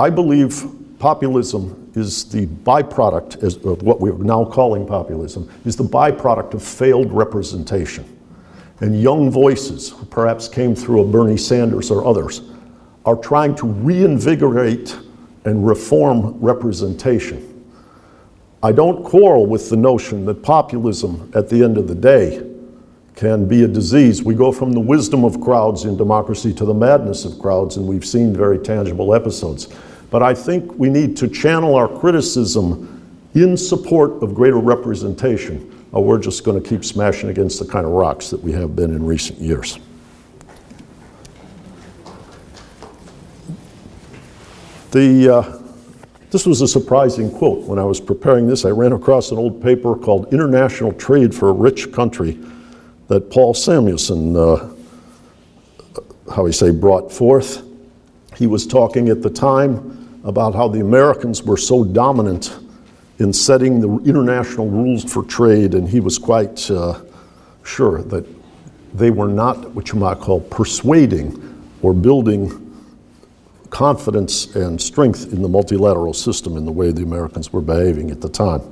I 0.00 0.08
believe 0.08 0.64
populism 0.98 1.92
is 1.94 2.24
the 2.24 2.46
byproduct 2.46 3.42
of 3.42 3.66
uh, 3.66 3.84
what 3.84 4.00
we're 4.00 4.14
now 4.14 4.46
calling 4.46 4.86
populism, 4.86 5.50
is 5.66 5.76
the 5.76 5.84
byproduct 5.84 6.54
of 6.54 6.62
failed 6.62 7.12
representation. 7.12 8.06
And 8.80 9.02
young 9.02 9.30
voices, 9.30 9.90
who 9.90 10.06
perhaps 10.06 10.48
came 10.48 10.74
through 10.74 11.02
a 11.02 11.06
Bernie 11.06 11.36
Sanders 11.36 11.90
or 11.90 12.06
others, 12.06 12.40
are 13.04 13.16
trying 13.16 13.54
to 13.56 13.66
reinvigorate 13.66 14.96
and 15.44 15.66
reform 15.66 16.40
representation. 16.40 17.70
I 18.62 18.72
don't 18.72 19.04
quarrel 19.04 19.44
with 19.44 19.68
the 19.68 19.76
notion 19.76 20.24
that 20.24 20.42
populism, 20.42 21.30
at 21.34 21.50
the 21.50 21.62
end 21.62 21.76
of 21.76 21.88
the 21.88 21.94
day, 21.94 22.42
can 23.16 23.46
be 23.46 23.64
a 23.64 23.68
disease. 23.68 24.22
We 24.22 24.34
go 24.34 24.50
from 24.50 24.72
the 24.72 24.80
wisdom 24.80 25.26
of 25.26 25.42
crowds 25.42 25.84
in 25.84 25.98
democracy 25.98 26.54
to 26.54 26.64
the 26.64 26.72
madness 26.72 27.26
of 27.26 27.38
crowds, 27.38 27.76
and 27.76 27.86
we've 27.86 28.06
seen 28.06 28.32
very 28.34 28.58
tangible 28.58 29.14
episodes. 29.14 29.68
But 30.10 30.22
I 30.22 30.34
think 30.34 30.74
we 30.74 30.90
need 30.90 31.16
to 31.18 31.28
channel 31.28 31.76
our 31.76 31.88
criticism 31.88 32.96
in 33.34 33.56
support 33.56 34.22
of 34.22 34.34
greater 34.34 34.58
representation, 34.58 35.86
or 35.92 36.02
we're 36.04 36.18
just 36.18 36.44
going 36.44 36.60
to 36.60 36.68
keep 36.68 36.84
smashing 36.84 37.30
against 37.30 37.60
the 37.60 37.64
kind 37.64 37.86
of 37.86 37.92
rocks 37.92 38.28
that 38.30 38.42
we 38.42 38.52
have 38.52 38.74
been 38.74 38.94
in 38.94 39.06
recent 39.06 39.38
years. 39.38 39.78
The 44.90 45.28
uh, 45.28 45.58
This 46.32 46.44
was 46.46 46.60
a 46.60 46.66
surprising 46.66 47.30
quote. 47.30 47.64
When 47.64 47.78
I 47.78 47.84
was 47.84 48.00
preparing 48.00 48.48
this, 48.48 48.64
I 48.64 48.70
ran 48.70 48.92
across 48.92 49.30
an 49.30 49.38
old 49.38 49.62
paper 49.62 49.94
called 49.94 50.32
International 50.32 50.92
Trade 50.92 51.32
for 51.32 51.50
a 51.50 51.52
Rich 51.52 51.92
Country 51.92 52.36
that 53.06 53.30
Paul 53.30 53.54
Samuelson, 53.54 54.36
uh, 54.36 54.70
how 56.34 56.42
we 56.42 56.50
say, 56.52 56.70
brought 56.70 57.12
forth. 57.12 57.62
He 58.36 58.48
was 58.48 58.66
talking 58.66 59.08
at 59.08 59.22
the 59.22 59.30
time 59.30 59.99
about 60.24 60.54
how 60.54 60.68
the 60.68 60.80
Americans 60.80 61.42
were 61.42 61.56
so 61.56 61.84
dominant 61.84 62.58
in 63.18 63.32
setting 63.32 63.80
the 63.80 63.88
international 64.08 64.68
rules 64.68 65.04
for 65.04 65.24
trade, 65.24 65.74
and 65.74 65.88
he 65.88 66.00
was 66.00 66.18
quite 66.18 66.70
uh, 66.70 67.00
sure 67.64 68.02
that 68.02 68.26
they 68.94 69.10
were 69.10 69.28
not 69.28 69.70
what 69.72 69.92
you 69.92 69.98
might 69.98 70.18
call 70.18 70.40
persuading 70.40 71.46
or 71.82 71.92
building 71.92 72.66
confidence 73.70 74.54
and 74.56 74.80
strength 74.80 75.32
in 75.32 75.42
the 75.42 75.48
multilateral 75.48 76.12
system 76.12 76.56
in 76.56 76.64
the 76.64 76.72
way 76.72 76.90
the 76.90 77.02
Americans 77.02 77.52
were 77.52 77.60
behaving 77.60 78.10
at 78.10 78.20
the 78.20 78.28
time. 78.28 78.62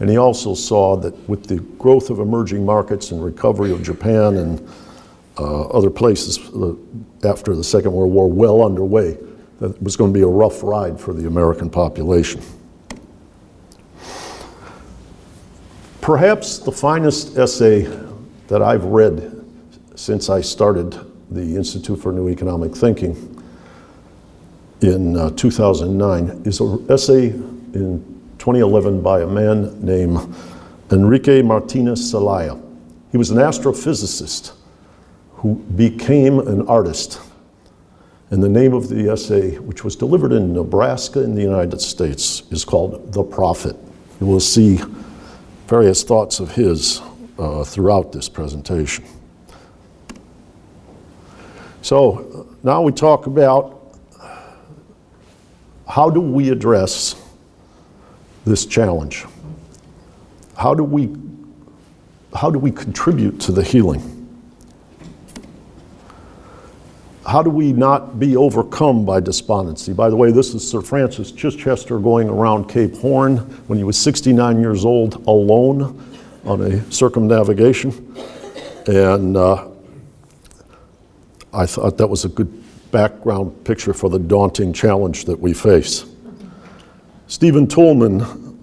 And 0.00 0.08
he 0.08 0.16
also 0.16 0.54
saw 0.54 0.96
that 0.96 1.14
with 1.28 1.46
the 1.46 1.56
growth 1.78 2.10
of 2.10 2.18
emerging 2.18 2.64
markets 2.64 3.10
and 3.10 3.22
recovery 3.22 3.70
of 3.70 3.82
Japan 3.82 4.38
and 4.38 4.68
uh, 5.38 5.68
other 5.68 5.90
places 5.90 6.38
uh, 6.54 6.74
after 7.28 7.54
the 7.54 7.62
Second 7.62 7.92
World 7.92 8.12
War 8.12 8.28
well 8.28 8.64
underway, 8.64 9.18
that 9.62 9.80
was 9.80 9.96
going 9.96 10.12
to 10.12 10.18
be 10.18 10.24
a 10.24 10.26
rough 10.26 10.64
ride 10.64 11.00
for 11.00 11.12
the 11.12 11.28
American 11.28 11.70
population. 11.70 12.42
Perhaps 16.00 16.58
the 16.58 16.72
finest 16.72 17.38
essay 17.38 17.82
that 18.48 18.60
I've 18.60 18.82
read 18.82 19.46
since 19.94 20.28
I 20.28 20.40
started 20.40 20.98
the 21.30 21.54
Institute 21.54 22.00
for 22.00 22.10
New 22.10 22.28
Economic 22.28 22.74
Thinking 22.74 23.40
in 24.80 25.16
uh, 25.16 25.30
2009 25.30 26.42
is 26.44 26.58
an 26.58 26.84
essay 26.90 27.28
in 27.28 28.02
2011 28.38 29.00
by 29.00 29.20
a 29.20 29.26
man 29.28 29.80
named 29.80 30.34
Enrique 30.90 31.40
Martinez 31.40 32.12
Celaya. 32.12 32.60
He 33.12 33.16
was 33.16 33.30
an 33.30 33.38
astrophysicist 33.38 34.54
who 35.34 35.54
became 35.76 36.40
an 36.40 36.66
artist. 36.66 37.20
And 38.32 38.42
the 38.42 38.48
name 38.48 38.72
of 38.72 38.88
the 38.88 39.10
essay, 39.10 39.58
which 39.58 39.84
was 39.84 39.94
delivered 39.94 40.32
in 40.32 40.54
Nebraska 40.54 41.22
in 41.22 41.34
the 41.34 41.42
United 41.42 41.82
States, 41.82 42.44
is 42.50 42.64
called 42.64 43.12
The 43.12 43.22
Prophet. 43.22 43.76
You 44.22 44.26
will 44.26 44.40
see 44.40 44.80
various 45.66 46.02
thoughts 46.02 46.40
of 46.40 46.50
his 46.50 47.02
uh, 47.38 47.62
throughout 47.62 48.10
this 48.10 48.30
presentation. 48.30 49.04
So 51.82 52.56
now 52.62 52.80
we 52.80 52.90
talk 52.92 53.26
about 53.26 53.98
how 55.86 56.08
do 56.08 56.22
we 56.22 56.48
address 56.48 57.14
this 58.46 58.64
challenge? 58.64 59.26
How 60.56 60.72
do 60.72 60.84
we 60.84 61.14
how 62.34 62.50
do 62.50 62.58
we 62.58 62.70
contribute 62.70 63.38
to 63.40 63.52
the 63.52 63.62
healing? 63.62 64.11
How 67.32 67.42
do 67.42 67.48
we 67.48 67.72
not 67.72 68.20
be 68.20 68.36
overcome 68.36 69.06
by 69.06 69.20
despondency? 69.20 69.94
By 69.94 70.10
the 70.10 70.16
way, 70.16 70.32
this 70.32 70.52
is 70.52 70.70
Sir 70.70 70.82
Francis 70.82 71.32
Chichester 71.32 71.98
going 71.98 72.28
around 72.28 72.68
Cape 72.68 72.94
Horn 72.96 73.38
when 73.68 73.78
he 73.78 73.84
was 73.84 73.96
69 73.96 74.60
years 74.60 74.84
old 74.84 75.14
alone 75.26 75.98
on 76.44 76.60
a 76.60 76.92
circumnavigation. 76.92 78.14
And 78.86 79.38
uh, 79.38 79.66
I 81.54 81.64
thought 81.64 81.96
that 81.96 82.06
was 82.06 82.26
a 82.26 82.28
good 82.28 82.52
background 82.90 83.64
picture 83.64 83.94
for 83.94 84.10
the 84.10 84.18
daunting 84.18 84.74
challenge 84.74 85.24
that 85.24 85.40
we 85.40 85.54
face. 85.54 86.04
Stephen 87.28 87.66
Toulmin 87.66 88.58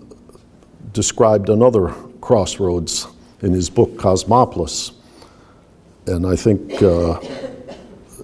described 0.93 1.49
another 1.49 1.87
crossroads 2.21 3.07
in 3.41 3.51
his 3.51 3.67
book 3.67 3.97
Cosmopolis. 3.97 4.91
And 6.05 6.27
I 6.27 6.35
think, 6.35 6.83
uh, 6.83 7.19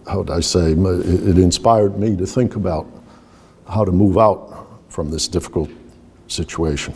how 0.08 0.20
would 0.20 0.30
I 0.30 0.40
say, 0.40 0.72
it 0.72 1.38
inspired 1.38 1.98
me 1.98 2.16
to 2.18 2.26
think 2.26 2.56
about 2.56 2.88
how 3.68 3.84
to 3.84 3.92
move 3.92 4.18
out 4.18 4.68
from 4.90 5.10
this 5.10 5.28
difficult 5.28 5.70
situation. 6.28 6.94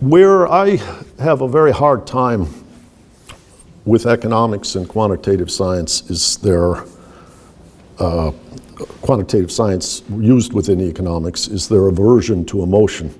Where 0.00 0.46
I 0.48 0.76
have 1.18 1.40
a 1.40 1.48
very 1.48 1.72
hard 1.72 2.06
time 2.06 2.46
with 3.84 4.06
economics 4.06 4.74
and 4.74 4.88
quantitative 4.88 5.50
science 5.50 6.08
is 6.10 6.36
their 6.38 6.84
uh, 7.98 8.32
quantitative 9.00 9.50
science 9.50 10.02
used 10.18 10.52
within 10.52 10.80
economics 10.80 11.48
is 11.48 11.68
their 11.68 11.88
aversion 11.88 12.44
to 12.46 12.62
emotion. 12.62 13.14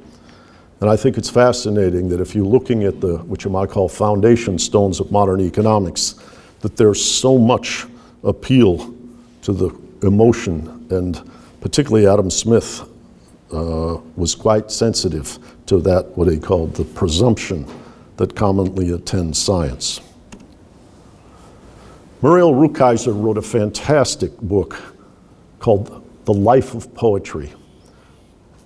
And 0.80 0.90
I 0.90 0.96
think 0.96 1.16
it's 1.16 1.30
fascinating 1.30 2.08
that 2.08 2.20
if 2.20 2.34
you're 2.34 2.44
looking 2.44 2.84
at 2.84 3.00
the, 3.00 3.18
what 3.18 3.44
you 3.44 3.50
might 3.50 3.70
call 3.70 3.88
foundation 3.88 4.58
stones 4.58 4.98
of 4.98 5.12
modern 5.12 5.40
economics, 5.40 6.16
that 6.62 6.76
there's 6.76 7.04
so 7.04 7.38
much 7.38 7.86
appeal 8.24 8.94
to 9.42 9.52
the 9.52 9.70
emotion. 10.02 10.86
And 10.90 11.30
particularly 11.60 12.06
Adam 12.06 12.30
Smith 12.30 12.88
uh, 13.52 13.98
was 14.16 14.34
quite 14.34 14.70
sensitive 14.70 15.38
to 15.66 15.80
that, 15.80 16.16
what 16.16 16.28
he 16.28 16.38
called 16.38 16.74
the 16.74 16.84
presumption 16.84 17.66
that 18.16 18.34
commonly 18.34 18.90
attends 18.90 19.40
science. 19.40 20.00
Muriel 22.22 22.52
Rukeyser 22.52 23.12
wrote 23.20 23.36
a 23.36 23.42
fantastic 23.42 24.36
book 24.38 24.80
called 25.58 26.04
The 26.24 26.32
Life 26.32 26.74
of 26.74 26.94
Poetry. 26.94 27.52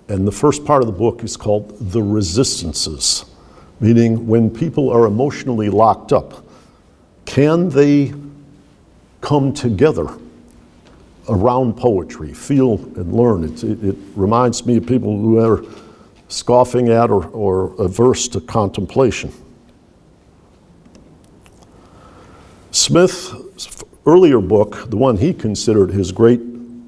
And 0.09 0.27
the 0.27 0.33
first 0.33 0.65
part 0.65 0.83
of 0.83 0.87
the 0.87 0.93
book 0.93 1.25
is 1.25 1.37
called 1.37 1.75
The 1.81 2.03
Resistances, 2.03 3.25
meaning 3.81 4.27
when 4.27 4.51
people 4.51 4.91
are 4.91 5.07
emotionally 5.07 5.71
locked 5.71 6.13
up, 6.13 6.46
can 7.27 7.69
they 7.69 8.15
come 9.21 9.53
together 9.53 10.09
around 11.29 11.77
poetry, 11.77 12.33
feel 12.33 12.75
and 12.75 13.13
learn? 13.13 13.45
It, 13.45 13.63
it, 13.65 13.85
it 13.85 13.97
reminds 14.15 14.65
me 14.65 14.77
of 14.79 14.87
people 14.87 15.19
who 15.19 15.39
are 15.39 15.65
scoffing 16.29 16.89
at 16.89 17.11
or, 17.11 17.27
or 17.29 17.75
averse 17.83 18.29
to 18.29 18.41
contemplation. 18.41 19.33
Smith's 22.71 23.35
earlier 24.07 24.41
book, 24.41 24.89
the 24.91 24.97
one 24.97 25.17
he 25.17 25.35
considered 25.35 25.91
his 25.91 26.13
great, 26.13 26.41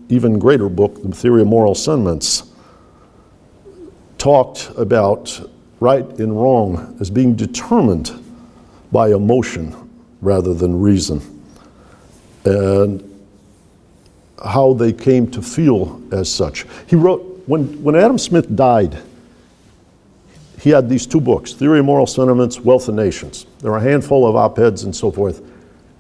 even 0.09 0.39
greater 0.39 0.69
book, 0.69 1.03
The 1.03 1.15
Theory 1.15 1.43
of 1.43 1.49
Moral 1.49 1.75
Sentiments, 1.75 2.53
talked 4.19 4.71
about 4.77 5.51
right 5.81 6.07
and 6.19 6.41
wrong 6.41 6.97
as 7.01 7.11
being 7.11 7.35
determined 7.35 8.13
by 8.93 9.13
emotion 9.13 9.88
rather 10.21 10.55
than 10.55 10.81
reason, 10.81 11.21
and 12.45 13.05
how 14.45 14.73
they 14.73 14.93
came 14.93 15.31
to 15.31 15.43
feel 15.43 16.01
as 16.13 16.33
such. 16.33 16.67
He 16.87 16.97
wrote, 16.97 17.43
when, 17.47 17.83
when 17.83 17.95
Adam 17.95 18.19
Smith 18.19 18.55
died, 18.55 18.99
he 20.61 20.71
had 20.71 20.89
these 20.89 21.07
two 21.07 21.21
books 21.21 21.53
Theory 21.53 21.81
of 21.81 21.85
Moral 21.85 22.07
Sentiments, 22.07 22.61
Wealth 22.61 22.89
of 22.89 22.95
Nations. 22.95 23.47
There 23.61 23.71
were 23.71 23.79
a 23.79 23.83
handful 23.83 24.27
of 24.27 24.37
op 24.37 24.59
eds 24.59 24.85
and 24.85 24.95
so 24.95 25.11
forth. 25.11 25.43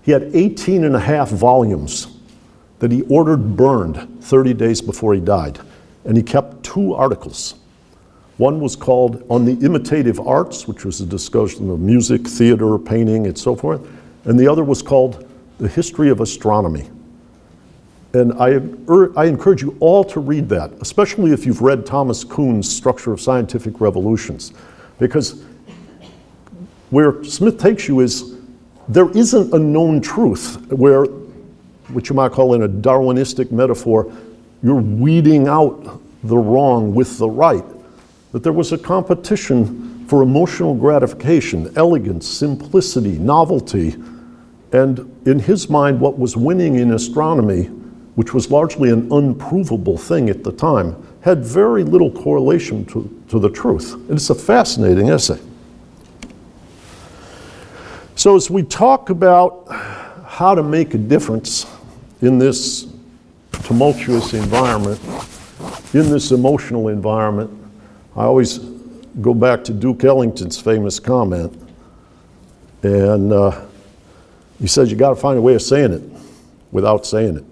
He 0.03 0.13
had 0.13 0.31
18 0.35 0.85
and 0.85 0.97
a 0.97 1.01
half 1.01 1.31
volumes 1.31 2.09
that 2.79 2.93
he 2.93 3.03
ordered 3.03 3.57
burned 3.57 4.23
30 4.23 4.55
days 4.55 4.81
before 4.81 5.15
he 5.15 5.21
died. 5.21 5.61
And 6.05 6.17
he 6.17 6.23
kept 6.23 6.63
two 6.63 6.95
articles. 6.95 7.57
One 8.37 8.61
was 8.61 8.77
called 8.77 9.25
On 9.29 9.45
the 9.45 9.55
Imitative 9.65 10.21
Arts, 10.21 10.69
which 10.69 10.85
was 10.85 11.01
a 11.01 11.07
discussion 11.07 11.71
of 11.71 11.81
music, 11.81 12.27
theater, 12.27 12.79
painting, 12.79 13.27
and 13.27 13.37
so 13.37 13.57
forth. 13.57 13.87
And 14.29 14.38
the 14.38 14.47
other 14.47 14.62
was 14.62 14.83
called 14.83 15.27
The 15.57 15.69
History 15.69 16.11
of 16.11 16.21
Astronomy. 16.21 16.91
And 18.12 18.35
I, 18.35 18.61
I 19.17 19.25
encourage 19.25 19.62
you 19.62 19.75
all 19.81 20.05
to 20.05 20.21
read 20.21 20.51
that, 20.51 20.71
especially 20.83 21.33
if 21.33 21.47
you've 21.47 21.62
read 21.62 21.87
Thomas 21.87 22.25
Kuhn's 22.25 22.71
Structure 22.71 23.11
of 23.11 23.23
Scientific 23.23 23.81
Revolutions. 23.81 24.53
Because 24.99 25.43
where 26.91 27.25
Smith 27.25 27.59
takes 27.59 27.88
you 27.88 28.01
is 28.01 28.37
there 28.87 29.11
isn't 29.17 29.55
a 29.55 29.59
known 29.59 30.03
truth 30.03 30.73
where, 30.73 31.05
what 31.05 32.11
you 32.11 32.14
might 32.14 32.33
call 32.33 32.53
in 32.53 32.64
a 32.64 32.69
Darwinistic 32.69 33.51
metaphor, 33.51 34.12
you're 34.62 34.75
weeding 34.75 35.49
out 35.49 36.03
the 36.23 36.37
wrong 36.37 36.95
with 36.95 37.17
the 37.17 37.29
right. 37.29 37.64
That 38.33 38.43
there 38.43 38.53
was 38.53 38.73
a 38.73 38.79
competition 38.79 40.07
for 40.07 40.23
emotional 40.23 40.75
gratification, 40.75 41.73
elegance, 41.77 42.27
simplicity, 42.27 43.19
novelty. 43.19 43.97
And 44.73 44.99
in 45.27 45.39
his 45.39 45.71
mind, 45.71 46.01
what 46.01 46.19
was 46.19 46.37
winning 46.37 46.77
in 46.77 46.93
astronomy, 46.93 47.65
which 48.15 48.35
was 48.35 48.51
largely 48.51 48.91
an 48.91 49.11
unprovable 49.13 49.97
thing 49.97 50.29
at 50.29 50.45
the 50.45 50.53
time, 50.53 50.97
had 51.21 51.45
very 51.45 51.85
little 51.85 52.11
correlation 52.11 52.85
to, 52.87 53.23
to 53.29 53.39
the 53.39 53.51
truth. 53.51 53.95
And 53.95 54.13
it's 54.13 54.31
a 54.31 54.35
fascinating 54.35 55.11
essay. 55.11 55.39
So, 58.15 58.35
as 58.35 58.51
we 58.51 58.65
talk 58.65 59.11
about 59.11 59.67
how 60.27 60.55
to 60.55 60.63
make 60.63 60.95
a 60.95 60.99
difference 60.99 61.67
in 62.21 62.39
this 62.39 62.87
tumultuous 63.63 64.35
environment, 64.35 65.01
in 65.95 66.11
this 66.11 66.33
emotional 66.33 66.89
environment, 66.89 67.51
I 68.17 68.25
always 68.25 68.59
go 69.21 69.35
back 69.35 69.65
to 69.65 69.73
Duke 69.73 70.05
Ellington's 70.05 70.61
famous 70.61 70.99
comment. 70.99 71.57
And 72.83 73.33
uh, 73.33 73.67
he 74.61 74.66
says, 74.66 74.90
You 74.90 74.97
got 74.97 75.11
to 75.11 75.16
find 75.16 75.38
a 75.38 75.42
way 75.42 75.55
of 75.55 75.62
saying 75.62 75.92
it 75.92 76.03
without 76.73 77.07
saying 77.07 77.37
it. 77.37 77.44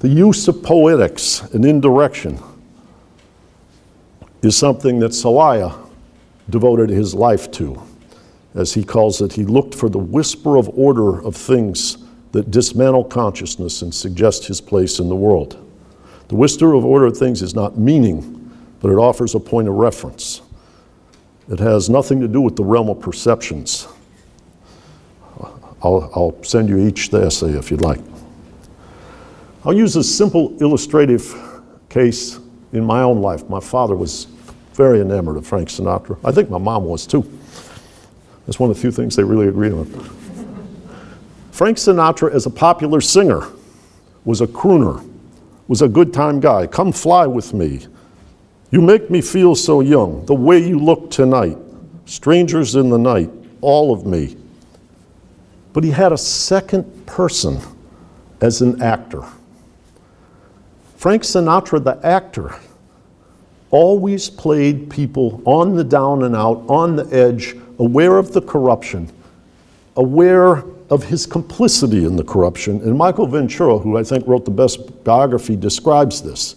The 0.00 0.08
use 0.08 0.46
of 0.46 0.62
poetics 0.62 1.40
and 1.52 1.64
indirection 1.64 2.38
is 4.42 4.56
something 4.56 5.00
that 5.00 5.10
Celaya 5.10 5.76
devoted 6.48 6.88
his 6.88 7.14
life 7.14 7.50
to. 7.52 7.82
As 8.54 8.72
he 8.72 8.84
calls 8.84 9.20
it, 9.20 9.32
he 9.32 9.44
looked 9.44 9.74
for 9.74 9.88
the 9.88 9.98
whisper 9.98 10.56
of 10.56 10.68
order 10.78 11.20
of 11.24 11.36
things 11.36 11.98
that 12.32 12.50
dismantle 12.50 13.04
consciousness 13.04 13.82
and 13.82 13.94
suggest 13.94 14.46
his 14.46 14.60
place 14.60 15.00
in 15.00 15.08
the 15.08 15.16
world. 15.16 15.64
The 16.28 16.36
whisper 16.36 16.74
of 16.74 16.84
order 16.84 17.06
of 17.06 17.16
things 17.16 17.42
is 17.42 17.54
not 17.54 17.78
meaning, 17.78 18.52
but 18.80 18.90
it 18.90 18.96
offers 18.96 19.34
a 19.34 19.40
point 19.40 19.66
of 19.66 19.74
reference. 19.74 20.42
It 21.50 21.58
has 21.58 21.88
nothing 21.88 22.20
to 22.20 22.28
do 22.28 22.40
with 22.40 22.56
the 22.56 22.64
realm 22.64 22.88
of 22.88 23.00
perceptions. 23.00 23.88
I'll, 25.82 26.10
I'll 26.14 26.42
send 26.42 26.68
you 26.68 26.78
each 26.78 27.10
the 27.10 27.24
essay 27.24 27.50
if 27.52 27.70
you'd 27.70 27.82
like. 27.82 28.00
I'll 29.64 29.74
use 29.74 29.96
a 29.96 30.04
simple 30.04 30.56
illustrative 30.62 31.34
case 31.88 32.38
in 32.72 32.84
my 32.84 33.02
own 33.02 33.20
life. 33.20 33.48
My 33.48 33.60
father 33.60 33.94
was 33.94 34.26
very 34.72 35.00
enamored 35.00 35.36
of 35.36 35.46
Frank 35.46 35.68
Sinatra. 35.68 36.18
I 36.24 36.32
think 36.32 36.50
my 36.50 36.58
mom 36.58 36.84
was 36.84 37.06
too. 37.06 37.22
That's 38.46 38.58
one 38.58 38.70
of 38.70 38.76
the 38.76 38.80
few 38.80 38.90
things 38.90 39.16
they 39.16 39.24
really 39.24 39.48
agreed 39.48 39.72
on. 39.72 39.86
Frank 41.50 41.76
Sinatra, 41.76 42.32
as 42.32 42.46
a 42.46 42.50
popular 42.50 43.00
singer, 43.00 43.48
was 44.24 44.40
a 44.40 44.46
crooner, 44.46 45.04
was 45.66 45.82
a 45.82 45.88
good 45.88 46.14
time 46.14 46.40
guy. 46.40 46.66
Come 46.66 46.92
fly 46.92 47.26
with 47.26 47.52
me. 47.52 47.86
You 48.70 48.80
make 48.80 49.10
me 49.10 49.20
feel 49.20 49.54
so 49.54 49.80
young, 49.80 50.24
the 50.26 50.34
way 50.34 50.58
you 50.58 50.78
look 50.78 51.10
tonight. 51.10 51.58
Strangers 52.06 52.76
in 52.76 52.90
the 52.90 52.98
night, 52.98 53.30
all 53.60 53.92
of 53.92 54.06
me. 54.06 54.36
But 55.72 55.84
he 55.84 55.90
had 55.90 56.12
a 56.12 56.18
second 56.18 57.06
person 57.06 57.60
as 58.40 58.62
an 58.62 58.80
actor. 58.82 59.24
Frank 60.96 61.22
Sinatra, 61.22 61.82
the 61.82 62.04
actor, 62.04 62.54
always 63.70 64.30
played 64.30 64.90
people 64.90 65.42
on 65.44 65.76
the 65.76 65.84
down 65.84 66.24
and 66.24 66.34
out, 66.34 66.64
on 66.68 66.96
the 66.96 67.04
edge, 67.14 67.54
aware 67.78 68.16
of 68.16 68.32
the 68.32 68.40
corruption, 68.40 69.10
aware 69.96 70.64
of 70.90 71.04
his 71.04 71.26
complicity 71.26 72.04
in 72.04 72.16
the 72.16 72.24
corruption. 72.24 72.80
And 72.80 72.96
Michael 72.96 73.26
Ventura, 73.26 73.78
who 73.78 73.98
I 73.98 74.02
think 74.02 74.26
wrote 74.26 74.44
the 74.44 74.50
best 74.50 75.04
biography, 75.04 75.54
describes 75.54 76.22
this. 76.22 76.56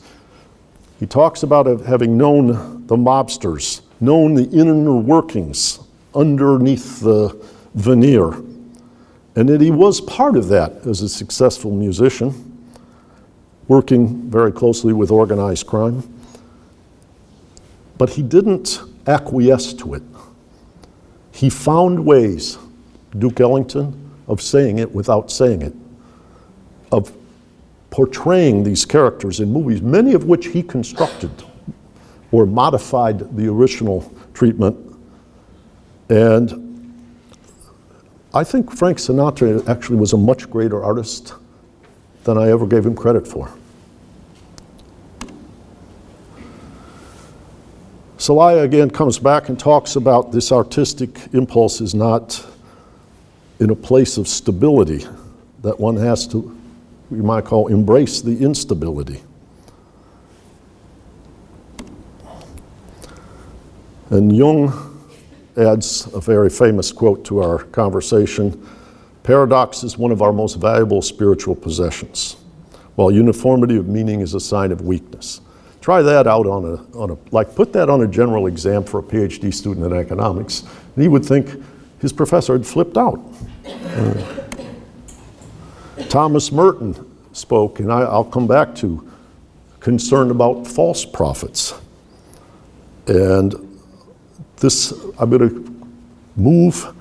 He 1.00 1.06
talks 1.06 1.44
about 1.44 1.66
having 1.82 2.18
known 2.18 2.86
the 2.88 2.96
mobsters, 2.96 3.82
known 4.00 4.34
the 4.34 4.50
inner 4.50 4.96
workings 4.96 5.80
underneath 6.16 7.00
the 7.02 7.36
veneer, 7.76 8.32
and 9.36 9.48
that 9.50 9.62
he 9.62 9.72
was 9.72 10.02
part 10.02 10.36
of 10.36 10.48
that 10.50 10.86
as 10.86 11.02
a 11.02 11.10
successful 11.10 11.72
musician, 11.72 12.68
working 13.68 14.30
very 14.30 14.52
closely 14.52 14.94
with 14.94 15.12
organized 15.12 15.68
crime. 15.68 16.04
But 17.98 18.10
he 18.10 18.22
didn't 18.22 18.82
acquiesce 19.08 19.74
to 19.74 19.94
it. 19.94 20.04
He 21.32 21.50
found 21.50 22.06
ways, 22.06 22.58
Duke 23.18 23.40
Ellington, 23.40 24.12
of 24.28 24.42
saying 24.42 24.80
it 24.80 24.92
without 24.94 25.32
saying 25.32 25.62
it, 25.62 25.74
of 26.92 27.14
portraying 27.90 28.64
these 28.64 28.86
characters 28.86 29.40
in 29.40 29.52
movies, 29.52 29.82
many 29.82 30.14
of 30.14 30.26
which 30.26 30.48
he 30.48 30.64
constructed 30.64 31.32
or 32.32 32.46
modified 32.46 33.36
the 33.36 33.48
original 33.48 34.12
treatment. 34.34 34.78
And 36.10 36.61
I 38.34 38.46
think 38.46 38.72
Frank 38.72 38.98
Sinatra 38.98 39.68
actually 39.68 39.98
was 39.98 40.14
a 40.14 40.18
much 40.18 40.50
greater 40.50 40.84
artist 40.84 41.34
than 42.24 42.38
I 42.38 42.50
ever 42.50 42.66
gave 42.66 42.86
him 42.86 42.96
credit 42.96 43.28
for. 43.28 43.52
Celaya 48.18 48.64
again 48.64 48.90
comes 48.90 49.18
back 49.20 49.50
and 49.50 49.60
talks 49.60 49.96
about 49.96 50.32
this 50.32 50.52
artistic 50.52 51.10
impulse 51.34 51.82
is 51.82 51.94
not 51.94 52.46
in 53.60 53.70
a 53.70 53.76
place 53.76 54.18
of 54.18 54.28
stability, 54.28 55.06
that 55.64 55.80
one 55.80 55.98
has 55.98 56.28
to, 56.28 56.58
we 57.10 57.20
might 57.20 57.46
call, 57.46 57.68
embrace 57.68 58.22
the 58.22 58.40
instability. 58.44 59.22
And 64.10 64.36
Jung 64.36 64.91
adds 65.58 66.08
a 66.14 66.22
very 66.22 66.50
famous 66.50 66.92
quote 66.92 67.26
to 67.26 67.40
our 67.42 67.64
conversation 67.66 68.68
Paradox 69.24 69.84
is 69.84 69.98
one 69.98 70.12
of 70.12 70.22
our 70.22 70.34
most 70.34 70.56
valuable 70.56 71.02
spiritual 71.02 71.56
possessions, 71.56 72.38
while 72.96 73.12
uniformity 73.12 73.78
of 73.78 73.88
meaning 73.88 74.22
is 74.22 74.34
a 74.34 74.40
sign 74.40 74.72
of 74.72 74.82
weakness. 74.82 75.42
Try 75.80 76.02
that 76.02 76.26
out 76.26 76.48
on 76.48 76.66
a, 76.66 76.98
on 76.98 77.12
a 77.12 77.18
like, 77.32 77.56
put 77.56 77.72
that 77.74 77.90
on 77.90 78.02
a 78.02 78.08
general 78.08 78.48
exam 78.48 78.84
for 78.84 79.00
a 79.00 79.04
PhD 79.04 79.54
student 79.54 79.86
in 79.86 79.94
economics, 79.94 80.62
and 80.96 81.04
he 81.04 81.08
would 81.08 81.24
think 81.24 81.64
his 82.00 82.12
professor 82.12 82.54
had 82.54 82.66
flipped 82.66 82.98
out. 82.98 83.20
Uh, 83.66 84.42
Thomas 86.10 86.52
Merton 86.52 86.96
spoke, 87.34 87.80
and 87.80 87.92
I, 87.92 88.02
I'll 88.02 88.26
come 88.26 88.48
back 88.48 88.74
to 88.76 89.08
concern 89.80 90.32
about 90.32 90.68
false 90.68 91.06
prophets. 91.06 91.74
And 93.08 93.71
this, 94.62 94.94
I'm 95.20 95.30
going 95.30 95.50
to 95.50 95.88
move 96.38 96.96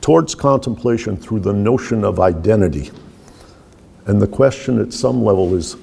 towards 0.00 0.34
contemplation 0.34 1.16
through 1.16 1.40
the 1.40 1.52
notion 1.52 2.04
of 2.04 2.20
identity. 2.20 2.90
And 4.06 4.22
the 4.22 4.28
question 4.28 4.80
at 4.80 4.92
some 4.92 5.24
level 5.24 5.54
is 5.54 5.76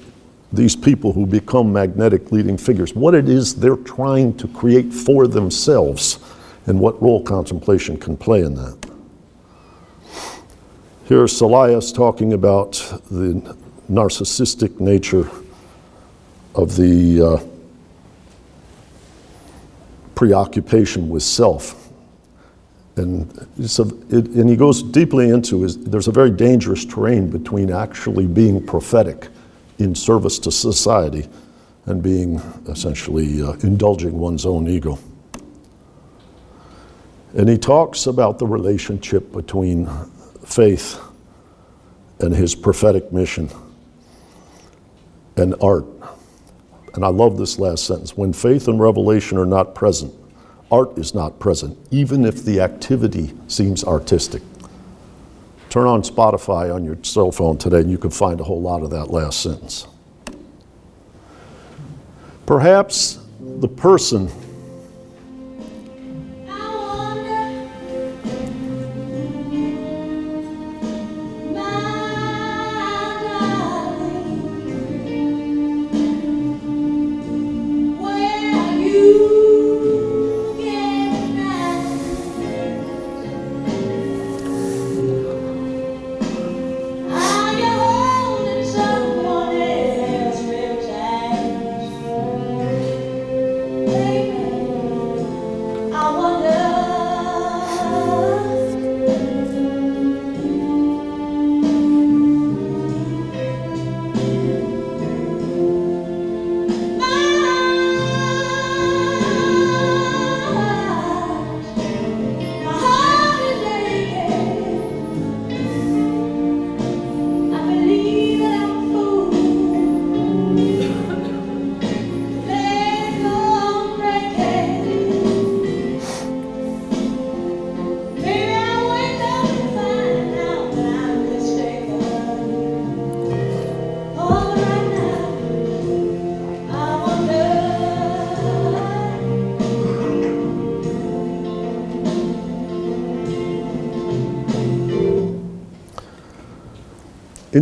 these 0.52 0.74
people 0.74 1.12
who 1.12 1.26
become 1.26 1.72
magnetic 1.72 2.32
leading 2.32 2.56
figures, 2.56 2.94
what 2.94 3.14
it 3.14 3.28
is 3.28 3.54
they're 3.54 3.76
trying 3.76 4.36
to 4.38 4.48
create 4.48 4.92
for 4.92 5.26
themselves, 5.26 6.20
and 6.66 6.80
what 6.80 7.02
role 7.02 7.22
contemplation 7.22 7.98
can 7.98 8.16
play 8.16 8.40
in 8.40 8.54
that. 8.54 8.90
Here, 11.06 11.24
Celaya's 11.24 11.92
talking 11.92 12.32
about 12.32 12.72
the 13.10 13.56
narcissistic 13.90 14.80
nature 14.80 15.28
of 16.54 16.76
the 16.76 17.20
uh, 17.20 17.53
preoccupation 20.14 21.08
with 21.08 21.22
self. 21.22 21.90
And, 22.96 23.30
it, 23.58 24.26
and 24.28 24.48
he 24.48 24.56
goes 24.56 24.82
deeply 24.82 25.30
into 25.30 25.66
there's 25.68 26.06
a 26.06 26.12
very 26.12 26.30
dangerous 26.30 26.84
terrain 26.84 27.28
between 27.28 27.72
actually 27.72 28.26
being 28.26 28.64
prophetic 28.64 29.28
in 29.78 29.94
service 29.94 30.38
to 30.40 30.52
society 30.52 31.28
and 31.86 32.02
being 32.02 32.36
essentially 32.68 33.42
uh, 33.42 33.52
indulging 33.62 34.16
one's 34.18 34.46
own 34.46 34.68
ego. 34.68 34.98
And 37.36 37.48
he 37.48 37.58
talks 37.58 38.06
about 38.06 38.38
the 38.38 38.46
relationship 38.46 39.32
between 39.32 39.88
faith 40.46 41.00
and 42.20 42.32
his 42.32 42.54
prophetic 42.54 43.12
mission 43.12 43.50
and 45.36 45.54
art. 45.60 45.84
And 46.94 47.04
I 47.04 47.08
love 47.08 47.36
this 47.36 47.58
last 47.58 47.86
sentence 47.86 48.16
when 48.16 48.32
faith 48.32 48.68
and 48.68 48.80
revelation 48.80 49.36
are 49.38 49.46
not 49.46 49.74
present, 49.74 50.14
art 50.70 50.96
is 50.96 51.14
not 51.14 51.38
present, 51.38 51.76
even 51.90 52.24
if 52.24 52.44
the 52.44 52.60
activity 52.60 53.32
seems 53.48 53.84
artistic. 53.84 54.42
Turn 55.70 55.86
on 55.88 56.02
Spotify 56.02 56.72
on 56.72 56.84
your 56.84 56.96
cell 57.02 57.32
phone 57.32 57.58
today 57.58 57.80
and 57.80 57.90
you 57.90 57.98
can 57.98 58.10
find 58.10 58.40
a 58.40 58.44
whole 58.44 58.62
lot 58.62 58.82
of 58.82 58.90
that 58.90 59.10
last 59.10 59.40
sentence. 59.40 59.88
Perhaps 62.46 63.18
the 63.40 63.68
person 63.68 64.30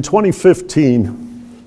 In 0.03 0.07
2015, 0.07 1.62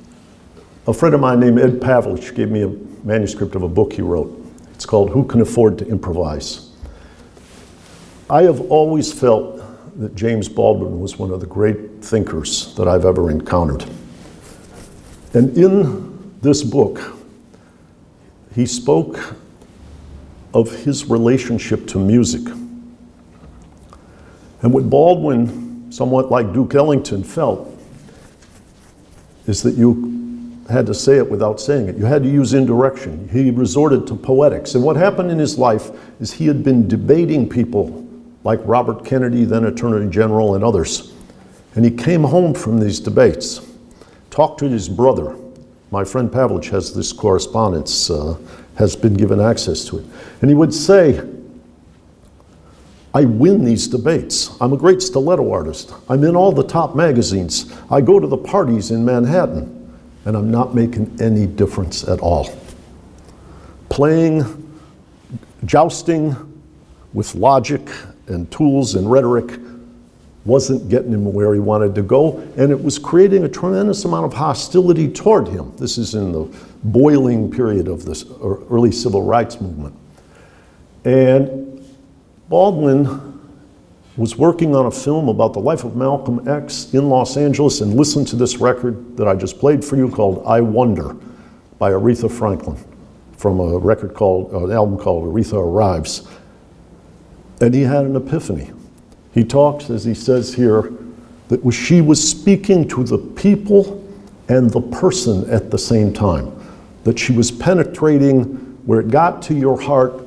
a 0.88 0.94
friend 0.94 1.16
of 1.16 1.22
mine 1.22 1.40
named 1.40 1.58
Ed 1.58 1.80
Pavlich 1.80 2.36
gave 2.36 2.52
me 2.52 2.64
a 2.64 2.68
manuscript 3.06 3.56
of 3.56 3.64
a 3.64 3.70
book 3.70 3.94
he 3.94 4.02
wrote. 4.02 4.30
It's 4.74 4.86
called 4.86 5.12
Who 5.12 5.24
Can 5.24 5.40
Afford 5.40 5.78
to 5.78 5.88
Improvise? 5.88 6.72
I 8.30 8.42
have 8.42 8.60
always 8.70 9.14
felt 9.14 9.62
that 10.02 10.16
James 10.16 10.50
Baldwin 10.50 11.00
was 11.00 11.18
one 11.18 11.32
of 11.32 11.40
the 11.40 11.46
great 11.46 12.04
thinkers 12.04 12.76
that 12.76 12.90
I've 12.90 13.06
ever 13.06 13.32
encountered. 13.32 13.90
And 15.34 15.58
in 15.58 16.38
this 16.42 16.62
book, 16.62 17.16
he 18.54 18.66
spoke 18.66 19.34
of 20.54 20.70
his 20.84 21.06
relationship 21.06 21.88
to 21.88 22.00
music. 22.00 22.46
And 24.62 24.74
what 24.74 24.90
Baldwin, 24.90 25.90
somewhat 25.90 26.30
like 26.30 26.52
Duke 26.52 26.76
Ellington, 26.76 27.24
felt 27.24 27.75
is 29.48 29.62
that 29.64 29.76
you 29.76 30.16
had 30.70 30.86
to 30.88 30.94
say 30.94 31.18
it 31.18 31.30
without 31.30 31.62
saying 31.62 31.88
it. 31.90 31.98
You 31.98 32.06
had 32.06 32.24
to 32.24 32.30
use 32.30 32.54
indirection. 32.54 33.30
He 33.30 33.52
resorted 33.52 34.08
to 34.08 34.16
poetics. 34.16 34.76
And 34.76 34.84
what 34.84 34.96
happened 34.96 35.30
in 35.30 35.38
his 35.38 35.60
life 35.60 35.92
is 36.20 36.34
he 36.34 36.48
had 36.48 36.64
been 36.64 36.88
debating 36.88 37.48
people 37.48 38.08
like 38.44 38.60
Robert 38.64 39.06
Kennedy, 39.06 39.44
then 39.44 39.66
Attorney 39.66 40.10
General, 40.10 40.56
and 40.56 40.64
others. 40.64 41.14
And 41.76 41.84
he 41.84 41.92
came 41.92 42.24
home 42.24 42.54
from 42.54 42.80
these 42.80 43.00
debates, 43.00 43.62
talked 44.30 44.60
to 44.60 44.70
his 44.70 44.88
brother. 44.90 45.36
My 45.92 46.04
friend 46.04 46.32
Pavlich 46.32 46.70
has 46.70 46.94
this 46.94 47.12
correspondence, 47.12 48.10
uh, 48.10 48.38
has 48.76 48.96
been 48.96 49.14
given 49.14 49.40
access 49.40 49.86
to 49.86 50.00
it. 50.00 50.06
And 50.42 50.50
he 50.50 50.56
would 50.56 50.74
say, 50.74 51.22
I 53.16 53.24
win 53.24 53.64
these 53.64 53.88
debates. 53.88 54.58
I'm 54.60 54.74
a 54.74 54.78
great 54.78 55.02
stiletto 55.02 55.50
artist. 55.50 55.94
I'm 56.10 56.26
in 56.26 56.36
all 56.36 56.52
the 56.52 56.68
top 56.68 56.98
magazines. 56.98 57.74
I 57.90 58.02
go 58.02 58.20
to 58.20 58.28
the 58.28 58.38
parties 58.38 58.92
in 58.92 59.06
Manhattan, 59.06 59.90
and 60.26 60.36
I'm 60.36 60.52
not 60.52 60.76
making 60.76 61.18
any 61.22 61.48
difference 61.48 62.06
at 62.06 62.20
all. 62.20 62.54
Playing, 63.88 64.44
jousting 65.64 66.36
with 67.14 67.34
logic 67.36 67.88
and 68.28 68.52
tools 68.52 68.96
and 68.96 69.10
rhetoric 69.10 69.62
wasn't 70.44 70.90
getting 70.90 71.14
him 71.14 71.34
where 71.34 71.54
he 71.54 71.60
wanted 71.62 71.96
to 71.96 72.02
go, 72.02 72.40
and 72.58 72.70
it 72.70 72.84
was 72.84 73.00
creating 73.00 73.46
a 73.46 73.50
tremendous 73.50 74.04
amount 74.04 74.26
of 74.26 74.34
hostility 74.34 75.08
toward 75.08 75.48
him. 75.48 75.72
This 75.78 75.98
is 75.98 76.16
in 76.16 76.34
the 76.34 76.54
boiling 76.84 77.50
period 77.50 77.88
of 77.88 78.04
this 78.04 78.26
early 78.42 78.92
civil 78.92 79.22
rights 79.22 79.62
movement. 79.62 79.96
And 81.06 81.65
Baldwin 82.50 83.34
was 84.18 84.38
working 84.38 84.76
on 84.76 84.86
a 84.86 84.92
film 84.92 85.30
about 85.30 85.54
the 85.54 85.60
life 85.60 85.84
of 85.84 85.96
Malcolm 85.96 86.48
X 86.48 86.94
in 86.94 87.10
Los 87.10 87.38
Angeles 87.38 87.82
and 87.82 87.96
listened 87.96 88.28
to 88.30 88.36
this 88.36 88.58
record 88.58 89.18
that 89.18 89.28
I 89.28 89.36
just 89.36 89.60
played 89.60 89.84
for 89.84 89.98
you 89.98 90.10
called 90.10 90.44
I 90.46 90.62
Wonder 90.62 91.16
by 91.80 91.92
Aretha 91.92 92.32
Franklin 92.32 92.78
from 93.36 93.60
a 93.60 93.78
record 93.78 94.14
called, 94.14 94.54
uh, 94.54 94.66
an 94.66 94.72
album 94.72 94.98
called 94.98 95.26
Aretha 95.26 95.58
Arrives. 95.58 96.28
And 97.62 97.74
he 97.74 97.82
had 97.82 98.06
an 98.06 98.16
epiphany. 98.16 98.72
He 99.34 99.44
talks, 99.44 99.90
as 99.90 100.06
he 100.06 100.14
says 100.14 100.54
here, 100.54 100.94
that 101.50 101.70
she 101.74 102.02
was 102.02 102.26
speaking 102.26 102.88
to 102.90 103.04
the 103.04 103.18
people 103.18 104.02
and 104.48 104.70
the 104.70 104.82
person 104.82 105.50
at 105.50 105.72
the 105.72 105.78
same 105.78 106.14
time, 106.14 106.52
that 107.04 107.20
she 107.20 107.34
was 107.34 107.52
penetrating 107.52 108.44
where 108.86 109.02
it 109.02 109.10
got 109.10 109.42
to 109.44 109.54
your 109.54 109.80
heart 109.80 110.25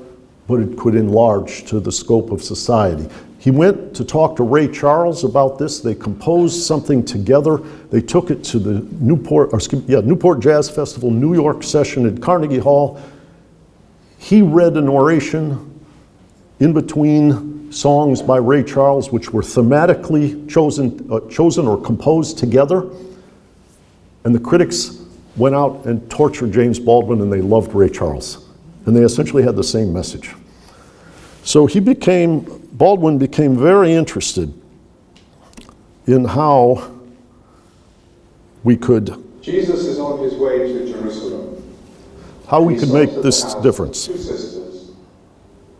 but 0.49 0.61
it 0.61 0.77
could 0.79 0.95
enlarge 0.95 1.65
to 1.67 1.79
the 1.79 1.93
scope 1.93 2.33
of 2.33 2.43
society. 2.43 3.07
He 3.39 3.53
went 3.53 3.95
to 3.95 4.05
talk 4.05 4.35
to 4.37 4.43
Ray 4.43 4.67
Charles 4.67 5.23
about 5.23 5.59
this. 5.59 5.81
They 5.81 5.95
composed 5.95 6.63
something 6.63 7.05
together. 7.05 7.59
They 7.91 8.01
took 8.01 8.31
it 8.31 8.43
to 8.45 8.59
the 8.59 8.81
Newport, 8.99 9.51
or, 9.53 9.61
yeah, 9.87 10.01
Newport 10.01 10.41
Jazz 10.41 10.69
Festival 10.69 11.11
New 11.11 11.35
York 11.35 11.63
session 11.63 12.07
at 12.07 12.21
Carnegie 12.21 12.59
Hall. 12.59 13.01
He 14.19 14.43
read 14.43 14.77
an 14.77 14.89
oration 14.89 15.81
in 16.59 16.73
between 16.73 17.71
songs 17.71 18.23
by 18.23 18.39
Ray 18.39 18.65
Charles, 18.65 19.13
which 19.13 19.33
were 19.33 19.43
thematically 19.43 20.49
chosen, 20.49 21.07
uh, 21.13 21.21
chosen 21.29 21.69
or 21.69 21.81
composed 21.81 22.39
together. 22.39 22.91
And 24.25 24.35
the 24.35 24.41
critics 24.41 25.05
went 25.37 25.55
out 25.55 25.85
and 25.85 26.11
tortured 26.11 26.53
James 26.53 26.81
Baldwin, 26.81 27.21
and 27.21 27.33
they 27.33 27.43
loved 27.43 27.75
Ray 27.75 27.91
Charles 27.91 28.48
and 28.89 28.97
they 28.97 29.03
essentially 29.03 29.43
had 29.43 29.55
the 29.55 29.63
same 29.63 29.93
message. 29.93 30.35
So 31.45 31.67
he 31.67 31.79
became, 31.79 32.41
Baldwin 32.73 33.19
became 33.19 33.55
very 33.55 33.93
interested 33.93 34.51
in 36.07 36.25
how 36.25 36.91
we 38.65 38.79
could, 38.79 39.23
Jesus 39.43 39.85
is 39.85 39.99
on 39.99 40.21
his 40.21 40.35
way 40.37 40.73
to 40.73 40.91
Jerusalem. 40.91 41.63
how 42.49 42.63
we 42.63 42.77
could 42.79 42.91
make 42.91 43.11
this 43.23 43.55
difference. 43.57 44.07
Two 44.07 44.17
sisters 44.17 44.93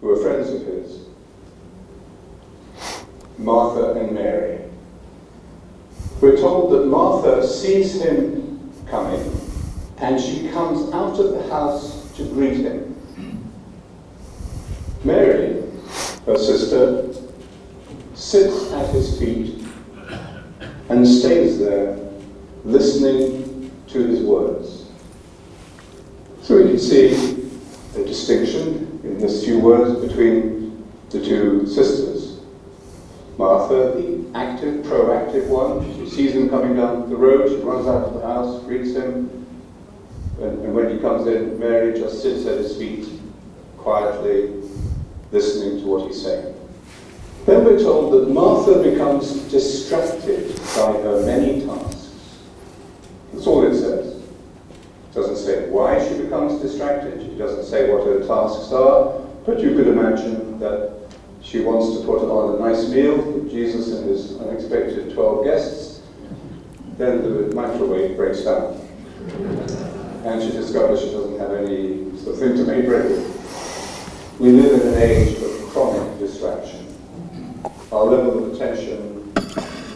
who 0.03 0.11
are 0.11 0.23
friends 0.23 0.51
of 0.51 0.67
his, 0.67 1.07
Martha 3.39 3.93
and 4.01 4.13
Mary. 4.13 4.61
We're 6.21 6.37
told 6.37 6.73
that 6.73 6.85
Martha 6.85 7.47
sees 7.47 8.03
him 8.03 8.71
coming 8.87 9.41
and 9.97 10.21
she 10.21 10.51
comes 10.51 10.93
out 10.93 11.19
of 11.19 11.33
the 11.33 11.49
house 11.49 12.13
to 12.17 12.25
greet 12.25 12.59
him. 12.59 12.97
Mary, 15.09 15.63
her 16.27 16.37
sister, 16.37 17.09
sits 18.13 18.71
at 18.73 18.91
his 18.91 19.19
feet 19.19 19.65
and 20.91 21.09
stays 21.09 21.59
there 21.59 21.99
listening 22.63 23.73
to 23.87 24.07
his 24.07 24.21
words. 24.21 24.91
So 26.43 26.59
we 26.59 26.65
can 26.69 26.79
see 26.79 27.15
the 27.95 28.05
distinction 28.05 29.01
in 29.03 29.19
this 29.19 29.47
few 29.47 29.59
words 29.61 29.99
between 30.07 30.87
the 31.09 31.25
two 31.25 31.67
sisters. 31.67 32.41
Martha, 33.39 33.93
the 33.97 34.31
active, 34.35 34.85
proactive 34.85 35.47
one, 35.47 35.91
she 35.95 36.11
sees 36.11 36.35
him 36.35 36.51
coming 36.51 36.77
down 36.77 37.09
the 37.09 37.17
road, 37.17 37.49
she 37.49 37.57
runs 37.57 37.87
out 37.87 38.09
of 38.09 38.13
the 38.13 38.27
house, 38.27 38.63
greets 38.65 38.95
him, 38.95 39.47
and, 40.39 40.65
and 40.65 40.75
when 40.75 40.91
he 40.91 40.99
comes 40.99 41.27
in, 41.27 41.59
Mary 41.59 41.99
just 41.99 42.21
sits 42.21 42.45
at 42.45 42.59
his 42.59 42.77
feet, 42.77 43.09
quietly 43.79 44.68
listening 45.33 45.81
to 45.81 45.87
what 45.87 46.07
he's 46.07 46.23
saying. 46.23 46.55
Then 47.47 47.65
we're 47.65 47.79
told 47.79 48.13
that 48.13 48.31
Martha 48.31 48.83
becomes 48.83 49.33
distracted 49.51 50.55
by 50.77 50.93
her 51.03 51.23
many 51.25 51.65
tasks. 51.65 52.11
That's 53.33 53.47
all 53.47 53.67
it 53.67 53.75
says. 53.75 54.17
It 54.17 55.15
doesn't 55.15 55.37
say 55.37 55.71
why 55.71 56.07
she 56.07 56.23
becomes 56.23 56.61
distracted, 56.61 57.21
it 57.21 57.39
doesn't 57.39 57.65
say 57.65 57.91
what 57.91 58.05
her 58.07 58.27
tasks 58.27 58.73
are, 58.73 59.21
but 59.47 59.61
you 59.61 59.75
could 59.75 59.89
imagine 59.89 60.59
that 60.59 60.93
she 61.43 61.61
wants 61.61 61.99
to 61.99 62.05
put 62.05 62.21
on 62.21 62.57
a 62.57 62.69
nice 62.69 62.89
meal 62.91 63.17
for 63.17 63.49
Jesus 63.49 63.95
and 63.95 64.09
his 64.09 64.39
unexpected 64.39 65.15
12 65.15 65.45
guests. 65.45 66.03
Then 66.99 67.23
the 67.23 67.55
microwave 67.55 68.17
breaks 68.17 68.43
down. 68.43 68.75
And 70.25 70.43
she 70.43 70.51
discovers 70.51 71.01
she 71.01 71.13
doesn't 71.13 71.39
have 71.39 71.53
any 71.53 72.19
sort 72.19 72.35
of 72.35 72.41
thing 72.41 72.57
to 72.57 72.65
make 72.65 72.87
ready. 72.87 73.38
We 74.39 74.53
live 74.53 74.81
in 74.81 74.95
an 74.95 75.03
age 75.03 75.37
of 75.43 75.69
chronic 75.71 76.21
distraction. 76.21 76.87
Our 77.91 78.05
level 78.05 78.45
of 78.45 78.55
attention 78.55 79.33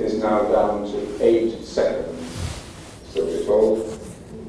is 0.00 0.20
now 0.20 0.42
down 0.50 0.84
to 0.90 1.24
eight 1.24 1.64
seconds, 1.64 2.28
so 3.12 3.24
we're 3.24 3.44
told, 3.44 3.86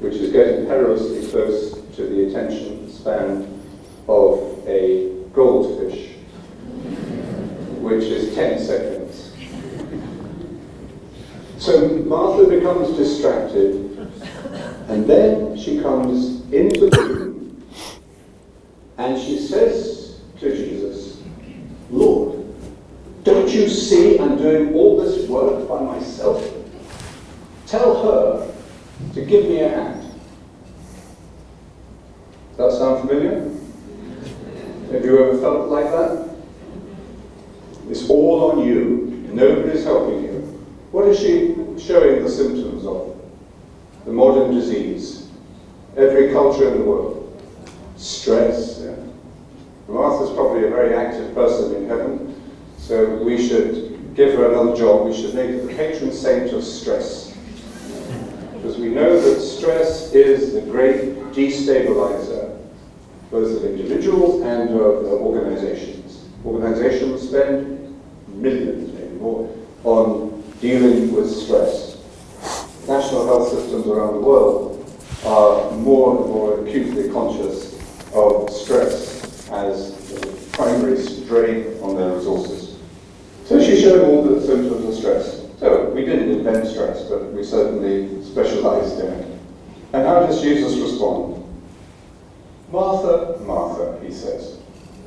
which 0.02 0.16
is 0.16 0.32
getting 0.32 0.66
perilously 0.66 1.30
close 1.30 1.80
to 1.96 2.08
the 2.08 2.26
attention 2.28 2.92
span 2.92 3.62
of 4.08 4.68
a 4.68 5.14
goldfish, 5.32 6.16
which 7.80 8.06
is 8.06 8.34
10 8.34 8.60
seconds. 8.66 9.32
So 11.60 11.90
Martha 12.00 12.50
becomes 12.50 12.98
distracted, 12.98 14.12
and 14.88 15.06
then 15.06 15.56
she 15.56 15.80
comes 15.82 16.43
and 19.04 19.22
she 19.22 19.38
says 19.38 20.22
to 20.40 20.56
Jesus, 20.56 21.22
Lord, 21.90 22.46
don't 23.26 23.50
you 23.50 23.68
see 23.68 24.18
I'm 24.18 24.38
doing 24.38 24.74
all 24.74 25.02
this 25.02 25.28
work 25.28 25.68
by 25.68 25.82
myself? 25.82 26.42
Tell 27.68 28.02
her 28.04 28.54
to 29.14 29.26
give 29.26 29.46
me 29.46 29.60
a 29.60 29.70
hand. 29.70 30.10
Does 32.56 32.74
that 32.74 32.80
sound 32.80 33.02
familiar? 33.08 33.42
Have 34.94 35.04
you 35.04 35.24
ever 35.26 35.38
felt 35.38 35.70
like 35.70 35.86
that? 35.86 36.36
It's 37.90 38.10
all 38.10 38.52
on 38.52 38.66
you. 38.66 39.28
Nobody's 39.34 39.84
helping 39.84 40.24
you. 40.24 40.40
What 40.92 41.08
is 41.10 41.20
she 41.20 41.56
showing 41.84 42.24
the 42.24 42.30
symptoms 42.30 42.86
of? 42.86 43.20
The 44.06 44.12
modern 44.14 44.54
disease. 44.54 45.30
Every 45.98 46.32
culture 46.32 46.70
in 46.70 46.80
the 46.80 46.86
world. 46.86 47.20
Stress. 47.98 48.73
Martha's 49.94 50.34
probably 50.34 50.66
a 50.66 50.70
very 50.70 50.96
active 50.96 51.36
person 51.36 51.76
in 51.76 51.88
heaven, 51.88 52.42
so 52.78 53.16
we 53.24 53.48
should 53.48 54.16
give 54.16 54.34
her 54.34 54.52
another 54.52 54.76
job. 54.76 55.08
We 55.08 55.16
should 55.16 55.36
make 55.36 55.52
her 55.52 55.62
the 55.62 55.74
patron 55.76 56.12
saint 56.12 56.52
of 56.52 56.64
stress. 56.64 57.32
because 58.56 58.78
we 58.78 58.90
know 58.90 59.20
that 59.22 59.40
stress 59.40 60.12
is 60.14 60.54
the 60.54 60.62
great 60.62 61.16
destabilizer, 61.34 62.58
both 63.30 63.56
of 63.56 63.66
individuals 63.66 64.42
and 64.42 64.72
of 64.72 65.06
uh, 65.06 65.10
organizations. 65.10 66.28
Organizations 66.44 67.30
spend 67.30 67.96
millions, 68.30 68.92
maybe 68.94 69.16
more, 69.16 69.56
on 69.84 70.44
dealing 70.60 71.14
with 71.14 71.30
stress. 71.30 71.98
National 72.88 73.28
health 73.28 73.50
systems 73.50 73.86
around 73.86 74.14
the 74.16 74.20
world 74.22 74.92
are 75.26 75.72
more 75.72 76.18
and 76.18 76.30
more 76.30 76.66
acutely 76.66 77.10
conscious 77.12 77.80
of 78.14 78.50
stress 78.50 79.13
as 79.54 80.10
the 80.10 80.50
primary 80.52 80.98
strain 80.98 81.78
on 81.82 81.96
their 81.96 82.16
resources. 82.16 82.80
So 83.46 83.64
she 83.64 83.80
showed 83.80 84.04
all 84.06 84.24
the 84.24 84.42
symptoms 84.42 84.86
of 84.86 84.96
stress. 84.96 85.42
So 85.60 85.90
we 85.92 86.06
didn't 86.06 86.32
invent 86.32 86.68
stress, 86.68 87.04
but 87.04 87.32
we 87.32 87.44
certainly 87.44 88.24
specialized 88.24 89.00
in 89.00 89.08
it. 89.08 89.40
And 89.94 90.08
how 90.08 90.26
does 90.26 90.42
Jesus 90.42 90.78
respond? 90.80 91.44
Martha, 92.72 93.40
Martha, 93.46 94.00
he 94.04 94.12
says, 94.12 94.58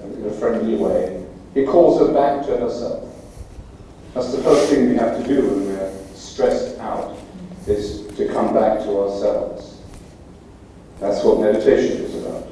in 0.05 0.24
a 0.24 0.30
friendly 0.30 0.76
way. 0.76 1.26
He 1.53 1.64
calls 1.64 1.99
her 1.99 2.14
back 2.14 2.47
to 2.47 2.57
herself. 2.57 3.03
That's 4.14 4.32
the 4.32 4.42
first 4.42 4.70
thing 4.70 4.90
we 4.90 4.94
have 4.97 5.20
to 5.20 5.26
do 5.26 5.42
when 5.49 5.66
we're 5.66 5.92
stressed 6.14 6.78
out, 6.78 7.18
is 7.66 8.07
to 8.16 8.28
come 8.28 8.55
back 8.55 8.78
to 8.84 9.01
ourselves. 9.01 9.80
That's 11.01 11.24
what 11.24 11.40
meditation 11.40 12.05
is 12.05 12.14
about. 12.24 12.45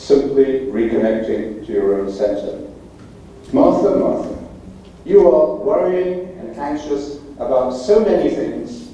Simply 0.00 0.60
reconnecting 0.72 1.64
to 1.66 1.72
your 1.72 2.00
own 2.00 2.10
center. 2.10 2.66
Martha, 3.52 3.96
Martha, 3.96 4.48
you 5.04 5.30
are 5.30 5.56
worrying 5.56 6.38
and 6.38 6.56
anxious 6.56 7.18
about 7.36 7.72
so 7.72 8.00
many 8.00 8.30
things, 8.30 8.88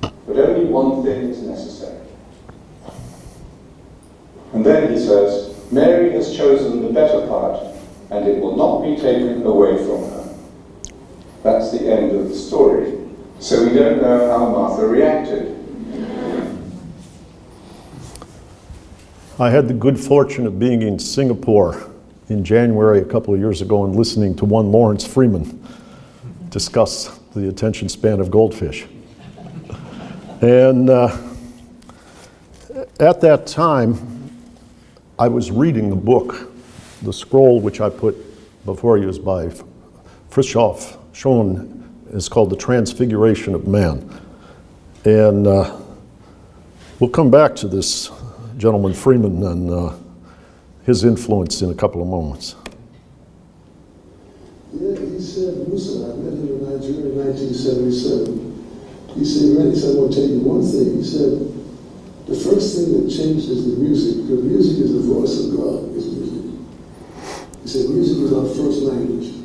but 0.00 0.36
only 0.36 0.66
one 0.66 1.02
thing 1.02 1.30
is 1.30 1.40
necessary. 1.40 1.98
And 4.52 4.64
then 4.64 4.92
he 4.92 4.98
says, 4.98 5.56
Mary 5.72 6.12
has 6.12 6.36
chosen 6.36 6.82
the 6.82 6.92
better 6.92 7.26
part, 7.26 7.74
and 8.10 8.28
it 8.28 8.38
will 8.38 8.54
not 8.54 8.82
be 8.82 9.00
taken 9.00 9.42
away 9.44 9.78
from 9.78 10.10
her. 10.10 10.34
That's 11.42 11.72
the 11.72 11.90
end 11.90 12.14
of 12.14 12.28
the 12.28 12.34
story. 12.36 12.98
So 13.40 13.66
we 13.66 13.74
don't 13.74 14.02
know 14.02 14.30
how 14.30 14.50
Martha 14.50 14.86
reacted. 14.86 15.58
I 19.38 19.48
had 19.48 19.66
the 19.66 19.72
good 19.72 19.98
fortune 19.98 20.46
of 20.46 20.58
being 20.58 20.82
in 20.82 20.98
Singapore 20.98 21.90
in 22.28 22.44
January 22.44 23.00
a 23.00 23.04
couple 23.04 23.32
of 23.32 23.40
years 23.40 23.62
ago 23.62 23.86
and 23.86 23.96
listening 23.96 24.36
to 24.36 24.44
one 24.44 24.70
Laurence 24.70 25.06
Freeman 25.06 25.66
discuss 26.50 27.18
the 27.34 27.48
attention 27.48 27.88
span 27.88 28.20
of 28.20 28.30
goldfish. 28.30 28.84
And 30.42 30.90
uh, 30.90 31.16
at 33.00 33.22
that 33.22 33.46
time, 33.46 34.30
I 35.18 35.28
was 35.28 35.50
reading 35.50 35.88
the 35.88 35.96
book, 35.96 36.52
the 37.00 37.12
scroll 37.12 37.58
which 37.58 37.80
I 37.80 37.88
put 37.88 38.14
before 38.66 38.98
you 38.98 39.08
is 39.08 39.18
by 39.18 39.46
Frithjof 40.30 40.98
Schuon, 41.14 41.82
is 42.14 42.28
called 42.28 42.50
The 42.50 42.56
Transfiguration 42.56 43.54
of 43.54 43.66
Man. 43.66 44.10
And 45.06 45.46
uh, 45.46 45.80
we'll 47.00 47.08
come 47.08 47.30
back 47.30 47.56
to 47.56 47.66
this 47.66 48.10
gentleman 48.62 48.94
Freeman 48.94 49.42
and 49.42 49.70
uh, 49.70 49.92
his 50.86 51.02
influence 51.02 51.62
in 51.62 51.70
a 51.70 51.74
couple 51.74 52.00
of 52.00 52.06
moments. 52.06 52.54
Yeah, 54.72 54.94
he 54.94 55.18
said, 55.18 55.66
Musa, 55.66 56.06
I 56.06 56.14
met 56.22 56.38
him 56.38 56.46
in 56.46 56.70
Nigeria 56.70 57.10
in 57.10 57.26
1977. 57.26 59.18
He 59.18 59.24
said, 59.26 59.58
man, 59.58 59.74
he 59.74 59.76
said, 59.76 59.96
I 59.96 59.98
want 59.98 60.14
to 60.14 60.20
tell 60.22 60.30
you 60.30 60.38
one 60.46 60.62
thing. 60.62 60.94
He 60.94 61.02
said, 61.02 61.42
the 62.30 62.38
first 62.38 62.78
thing 62.78 63.02
that 63.02 63.10
changed 63.10 63.50
is 63.50 63.66
the 63.66 63.82
music, 63.82 64.30
because 64.30 64.44
music 64.46 64.78
is 64.78 64.94
the 64.94 65.10
voice 65.10 65.42
of 65.42 65.58
God, 65.58 65.90
is 65.98 66.06
music. 66.06 66.54
He 67.66 67.68
said, 67.68 67.90
music 67.90 68.16
is 68.22 68.30
our 68.30 68.46
first 68.46 68.86
language. 68.86 69.42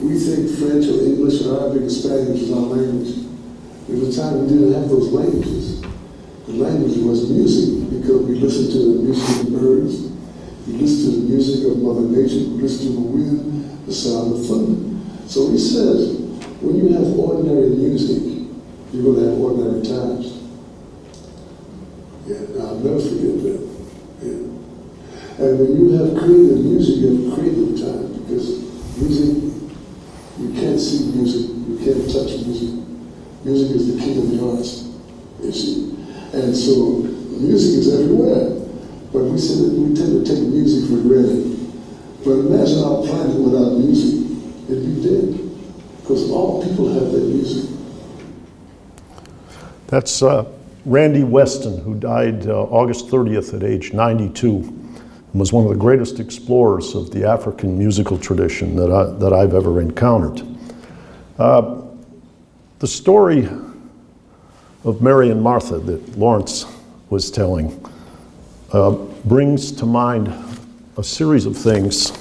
We 0.00 0.16
think 0.16 0.56
French 0.56 0.88
or 0.88 1.04
English 1.04 1.44
or 1.44 1.60
Arabic 1.60 1.84
or 1.84 1.92
Spanish 1.92 2.48
is 2.48 2.50
our 2.50 2.64
language. 2.64 3.28
There 3.86 4.00
was 4.00 4.16
a 4.16 4.22
time 4.24 4.40
we 4.40 4.48
didn't 4.48 4.72
have 4.72 4.88
those 4.88 5.12
languages. 5.12 5.84
The 6.46 6.52
language 6.52 6.98
was 6.98 7.28
music, 7.28 7.90
because 7.90 8.22
we 8.22 8.36
listened 8.36 8.70
to 8.70 8.78
the 8.78 9.02
music 9.02 9.40
of 9.40 9.50
the 9.50 9.58
birds, 9.58 9.94
we 10.66 10.72
listened 10.74 11.14
to 11.14 11.20
the 11.20 11.26
music 11.26 11.66
of 11.66 11.78
Mother 11.78 12.02
Nature, 12.02 12.50
we 12.50 12.62
listened 12.62 12.94
to 12.94 12.94
the 12.94 13.00
wind, 13.00 13.86
the 13.86 13.92
sound 13.92 14.32
of 14.32 14.46
thunder. 14.46 14.78
So 15.26 15.50
he 15.50 15.58
says, 15.58 16.20
when 16.62 16.76
you 16.76 16.94
have 16.94 17.18
ordinary 17.18 17.70
music, 17.70 18.46
you're 18.92 19.02
going 19.02 19.16
to 19.16 19.30
have 19.30 19.40
ordinary 19.40 19.82
times. 19.82 20.38
Yeah, 22.26 22.62
I'll 22.62 22.78
never 22.78 23.00
forget 23.00 23.42
that. 23.42 23.60
Yeah. 24.22 25.44
And 25.44 25.58
when 25.58 25.76
you 25.76 25.90
have 25.98 26.16
creative 26.16 26.62
music, 26.62 26.96
you 26.96 27.26
have 27.26 27.34
creative 27.34 27.74
time 27.74 28.22
because 28.22 28.62
music, 28.98 29.50
you 30.38 30.52
can't 30.54 30.78
see 30.78 31.10
music, 31.10 31.50
you 31.66 31.76
can't 31.82 32.06
touch 32.06 32.46
music. 32.46 32.70
Music 33.44 33.76
is 33.76 33.96
the 33.96 34.00
king 34.00 34.18
of 34.18 34.30
the 34.30 34.48
arts, 34.48 34.88
you 35.42 35.52
see. 35.52 35.95
And 36.32 36.56
so 36.56 37.02
music 37.38 37.80
is 37.80 38.00
everywhere. 38.00 38.50
But 39.12 39.24
we, 39.24 39.32
we 39.32 39.94
tend 39.94 40.24
to 40.24 40.24
take 40.24 40.42
music 40.42 40.90
for 40.90 41.02
granted. 41.02 41.56
But 42.24 42.32
imagine 42.32 42.82
our 42.84 43.02
planet 43.06 43.36
without 43.36 43.78
music. 43.78 44.26
It'd 44.68 44.84
be 44.84 45.02
dead. 45.02 46.00
Because 46.00 46.30
all 46.30 46.62
people 46.62 46.92
have 46.92 47.12
their 47.12 47.22
music. 47.22 47.70
That's 49.86 50.22
uh, 50.22 50.44
Randy 50.84 51.24
Weston, 51.24 51.80
who 51.82 51.94
died 51.94 52.46
uh, 52.46 52.62
August 52.64 53.08
30th 53.08 53.54
at 53.54 53.62
age 53.62 53.92
92, 53.92 54.48
and 54.48 55.40
was 55.40 55.52
one 55.52 55.64
of 55.64 55.70
the 55.70 55.78
greatest 55.78 56.18
explorers 56.18 56.94
of 56.94 57.10
the 57.10 57.24
African 57.28 57.78
musical 57.78 58.18
tradition 58.18 58.76
that, 58.76 58.90
I, 58.90 59.04
that 59.18 59.32
I've 59.32 59.54
ever 59.54 59.80
encountered. 59.80 60.46
Uh, 61.38 61.82
the 62.78 62.86
story 62.86 63.48
of 64.86 65.02
Mary 65.02 65.30
and 65.30 65.42
Martha 65.42 65.78
that 65.78 66.16
Laurence 66.16 66.64
was 67.10 67.28
telling 67.28 67.84
uh, 68.72 68.92
brings 69.24 69.72
to 69.72 69.84
mind 69.84 70.32
a 70.96 71.02
series 71.02 71.44
of 71.44 71.56
things, 71.56 72.12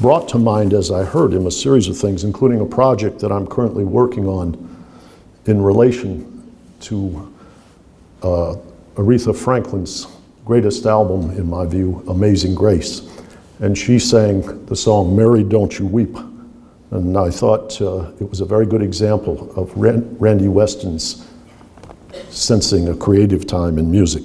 brought 0.00 0.28
to 0.28 0.38
mind 0.38 0.72
as 0.72 0.92
I 0.92 1.04
heard 1.04 1.34
him 1.34 1.46
a 1.46 1.50
series 1.50 1.88
of 1.88 1.98
things, 1.98 2.22
including 2.22 2.60
a 2.60 2.64
project 2.64 3.18
that 3.18 3.32
I'm 3.32 3.44
currently 3.44 3.82
working 3.82 4.28
on 4.28 4.86
in 5.46 5.60
relation 5.60 6.52
to 6.82 7.32
uh, 8.22 8.54
Aretha 8.94 9.36
Franklin's 9.36 10.06
greatest 10.44 10.86
album, 10.86 11.30
in 11.32 11.50
my 11.50 11.66
view, 11.66 12.04
Amazing 12.08 12.54
Grace. 12.54 13.02
And 13.58 13.76
she 13.76 13.98
sang 13.98 14.64
the 14.66 14.76
song, 14.76 15.16
Mary, 15.16 15.42
Don't 15.42 15.76
You 15.76 15.86
Weep. 15.86 16.16
And 16.92 17.16
I 17.16 17.30
thought 17.30 17.80
uh, 17.82 18.12
it 18.20 18.28
was 18.28 18.40
a 18.40 18.44
very 18.44 18.66
good 18.66 18.82
example 18.82 19.52
of 19.56 19.76
Ran- 19.76 20.16
Randy 20.18 20.48
Weston's 20.48 21.26
sensing 22.28 22.88
a 22.88 22.96
creative 22.96 23.46
time 23.46 23.78
in 23.78 23.90
music. 23.90 24.22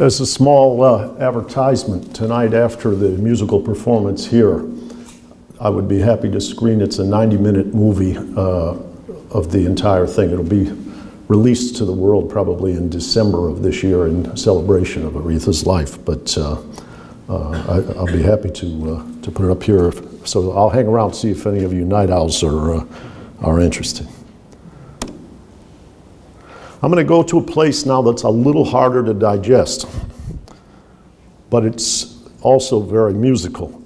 As 0.00 0.18
a 0.18 0.24
small 0.24 0.82
uh, 0.82 1.14
advertisement, 1.18 2.16
tonight 2.16 2.54
after 2.54 2.94
the 2.94 3.10
musical 3.10 3.60
performance 3.60 4.26
here, 4.26 4.66
I 5.60 5.68
would 5.68 5.88
be 5.88 5.98
happy 5.98 6.30
to 6.30 6.40
screen. 6.40 6.80
It's 6.80 6.98
a 6.98 7.04
90 7.04 7.36
minute 7.36 7.74
movie 7.74 8.16
uh, 8.16 8.76
of 9.30 9.52
the 9.52 9.66
entire 9.66 10.06
thing. 10.06 10.30
It'll 10.30 10.42
be 10.42 10.72
released 11.28 11.76
to 11.76 11.84
the 11.84 11.92
world 11.92 12.30
probably 12.30 12.72
in 12.72 12.88
December 12.88 13.50
of 13.50 13.62
this 13.62 13.82
year 13.82 14.06
in 14.06 14.34
celebration 14.38 15.04
of 15.04 15.12
Aretha's 15.12 15.66
life. 15.66 16.02
But 16.02 16.34
uh, 16.38 16.62
uh, 17.28 17.50
I, 17.68 17.98
I'll 17.98 18.06
be 18.06 18.22
happy 18.22 18.48
to, 18.52 18.94
uh, 18.94 19.20
to 19.20 19.30
put 19.30 19.44
it 19.44 19.50
up 19.50 19.62
here. 19.62 19.92
So 20.24 20.52
I'll 20.52 20.70
hang 20.70 20.86
around 20.86 21.12
see 21.12 21.30
if 21.30 21.46
any 21.46 21.62
of 21.62 21.74
you 21.74 21.84
night 21.84 22.08
owls 22.08 22.42
are, 22.42 22.76
uh, 22.76 22.86
are 23.42 23.60
interested. 23.60 24.08
I'm 26.82 26.90
going 26.90 27.04
to 27.04 27.08
go 27.08 27.22
to 27.22 27.38
a 27.38 27.42
place 27.42 27.84
now 27.84 28.00
that's 28.00 28.22
a 28.22 28.30
little 28.30 28.64
harder 28.64 29.04
to 29.04 29.12
digest, 29.12 29.86
but 31.50 31.62
it's 31.62 32.26
also 32.40 32.80
very 32.80 33.12
musical. 33.12 33.82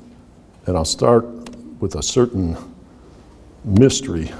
And 0.66 0.76
I'll 0.76 0.84
start 0.84 1.24
with 1.80 1.96
a 1.96 2.02
certain 2.04 2.56
mystery 3.64 4.30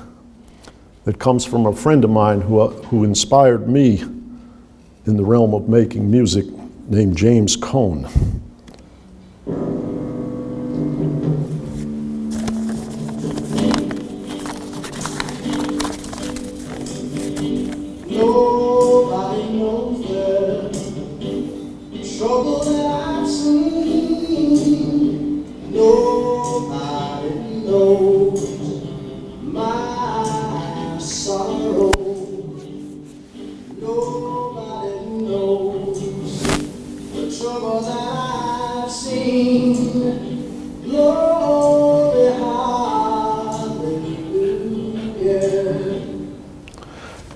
that 1.05 1.19
comes 1.19 1.45
from 1.45 1.67
a 1.67 1.75
friend 1.75 2.05
of 2.05 2.11
mine 2.11 2.43
who, 2.43 2.61
uh, 2.61 2.69
who 2.85 3.03
inspired 3.03 3.69
me 3.69 4.03
in 5.07 5.17
the 5.17 5.25
realm 5.25 5.53
of 5.53 5.69
making 5.69 6.09
music 6.09 6.47
named 6.89 7.17
James 7.17 7.57
Cone. 7.57 8.09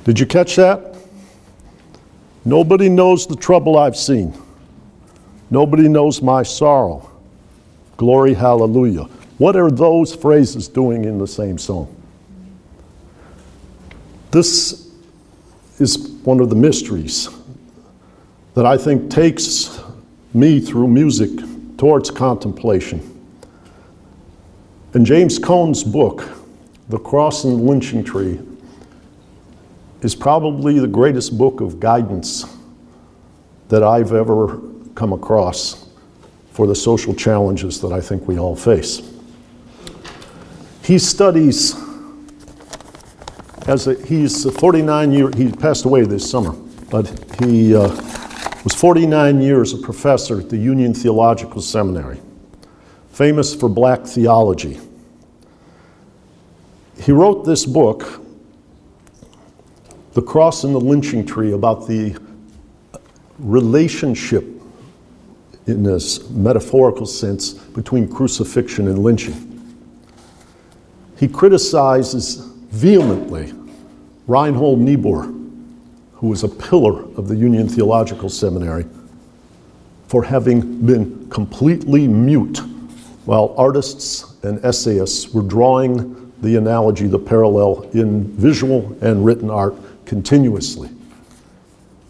Did 0.08 0.18
you 0.18 0.24
catch 0.24 0.56
that? 0.56 0.96
Nobody 2.46 2.88
knows 2.88 3.26
the 3.26 3.36
trouble 3.36 3.76
I've 3.76 3.94
seen. 3.94 4.32
Nobody 5.50 5.86
knows 5.86 6.22
my 6.22 6.42
sorrow. 6.42 7.10
Glory, 7.98 8.32
hallelujah. 8.32 9.04
What 9.36 9.54
are 9.54 9.70
those 9.70 10.14
phrases 10.14 10.66
doing 10.66 11.04
in 11.04 11.18
the 11.18 11.26
same 11.26 11.58
song? 11.58 11.94
This 14.38 14.88
is 15.80 16.10
one 16.22 16.38
of 16.38 16.48
the 16.48 16.54
mysteries 16.54 17.28
that 18.54 18.64
I 18.64 18.78
think 18.78 19.10
takes 19.10 19.80
me 20.32 20.60
through 20.60 20.86
music 20.86 21.28
towards 21.76 22.12
contemplation. 22.12 23.02
In 24.94 25.04
James 25.04 25.40
Cone's 25.40 25.82
book, 25.82 26.22
The 26.88 27.00
Cross 27.00 27.46
and 27.46 27.58
the 27.58 27.62
Lynching 27.64 28.04
Tree, 28.04 28.38
is 30.02 30.14
probably 30.14 30.78
the 30.78 30.86
greatest 30.86 31.36
book 31.36 31.60
of 31.60 31.80
guidance 31.80 32.44
that 33.70 33.82
I've 33.82 34.12
ever 34.12 34.60
come 34.94 35.12
across 35.12 35.88
for 36.52 36.68
the 36.68 36.76
social 36.76 37.12
challenges 37.12 37.80
that 37.80 37.90
I 37.90 38.00
think 38.00 38.28
we 38.28 38.38
all 38.38 38.54
face. 38.54 39.02
He 40.84 41.00
studies 41.00 41.87
as 43.68 43.86
a, 43.86 43.94
he's 44.06 44.50
49 44.50 45.12
years, 45.12 45.36
he 45.36 45.52
passed 45.52 45.84
away 45.84 46.02
this 46.02 46.28
summer, 46.28 46.52
but 46.90 47.06
he 47.38 47.76
uh, 47.76 47.88
was 48.64 48.74
49 48.74 49.42
years 49.42 49.74
a 49.74 49.76
professor 49.78 50.40
at 50.40 50.48
the 50.48 50.56
Union 50.56 50.94
Theological 50.94 51.60
Seminary, 51.60 52.18
famous 53.12 53.54
for 53.54 53.68
black 53.68 54.06
theology. 54.06 54.80
He 57.02 57.12
wrote 57.12 57.44
this 57.44 57.66
book 57.66 58.24
the 60.14 60.22
cross 60.22 60.64
and 60.64 60.74
the 60.74 60.80
lynching 60.80 61.24
tree 61.24 61.52
about 61.52 61.86
the 61.86 62.18
relationship 63.38 64.44
in 65.66 65.82
this 65.82 66.28
metaphorical 66.30 67.06
sense 67.06 67.52
between 67.52 68.08
crucifixion 68.08 68.88
and 68.88 68.98
lynching. 69.00 69.44
He 71.18 71.28
criticizes 71.28 72.48
vehemently 72.70 73.52
Reinhold 74.28 74.78
Niebuhr, 74.78 75.22
who 76.12 76.26
was 76.28 76.44
a 76.44 76.48
pillar 76.48 77.02
of 77.16 77.28
the 77.28 77.34
Union 77.34 77.66
Theological 77.66 78.28
Seminary, 78.28 78.84
for 80.06 80.22
having 80.22 80.84
been 80.84 81.28
completely 81.30 82.06
mute 82.06 82.60
while 83.24 83.54
artists 83.56 84.36
and 84.42 84.62
essayists 84.64 85.32
were 85.32 85.42
drawing 85.42 86.30
the 86.42 86.56
analogy, 86.56 87.06
the 87.06 87.18
parallel 87.18 87.88
in 87.94 88.24
visual 88.36 88.96
and 89.00 89.24
written 89.24 89.50
art 89.50 89.74
continuously. 90.04 90.90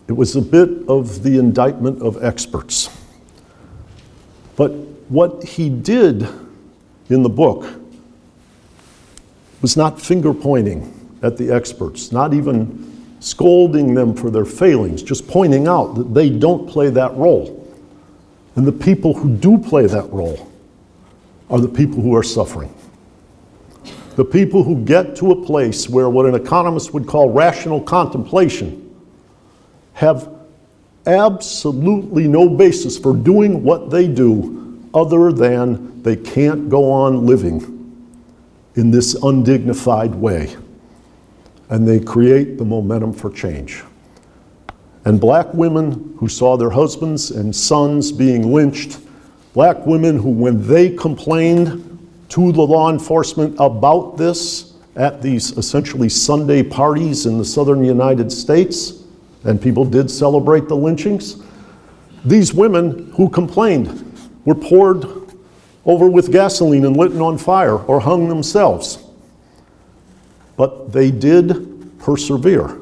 It 0.08 0.12
was 0.12 0.34
a 0.34 0.42
bit 0.42 0.88
of 0.88 1.22
the 1.22 1.38
indictment 1.38 2.02
of 2.02 2.22
experts. 2.22 2.90
But 4.56 4.72
what 5.08 5.44
he 5.44 5.68
did 5.70 6.28
in 7.08 7.22
the 7.22 7.28
book 7.28 7.80
was 9.62 9.76
not 9.76 10.00
finger 10.00 10.34
pointing 10.34 10.97
at 11.22 11.36
the 11.36 11.50
experts, 11.50 12.12
not 12.12 12.32
even 12.32 13.16
scolding 13.20 13.94
them 13.94 14.14
for 14.14 14.30
their 14.30 14.44
failings, 14.44 15.02
just 15.02 15.26
pointing 15.26 15.66
out 15.66 15.94
that 15.94 16.14
they 16.14 16.30
don't 16.30 16.68
play 16.68 16.90
that 16.90 17.14
role. 17.16 17.54
And 18.54 18.66
the 18.66 18.72
people 18.72 19.14
who 19.14 19.34
do 19.36 19.58
play 19.58 19.86
that 19.86 20.10
role 20.12 20.50
are 21.50 21.60
the 21.60 21.68
people 21.68 22.00
who 22.00 22.14
are 22.14 22.22
suffering 22.22 22.72
the 24.18 24.24
people 24.24 24.64
who 24.64 24.84
get 24.84 25.14
to 25.14 25.30
a 25.30 25.46
place 25.46 25.88
where 25.88 26.10
what 26.10 26.26
an 26.26 26.34
economist 26.34 26.92
would 26.92 27.06
call 27.06 27.30
rational 27.30 27.80
contemplation 27.80 28.92
have 29.92 30.28
absolutely 31.06 32.26
no 32.26 32.48
basis 32.48 32.98
for 32.98 33.14
doing 33.14 33.62
what 33.62 33.90
they 33.90 34.08
do 34.08 34.82
other 34.92 35.30
than 35.30 36.02
they 36.02 36.16
can't 36.16 36.68
go 36.68 36.90
on 36.90 37.26
living 37.26 37.60
in 38.74 38.90
this 38.90 39.14
undignified 39.22 40.12
way. 40.12 40.56
And 41.70 41.86
they 41.86 42.00
create 42.00 42.58
the 42.58 42.64
momentum 42.64 43.12
for 43.12 43.30
change. 43.30 43.82
And 45.04 45.20
black 45.20 45.52
women 45.54 46.14
who 46.18 46.28
saw 46.28 46.56
their 46.56 46.70
husbands 46.70 47.30
and 47.30 47.54
sons 47.54 48.12
being 48.12 48.52
lynched, 48.52 48.98
black 49.54 49.86
women 49.86 50.18
who, 50.18 50.30
when 50.30 50.66
they 50.66 50.90
complained, 50.90 51.84
to 52.30 52.52
the 52.52 52.62
law 52.62 52.90
enforcement 52.90 53.56
about 53.58 54.16
this 54.16 54.74
at 54.96 55.22
these 55.22 55.56
essentially 55.56 56.08
Sunday 56.08 56.62
parties 56.62 57.24
in 57.24 57.38
the 57.38 57.44
southern 57.44 57.84
United 57.84 58.30
States, 58.30 59.04
and 59.44 59.60
people 59.60 59.84
did 59.84 60.10
celebrate 60.10 60.68
the 60.68 60.76
lynchings. 60.76 61.42
These 62.24 62.52
women 62.52 63.10
who 63.12 63.30
complained 63.30 64.04
were 64.44 64.54
poured 64.54 65.06
over 65.86 66.10
with 66.10 66.30
gasoline 66.32 66.84
and 66.84 66.96
lit 66.96 67.12
on 67.12 67.38
fire 67.38 67.76
or 67.76 68.00
hung 68.00 68.28
themselves. 68.28 68.98
But 70.58 70.92
they 70.92 71.12
did 71.12 71.98
persevere. 72.00 72.78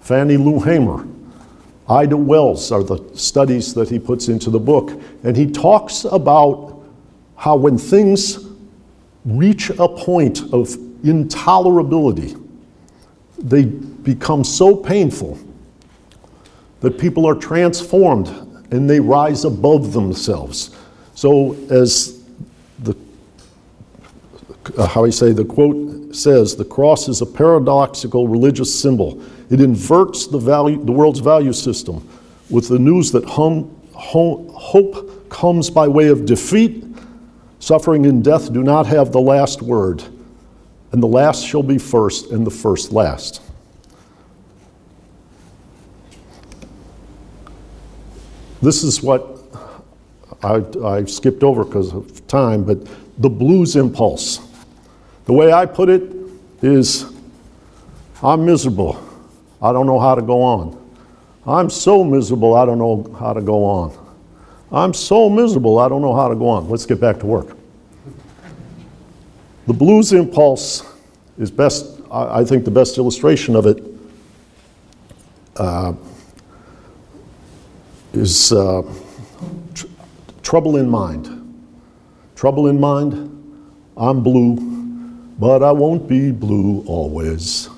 Fannie 0.00 0.36
Lou 0.36 0.60
Hamer, 0.60 1.08
Ida 1.88 2.16
Wells 2.16 2.70
are 2.70 2.84
the 2.84 3.02
studies 3.14 3.72
that 3.74 3.88
he 3.88 3.98
puts 3.98 4.28
into 4.28 4.50
the 4.50 4.60
book. 4.60 4.90
And 5.22 5.34
he 5.34 5.50
talks 5.50 6.04
about 6.04 6.82
how 7.36 7.56
when 7.56 7.78
things 7.78 8.46
reach 9.24 9.70
a 9.70 9.88
point 9.88 10.42
of 10.52 10.68
intolerability, 11.02 12.40
they 13.38 13.64
become 13.64 14.44
so 14.44 14.76
painful 14.76 15.38
that 16.80 16.98
people 16.98 17.26
are 17.26 17.34
transformed 17.34 18.28
and 18.70 18.88
they 18.88 19.00
rise 19.00 19.46
above 19.46 19.94
themselves. 19.94 20.76
So, 21.14 21.54
as 21.70 22.23
uh, 24.78 24.86
how 24.86 25.04
I 25.04 25.10
say 25.10 25.32
the 25.32 25.44
quote 25.44 26.14
says, 26.14 26.56
the 26.56 26.64
cross 26.64 27.08
is 27.08 27.20
a 27.20 27.26
paradoxical 27.26 28.28
religious 28.28 28.78
symbol. 28.78 29.22
It 29.50 29.60
inverts 29.60 30.26
the 30.26 30.38
value, 30.38 30.82
the 30.84 30.92
world's 30.92 31.20
value 31.20 31.52
system, 31.52 32.08
with 32.50 32.68
the 32.68 32.78
news 32.78 33.12
that 33.12 33.24
hum, 33.24 33.74
ho- 33.92 34.48
hope 34.52 35.28
comes 35.28 35.70
by 35.70 35.88
way 35.88 36.08
of 36.08 36.24
defeat 36.24 36.84
Suffering 37.64 38.04
and 38.04 38.22
death 38.22 38.52
do 38.52 38.62
not 38.62 38.84
have 38.88 39.10
the 39.10 39.22
last 39.22 39.62
word, 39.62 40.04
and 40.92 41.02
the 41.02 41.06
last 41.06 41.46
shall 41.46 41.62
be 41.62 41.78
first, 41.78 42.30
and 42.30 42.46
the 42.46 42.50
first 42.50 42.92
last. 42.92 43.40
this 48.60 48.82
is 48.82 49.02
what 49.02 49.38
I, 50.42 50.62
I 50.84 51.04
skipped 51.06 51.42
over 51.42 51.64
because 51.64 51.94
of 51.94 52.26
time, 52.26 52.64
but 52.64 52.86
the 53.16 53.30
blues 53.30 53.76
impulse. 53.76 54.40
The 55.26 55.32
way 55.32 55.52
I 55.52 55.66
put 55.66 55.88
it 55.88 56.02
is 56.62 57.12
I'm 58.22 58.44
miserable. 58.44 59.02
I 59.60 59.72
don't 59.72 59.86
know 59.86 59.98
how 60.00 60.14
to 60.14 60.22
go 60.22 60.42
on. 60.42 60.80
I'm 61.46 61.68
so 61.68 62.02
miserable, 62.02 62.54
I 62.54 62.64
don't 62.64 62.78
know 62.78 63.14
how 63.18 63.32
to 63.32 63.40
go 63.42 63.64
on. 63.64 64.04
I'm 64.72 64.94
so 64.94 65.28
miserable, 65.28 65.78
I 65.78 65.88
don't 65.88 66.02
know 66.02 66.14
how 66.14 66.28
to 66.28 66.34
go 66.34 66.48
on. 66.48 66.68
Let's 66.68 66.86
get 66.86 67.00
back 67.00 67.20
to 67.20 67.26
work. 67.26 67.56
The 69.66 69.72
blues 69.74 70.12
impulse 70.12 70.84
is 71.38 71.50
best, 71.50 72.00
I 72.10 72.44
think, 72.44 72.64
the 72.64 72.70
best 72.70 72.98
illustration 72.98 73.56
of 73.56 73.66
it 73.66 73.82
uh, 75.56 75.94
is 78.12 78.52
uh, 78.52 78.82
tr- 79.74 79.86
trouble 80.42 80.76
in 80.76 80.88
mind. 80.88 81.28
Trouble 82.36 82.68
in 82.68 82.80
mind, 82.80 83.30
I'm 83.96 84.22
blue, 84.22 84.56
but 85.38 85.62
I 85.62 85.72
won't 85.72 86.08
be 86.08 86.30
blue 86.30 86.84
always, 86.86 87.68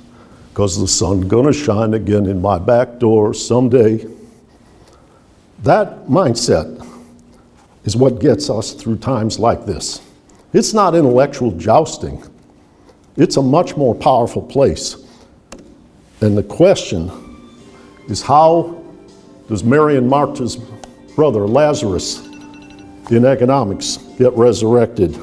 because 0.50 0.78
the 0.78 0.88
sun 0.88 1.28
gonna 1.28 1.52
shine 1.52 1.94
again 1.94 2.26
in 2.26 2.40
my 2.40 2.58
back 2.58 2.98
door 2.98 3.32
someday. 3.32 4.06
That 5.62 6.06
mindset 6.06 6.86
is 7.84 7.96
what 7.96 8.20
gets 8.20 8.50
us 8.50 8.72
through 8.72 8.98
times 8.98 9.38
like 9.38 9.64
this. 9.64 10.02
It's 10.52 10.74
not 10.74 10.94
intellectual 10.94 11.52
jousting, 11.52 12.22
it's 13.16 13.36
a 13.36 13.42
much 13.42 13.76
more 13.76 13.94
powerful 13.94 14.42
place. 14.42 14.96
And 16.20 16.36
the 16.36 16.42
question 16.42 17.10
is 18.08 18.22
how 18.22 18.82
does 19.48 19.62
Mary 19.64 19.96
and 19.96 20.08
Martha's 20.08 20.56
brother 21.14 21.46
Lazarus 21.46 22.26
in 23.10 23.24
economics 23.24 23.98
get 24.18 24.32
resurrected? 24.32 25.18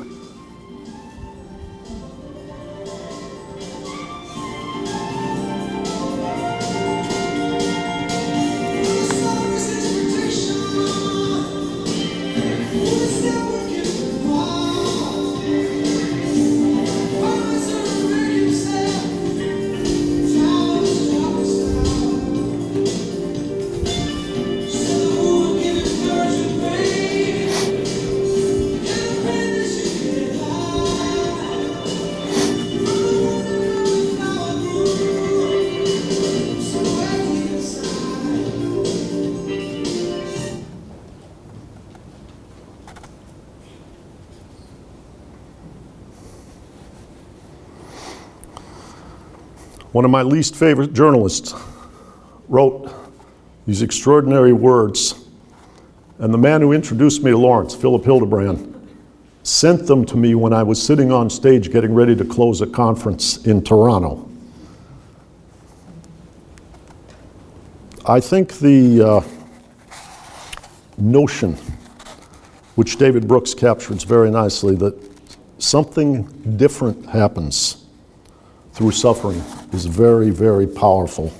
One 50.03 50.09
of 50.09 50.25
my 50.25 50.29
least 50.29 50.57
favorite 50.57 50.91
journalists 50.91 51.53
wrote 52.49 52.93
these 53.65 53.81
extraordinary 53.81 54.51
words, 54.51 55.29
and 56.19 56.33
the 56.33 56.37
man 56.37 56.59
who 56.59 56.73
introduced 56.73 57.23
me 57.23 57.31
to 57.31 57.37
Laurence, 57.37 57.73
Philip 57.73 58.03
Hildebrand, 58.03 58.85
sent 59.43 59.87
them 59.87 60.03
to 60.07 60.17
me 60.17 60.35
when 60.35 60.51
I 60.51 60.61
was 60.61 60.83
sitting 60.85 61.13
on 61.13 61.29
stage 61.29 61.71
getting 61.71 61.93
ready 61.93 62.17
to 62.17 62.25
close 62.25 62.59
a 62.59 62.67
conference 62.67 63.45
in 63.45 63.63
Toronto. 63.63 64.29
I 68.05 68.19
think 68.19 68.55
the 68.55 69.01
uh, 69.01 69.21
notion, 70.97 71.55
which 72.75 72.97
David 72.97 73.25
Brooks 73.25 73.53
captures 73.53 74.03
very 74.03 74.29
nicely, 74.31 74.75
that 74.75 75.01
something 75.59 76.23
different 76.57 77.05
happens 77.05 77.82
through 78.73 78.91
suffering 78.91 79.41
is 79.71 79.85
very, 79.85 80.31
very 80.31 80.67
powerful. 80.67 81.31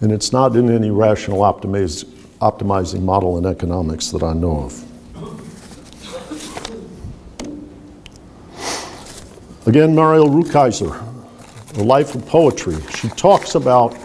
And 0.00 0.12
it's 0.12 0.32
not 0.32 0.56
in 0.56 0.68
any 0.68 0.90
rational 0.90 1.40
optimiz- 1.40 2.04
optimizing 2.40 3.02
model 3.02 3.38
in 3.38 3.46
economics 3.46 4.10
that 4.10 4.22
I 4.22 4.32
know 4.32 4.64
of. 4.64 4.84
Again, 9.66 9.94
Muriel 9.94 10.28
Rukeyser, 10.28 10.92
The 11.72 11.84
Life 11.84 12.14
of 12.14 12.26
Poetry. 12.26 12.76
She 12.96 13.08
talks 13.10 13.54
about 13.54 13.96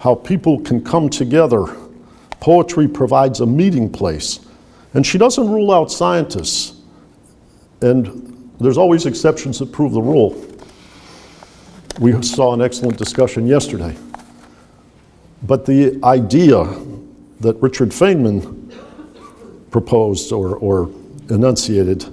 how 0.00 0.16
people 0.16 0.60
can 0.60 0.84
come 0.84 1.08
together. 1.08 1.64
Poetry 2.40 2.88
provides 2.88 3.40
a 3.40 3.46
meeting 3.46 3.88
place. 3.90 4.40
And 4.94 5.06
she 5.06 5.16
doesn't 5.16 5.48
rule 5.48 5.72
out 5.72 5.90
scientists. 5.90 6.82
And 7.80 8.50
there's 8.60 8.76
always 8.76 9.06
exceptions 9.06 9.60
that 9.60 9.72
prove 9.72 9.92
the 9.92 10.02
rule. 10.02 10.44
We 11.98 12.22
saw 12.22 12.54
an 12.54 12.62
excellent 12.62 12.96
discussion 12.96 13.44
yesterday. 13.46 13.96
But 15.42 15.66
the 15.66 15.98
idea 16.04 16.62
that 17.40 17.56
Richard 17.60 17.90
Feynman 17.90 18.72
proposed 19.72 20.32
or, 20.32 20.56
or 20.56 20.90
enunciated 21.28 22.04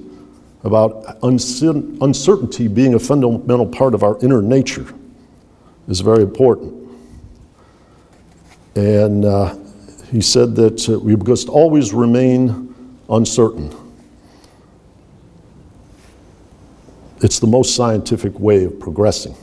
about 0.64 1.22
uncer- 1.22 2.02
uncertainty 2.02 2.68
being 2.68 2.96
a 2.96 3.00
fundamental 3.00 3.68
part 3.68 3.94
of 3.94 4.02
our 4.02 4.18
inner 4.24 4.42
nature 4.42 4.88
is 5.88 6.00
very 6.00 6.24
important. 6.24 6.74
And 8.76 9.24
uh, 9.24 9.56
he 10.12 10.20
said 10.20 10.56
that 10.56 10.90
uh, 10.90 11.00
we 11.00 11.16
must 11.16 11.48
always 11.48 11.94
remain 11.94 12.74
uncertain. 13.08 13.72
It's 17.22 17.38
the 17.38 17.48
most 17.48 17.76
scientific 17.76 18.40
way 18.40 18.66
of 18.66 18.80
progressing. 18.80 19.36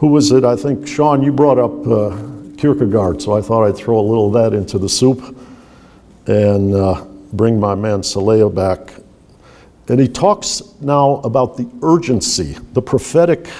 Who 0.00 0.06
was 0.06 0.32
it? 0.32 0.44
I 0.44 0.56
think, 0.56 0.88
Sean, 0.88 1.22
you 1.22 1.30
brought 1.30 1.58
up 1.58 1.86
uh, 1.86 2.16
Kierkegaard, 2.56 3.20
so 3.20 3.34
I 3.34 3.42
thought 3.42 3.66
I'd 3.66 3.76
throw 3.76 4.00
a 4.00 4.00
little 4.00 4.28
of 4.28 4.32
that 4.32 4.56
into 4.56 4.78
the 4.78 4.88
soup 4.88 5.36
and 6.26 6.74
uh, 6.74 7.04
bring 7.34 7.60
my 7.60 7.74
man 7.74 8.00
Celaya 8.00 8.48
back. 8.48 8.94
And 9.88 10.00
he 10.00 10.08
talks 10.08 10.62
now 10.80 11.16
about 11.16 11.58
the 11.58 11.70
urgency, 11.82 12.56
the 12.72 12.80
prophetic. 12.80 13.50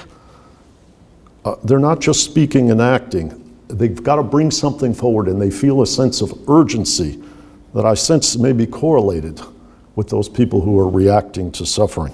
Uh, 1.45 1.57
they're 1.63 1.77
not 1.77 1.99
just 1.99 2.23
speaking 2.23 2.71
and 2.71 2.81
acting, 2.81 3.37
they've 3.67 4.01
got 4.01 4.15
to 4.15 4.23
bring 4.23 4.49
something 4.49 4.95
forward, 4.95 5.27
and 5.27 5.39
they 5.39 5.51
feel 5.51 5.83
a 5.83 5.87
sense 5.87 6.21
of 6.21 6.49
urgency 6.49 7.21
that 7.75 7.85
I 7.85 7.93
sense 7.93 8.35
may 8.35 8.51
be 8.51 8.65
correlated 8.65 9.39
with 9.95 10.09
those 10.09 10.27
people 10.27 10.61
who 10.61 10.79
are 10.79 10.89
reacting 10.89 11.51
to 11.51 11.67
suffering. 11.67 12.13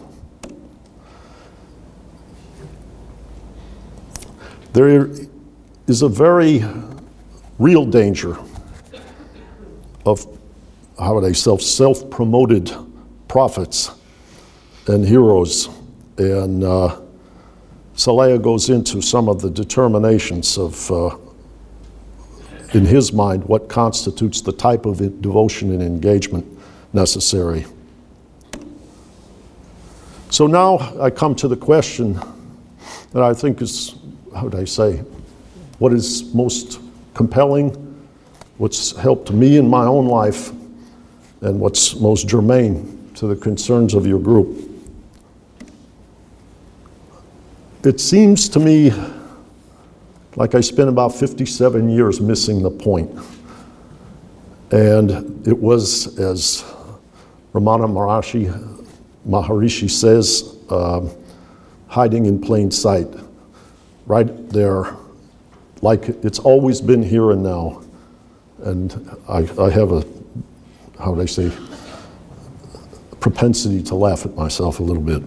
There 4.77 5.09
is 5.87 6.03
a 6.03 6.07
very 6.07 6.63
real 7.57 7.83
danger 7.83 8.37
of 10.05 10.23
how 10.99 11.15
would 11.15 11.23
I 11.23 11.31
self 11.31 11.63
self 11.63 12.07
promoted 12.11 12.71
prophets 13.27 13.89
and 14.85 15.03
heroes, 15.03 15.69
and 16.19 16.63
uh, 16.63 17.01
Celaya 17.95 18.39
goes 18.39 18.69
into 18.69 19.01
some 19.01 19.27
of 19.27 19.41
the 19.41 19.49
determinations 19.49 20.59
of, 20.59 20.91
uh, 20.91 21.17
in 22.75 22.85
his 22.85 23.11
mind, 23.11 23.45
what 23.45 23.69
constitutes 23.69 24.41
the 24.41 24.53
type 24.53 24.85
of 24.85 24.99
devotion 25.23 25.71
and 25.71 25.81
engagement 25.81 26.45
necessary. 26.93 27.65
So 30.29 30.45
now 30.45 30.77
I 31.01 31.09
come 31.09 31.33
to 31.33 31.47
the 31.47 31.57
question 31.57 32.13
that 33.13 33.23
I 33.23 33.33
think 33.33 33.59
is, 33.63 33.95
how 34.37 34.43
would 34.43 34.55
I 34.55 34.65
say, 34.65 34.97
what 35.79 35.91
is 35.93 36.31
most 36.35 36.79
compelling, 37.15 37.71
what's 38.59 38.95
helped 38.95 39.31
me 39.31 39.57
in 39.57 39.67
my 39.67 39.83
own 39.83 40.05
life, 40.05 40.51
and 41.41 41.59
what's 41.59 41.95
most 41.95 42.27
germane 42.27 43.11
to 43.15 43.25
the 43.25 43.35
concerns 43.35 43.95
of 43.95 44.05
your 44.05 44.19
group. 44.19 44.69
It 47.83 47.99
seems 47.99 48.47
to 48.49 48.59
me 48.59 48.91
like 50.35 50.53
I 50.53 50.61
spent 50.61 50.87
about 50.87 51.15
57 51.15 51.89
years 51.89 52.21
missing 52.21 52.61
the 52.61 52.69
point. 52.69 53.09
And 54.69 55.47
it 55.47 55.57
was, 55.57 56.19
as 56.19 56.63
Ramana 57.53 57.87
Maharishi, 57.87 58.85
Maharishi 59.27 59.89
says, 59.89 60.57
um, 60.69 61.09
hiding 61.87 62.27
in 62.27 62.39
plain 62.39 62.69
sight, 62.69 63.07
right 64.07 64.49
there, 64.49 64.95
like 65.81 66.09
it's 66.23 66.39
always 66.39 66.81
been 66.81 67.03
here 67.03 67.31
and 67.31 67.43
now, 67.43 67.83
And 68.63 69.15
I, 69.29 69.47
I 69.59 69.69
have 69.69 69.91
a, 69.91 70.03
how 70.99 71.11
would 71.13 71.21
I 71.21 71.25
say, 71.25 71.51
propensity 73.19 73.83
to 73.83 73.95
laugh 73.95 74.25
at 74.25 74.33
myself 74.35 74.79
a 74.79 74.83
little 74.83 75.03
bit. 75.03 75.21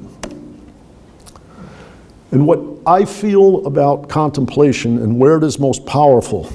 And 2.33 2.47
what 2.47 2.61
I 2.87 3.05
feel 3.05 3.67
about 3.67 4.09
contemplation 4.09 4.99
and 4.99 5.19
where 5.19 5.37
it 5.37 5.45
is 5.45 5.59
most 5.59 5.85
powerful, 5.85 6.51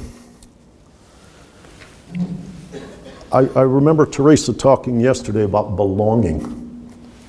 I, 3.32 3.40
I 3.56 3.62
remember 3.62 4.06
Teresa 4.06 4.54
talking 4.54 5.00
yesterday 5.00 5.44
about 5.44 5.76
belonging. 5.76 6.64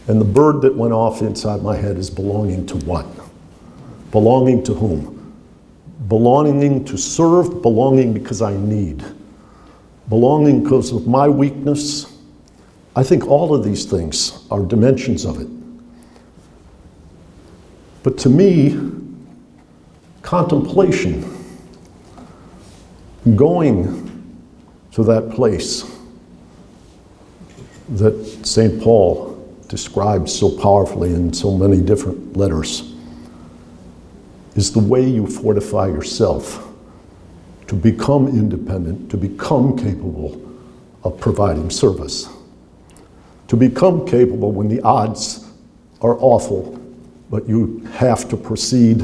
And 0.09 0.21
the 0.21 0.25
bird 0.25 0.63
that 0.63 0.75
went 0.75 0.93
off 0.93 1.21
inside 1.21 1.63
my 1.63 1.77
head 1.77 1.97
is 1.97 2.09
belonging 2.09 2.67
to 2.67 2.77
what? 2.79 3.07
Belonging 4.11 4.63
to 4.65 4.75
whom? 4.75 5.35
Belonging 6.09 6.85
to 6.85 6.97
serve, 6.97 7.63
belonging 7.63 8.13
because 8.13 8.43
I 8.43 8.57
need, 8.57 9.05
belonging 10.09 10.63
because 10.63 10.93
of 10.93 11.07
my 11.07 11.29
weakness. 11.29 12.13
I 12.95 13.03
think 13.03 13.27
all 13.27 13.55
of 13.55 13.65
these 13.65 13.85
things 13.85 14.47
are 14.51 14.63
dimensions 14.63 15.25
of 15.25 15.41
it. 15.41 15.49
But 18.03 18.19
to 18.19 18.29
me, 18.29 18.79
contemplation, 20.23 21.25
going 23.35 24.03
to 24.93 25.03
that 25.05 25.31
place 25.31 25.85
that 27.89 28.47
St. 28.47 28.81
Paul 28.81 29.35
describes 29.69 30.33
so 30.33 30.57
powerfully 30.57 31.13
in 31.13 31.33
so 31.33 31.57
many 31.57 31.81
different 31.81 32.37
letters, 32.37 32.95
is 34.57 34.73
the 34.73 34.81
way 34.81 35.07
you 35.07 35.27
fortify 35.27 35.87
yourself 35.87 36.67
to 37.67 37.75
become 37.75 38.29
independent, 38.29 39.11
to 39.11 39.17
become 39.17 39.77
capable 39.77 40.41
of 41.05 41.19
providing 41.21 41.71
service, 41.71 42.29
to 43.49 43.57
become 43.57 44.07
capable 44.07 44.51
when 44.53 44.69
the 44.69 44.81
odds 44.81 45.51
are 46.01 46.17
awful, 46.21 46.81
but 47.31 47.49
you 47.49 47.81
have 47.93 48.29
to 48.29 48.37
proceed 48.37 48.99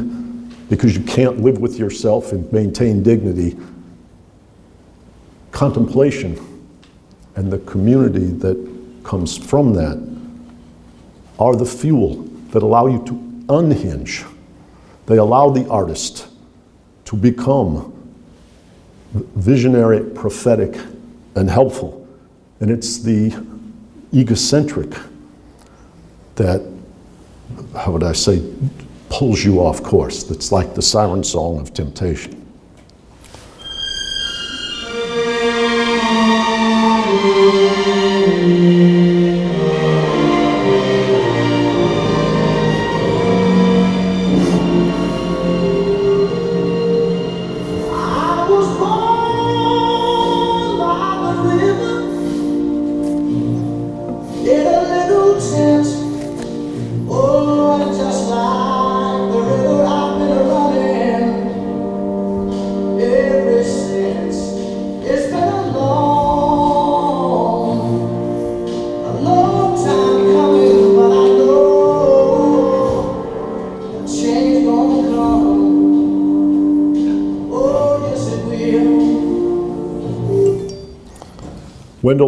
because 0.69 0.97
you 0.97 1.05
can't 1.05 1.41
live 1.41 1.59
with 1.59 1.79
yourself 1.79 2.33
and 2.33 2.51
maintain 2.53 3.03
dignity. 3.03 3.57
Contemplation 5.51 6.39
and 7.37 7.53
the 7.53 7.59
community 7.61 8.27
that 8.27 8.57
comes 9.05 9.37
from 9.37 9.75
that 9.75 9.99
are 11.39 11.57
the 11.57 11.67
fuel 11.67 12.23
that 12.51 12.63
allow 12.63 12.87
you 12.87 13.05
to 13.05 13.55
unhinge. 13.55 14.25
They 15.07 15.19
allow 15.19 15.51
the 15.51 15.69
artist 15.69 16.29
to 17.07 17.17
become 17.17 17.93
visionary, 19.13 20.09
prophetic, 20.11 20.75
and 21.35 21.51
helpful. 21.51 22.07
And 22.61 22.71
it's 22.71 22.99
the 22.99 23.45
egocentric 24.15 24.95
that, 26.37 26.63
how 27.77 27.93
would 27.93 28.03
I 28.03 28.13
say, 28.13 28.43
pulls 29.09 29.45
you 29.45 29.61
off 29.61 29.83
course. 29.83 30.25
That's 30.25 30.53
like 30.53 30.75
the 30.75 30.83
siren 30.83 31.25
song 31.25 31.59
of 31.61 31.75
temptation. 31.75 32.42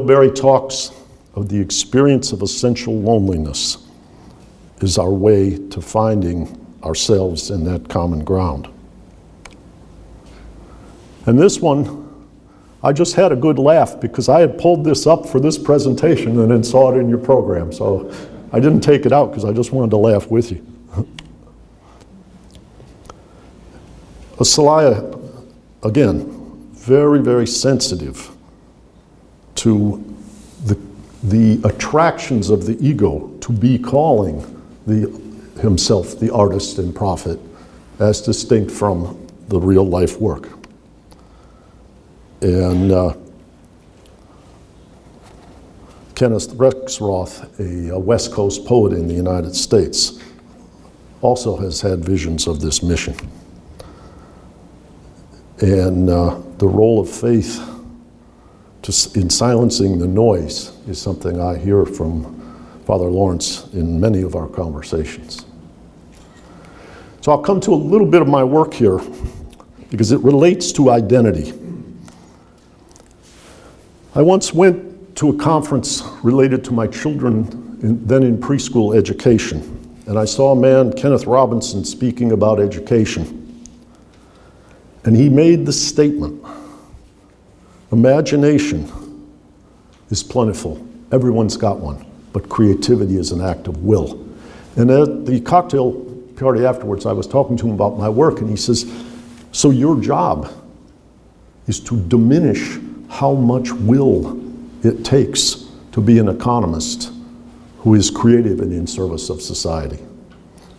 Berry 0.00 0.30
talks 0.30 0.90
of 1.34 1.48
the 1.48 1.60
experience 1.60 2.32
of 2.32 2.42
essential 2.42 2.94
loneliness 2.94 3.78
is 4.80 4.98
our 4.98 5.10
way 5.10 5.58
to 5.68 5.80
finding 5.80 6.60
ourselves 6.82 7.50
in 7.50 7.64
that 7.64 7.88
common 7.88 8.24
ground. 8.24 8.68
And 11.26 11.38
this 11.38 11.60
one, 11.60 12.02
I 12.82 12.92
just 12.92 13.14
had 13.14 13.32
a 13.32 13.36
good 13.36 13.58
laugh 13.58 13.98
because 14.00 14.28
I 14.28 14.40
had 14.40 14.58
pulled 14.58 14.84
this 14.84 15.06
up 15.06 15.26
for 15.26 15.40
this 15.40 15.56
presentation 15.56 16.38
and 16.38 16.50
then 16.50 16.62
saw 16.62 16.92
it 16.92 16.98
in 16.98 17.08
your 17.08 17.18
program. 17.18 17.72
So 17.72 18.12
I 18.52 18.60
didn't 18.60 18.82
take 18.82 19.06
it 19.06 19.12
out 19.12 19.30
because 19.30 19.44
I 19.44 19.52
just 19.52 19.72
wanted 19.72 19.90
to 19.90 19.96
laugh 19.96 20.30
with 20.30 20.52
you. 20.52 20.64
Celaya, 24.38 25.18
again, 25.82 26.70
very, 26.74 27.20
very 27.20 27.46
sensitive 27.46 28.33
to 29.64 30.14
the, 30.66 30.78
the 31.22 31.58
attractions 31.66 32.50
of 32.50 32.66
the 32.66 32.76
ego 32.86 33.34
to 33.40 33.50
be 33.50 33.78
calling 33.78 34.42
the, 34.86 35.08
himself 35.58 36.20
the 36.20 36.30
artist 36.30 36.76
and 36.76 36.94
prophet 36.94 37.40
as 37.98 38.20
distinct 38.20 38.70
from 38.70 39.26
the 39.48 39.58
real 39.58 39.88
life 39.88 40.20
work. 40.20 40.50
And 42.42 42.92
uh, 42.92 43.14
Kenneth 46.14 46.52
Rexroth, 46.58 47.58
a, 47.58 47.94
a 47.94 47.98
West 47.98 48.32
Coast 48.32 48.66
poet 48.66 48.92
in 48.92 49.08
the 49.08 49.14
United 49.14 49.56
States, 49.56 50.20
also 51.22 51.56
has 51.56 51.80
had 51.80 52.04
visions 52.04 52.46
of 52.46 52.60
this 52.60 52.82
mission. 52.82 53.16
And 55.60 56.10
uh, 56.10 56.38
the 56.58 56.68
role 56.68 57.00
of 57.00 57.08
faith 57.08 57.73
to, 58.84 59.18
in 59.18 59.30
silencing 59.30 59.98
the 59.98 60.06
noise 60.06 60.72
is 60.86 61.00
something 61.00 61.40
I 61.40 61.56
hear 61.56 61.86
from 61.86 62.82
Father 62.86 63.06
Laurence 63.06 63.66
in 63.72 63.98
many 63.98 64.20
of 64.20 64.36
our 64.36 64.46
conversations. 64.46 65.46
So 67.22 67.32
I'll 67.32 67.42
come 67.42 67.60
to 67.62 67.72
a 67.72 67.74
little 67.74 68.06
bit 68.06 68.20
of 68.20 68.28
my 68.28 68.44
work 68.44 68.74
here 68.74 69.00
because 69.90 70.12
it 70.12 70.20
relates 70.20 70.70
to 70.72 70.90
identity. 70.90 71.58
I 74.14 74.20
once 74.20 74.52
went 74.52 75.16
to 75.16 75.30
a 75.30 75.36
conference 75.36 76.02
related 76.22 76.62
to 76.64 76.72
my 76.72 76.86
children 76.86 77.78
in, 77.82 78.06
then 78.06 78.22
in 78.22 78.36
preschool 78.36 78.94
education, 78.94 79.96
and 80.06 80.18
I 80.18 80.26
saw 80.26 80.52
a 80.52 80.56
man, 80.56 80.92
Kenneth 80.92 81.26
Robinson, 81.26 81.86
speaking 81.86 82.32
about 82.32 82.60
education. 82.60 83.64
And 85.04 85.16
he 85.16 85.30
made 85.30 85.64
the 85.64 85.72
statement 85.72 86.44
Imagination 87.94 88.90
is 90.10 90.24
plentiful, 90.24 90.84
everyone's 91.12 91.56
got 91.56 91.78
one, 91.78 92.04
but 92.32 92.48
creativity 92.48 93.16
is 93.16 93.30
an 93.30 93.40
act 93.40 93.68
of 93.68 93.84
will. 93.84 94.20
And 94.74 94.90
at 94.90 95.24
the 95.24 95.40
cocktail 95.40 95.92
party 96.34 96.66
afterwards, 96.66 97.06
I 97.06 97.12
was 97.12 97.28
talking 97.28 97.56
to 97.56 97.68
him 97.68 97.74
about 97.74 97.96
my 97.96 98.08
work, 98.08 98.40
and 98.40 98.50
he 98.50 98.56
says, 98.56 98.92
So 99.52 99.70
your 99.70 100.00
job 100.00 100.52
is 101.68 101.78
to 101.84 102.00
diminish 102.08 102.80
how 103.08 103.34
much 103.34 103.70
will 103.70 104.42
it 104.82 105.04
takes 105.04 105.64
to 105.92 106.00
be 106.00 106.18
an 106.18 106.26
economist 106.26 107.12
who 107.78 107.94
is 107.94 108.10
creative 108.10 108.58
and 108.58 108.72
in 108.72 108.88
service 108.88 109.30
of 109.30 109.40
society. 109.40 110.02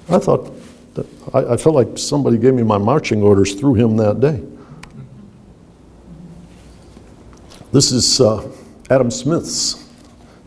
I 0.10 0.20
thought, 0.20 0.52
that, 0.96 1.06
I, 1.34 1.54
I 1.54 1.58
felt 1.58 1.76
like 1.76 1.98
somebody 1.98 2.38
gave 2.38 2.56
me 2.56 2.64
my 2.64 2.78
marching 2.78 3.24
orders 3.24 3.54
through 3.54 3.76
him 3.76 3.96
that 3.96 4.20
day. 4.20 4.42
This 7.76 7.92
is 7.92 8.22
uh, 8.22 8.50
Adam 8.90 9.12
Smith's 9.12 9.86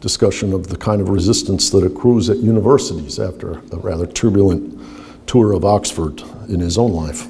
discussion 0.01 0.55
of 0.55 0.68
the 0.68 0.79
kind 0.79 1.03
of 1.03 1.11
resistance 1.11 1.68
that 1.68 1.85
accrues 1.85 2.31
at 2.31 2.39
universities 2.39 3.18
after 3.18 3.59
a 3.70 3.76
rather 3.76 4.07
turbulent 4.07 4.81
tour 5.26 5.53
of 5.53 5.62
Oxford 5.62 6.22
in 6.49 6.59
his 6.59 6.79
own 6.79 6.93
life. 6.93 7.26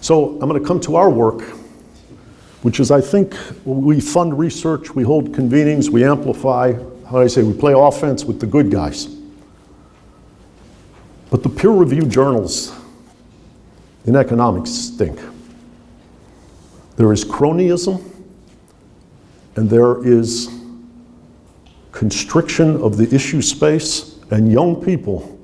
So 0.00 0.40
I'm 0.40 0.48
going 0.48 0.58
to 0.58 0.66
come 0.66 0.80
to 0.80 0.96
our 0.96 1.10
work, 1.10 1.42
which 2.62 2.80
is, 2.80 2.90
I 2.90 3.02
think, 3.02 3.36
we 3.66 4.00
fund 4.00 4.38
research, 4.38 4.94
we 4.94 5.02
hold 5.02 5.32
convenings, 5.32 5.90
we 5.90 6.02
amplify, 6.02 6.72
how 6.72 7.10
do 7.10 7.18
I 7.18 7.26
say, 7.26 7.42
we 7.42 7.52
play 7.52 7.74
offense 7.76 8.24
with 8.24 8.40
the 8.40 8.46
good 8.46 8.70
guys. 8.70 9.04
But 11.28 11.42
the 11.42 11.50
peer 11.50 11.72
reviewed 11.72 12.08
journals 12.08 12.74
in 14.06 14.16
economics 14.16 14.70
stink. 14.70 15.20
There 16.96 17.12
is 17.12 17.24
cronyism, 17.24 18.02
and 19.56 19.68
there 19.68 20.06
is 20.06 20.48
constriction 21.92 22.76
of 22.82 22.96
the 22.96 23.14
issue 23.14 23.42
space, 23.42 24.18
and 24.30 24.50
young 24.50 24.82
people 24.82 25.38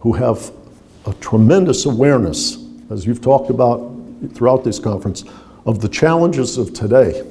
who 0.00 0.12
have 0.12 0.50
a 1.06 1.12
tremendous 1.14 1.86
awareness, 1.86 2.58
as 2.90 3.06
you've 3.06 3.20
talked 3.20 3.50
about 3.50 3.94
throughout 4.34 4.64
this 4.64 4.78
conference, 4.78 5.24
of 5.66 5.80
the 5.80 5.88
challenges 5.88 6.56
of 6.56 6.72
today 6.72 7.22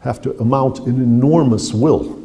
have 0.00 0.22
to 0.22 0.38
amount 0.40 0.80
in 0.80 1.02
enormous 1.02 1.74
will. 1.74 2.18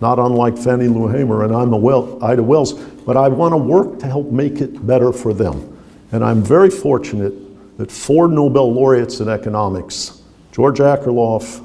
Not 0.00 0.18
unlike 0.18 0.58
Fannie 0.58 0.88
Lou 0.88 1.08
Hamer 1.08 1.44
and 1.44 1.54
Ida 1.54 1.76
well, 1.76 2.22
Ida 2.22 2.42
Wells, 2.42 2.74
but 2.74 3.16
I 3.16 3.28
want 3.28 3.52
to 3.52 3.56
work 3.56 3.98
to 4.00 4.06
help 4.06 4.30
make 4.30 4.60
it 4.60 4.86
better 4.86 5.10
for 5.12 5.32
them. 5.32 5.78
And 6.12 6.22
I'm 6.22 6.42
very 6.42 6.68
fortunate 6.68 7.32
that 7.76 7.90
four 7.90 8.28
Nobel 8.28 8.72
laureates 8.72 9.20
in 9.20 9.28
economics 9.28 10.22
George 10.52 10.78
Akerlof, 10.78 11.62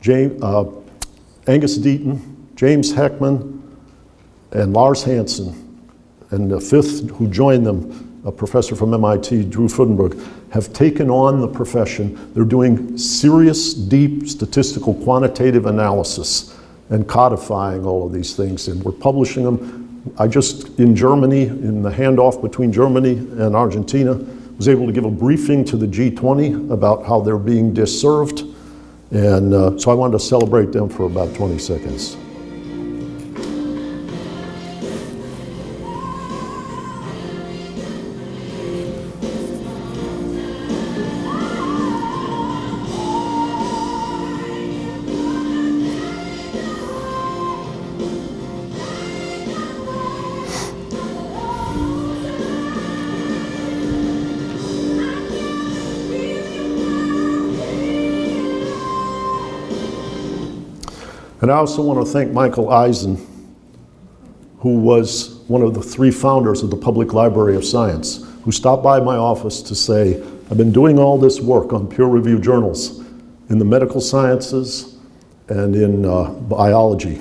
James, 0.00 0.40
uh, 0.42 0.64
Angus 1.48 1.76
Deaton, 1.76 2.20
James 2.54 2.92
Heckman, 2.92 3.60
and 4.52 4.72
Lars 4.72 5.02
Hansen, 5.02 5.80
and 6.30 6.48
the 6.50 6.60
fifth 6.60 7.10
who 7.10 7.26
joined 7.26 7.66
them, 7.66 8.22
a 8.24 8.30
professor 8.30 8.76
from 8.76 8.94
MIT, 8.94 9.44
Drew 9.46 9.66
Fudenberg, 9.66 10.24
have 10.52 10.72
taken 10.72 11.10
on 11.10 11.40
the 11.40 11.48
profession. 11.48 12.32
They're 12.34 12.44
doing 12.44 12.96
serious, 12.96 13.74
deep 13.74 14.28
statistical 14.28 14.94
quantitative 14.94 15.66
analysis 15.66 16.56
and 16.90 17.08
codifying 17.08 17.84
all 17.84 18.06
of 18.06 18.12
these 18.12 18.36
things, 18.36 18.68
and 18.68 18.84
we're 18.84 18.92
publishing 18.92 19.42
them. 19.44 20.14
I 20.18 20.28
just, 20.28 20.78
in 20.78 20.94
Germany, 20.94 21.42
in 21.42 21.82
the 21.82 21.90
handoff 21.90 22.40
between 22.40 22.72
Germany 22.72 23.16
and 23.16 23.56
Argentina, 23.56 24.20
was 24.56 24.68
able 24.68 24.86
to 24.86 24.92
give 24.92 25.04
a 25.04 25.10
briefing 25.10 25.64
to 25.66 25.76
the 25.76 25.86
G20 25.86 26.70
about 26.70 27.04
how 27.04 27.20
they're 27.20 27.38
being 27.38 27.72
disserved. 27.72 28.44
And 29.10 29.52
uh, 29.52 29.78
so 29.78 29.90
I 29.90 29.94
wanted 29.94 30.12
to 30.12 30.20
celebrate 30.20 30.72
them 30.72 30.88
for 30.88 31.04
about 31.04 31.34
20 31.34 31.58
seconds. 31.58 32.16
And 61.42 61.50
I 61.50 61.56
also 61.56 61.82
want 61.82 62.06
to 62.06 62.10
thank 62.10 62.30
Michael 62.30 62.70
Eisen, 62.70 63.16
who 64.60 64.78
was 64.78 65.40
one 65.48 65.60
of 65.60 65.74
the 65.74 65.82
three 65.82 66.12
founders 66.12 66.62
of 66.62 66.70
the 66.70 66.76
Public 66.76 67.12
Library 67.12 67.56
of 67.56 67.64
Science, 67.64 68.24
who 68.44 68.52
stopped 68.52 68.84
by 68.84 69.00
my 69.00 69.16
office 69.16 69.60
to 69.62 69.74
say, 69.74 70.22
I've 70.50 70.56
been 70.56 70.70
doing 70.70 71.00
all 71.00 71.18
this 71.18 71.40
work 71.40 71.72
on 71.72 71.88
peer 71.88 72.06
reviewed 72.06 72.44
journals 72.44 73.00
in 73.48 73.58
the 73.58 73.64
medical 73.64 74.00
sciences 74.00 74.98
and 75.48 75.74
in 75.74 76.04
uh, 76.04 76.30
biology. 76.30 77.20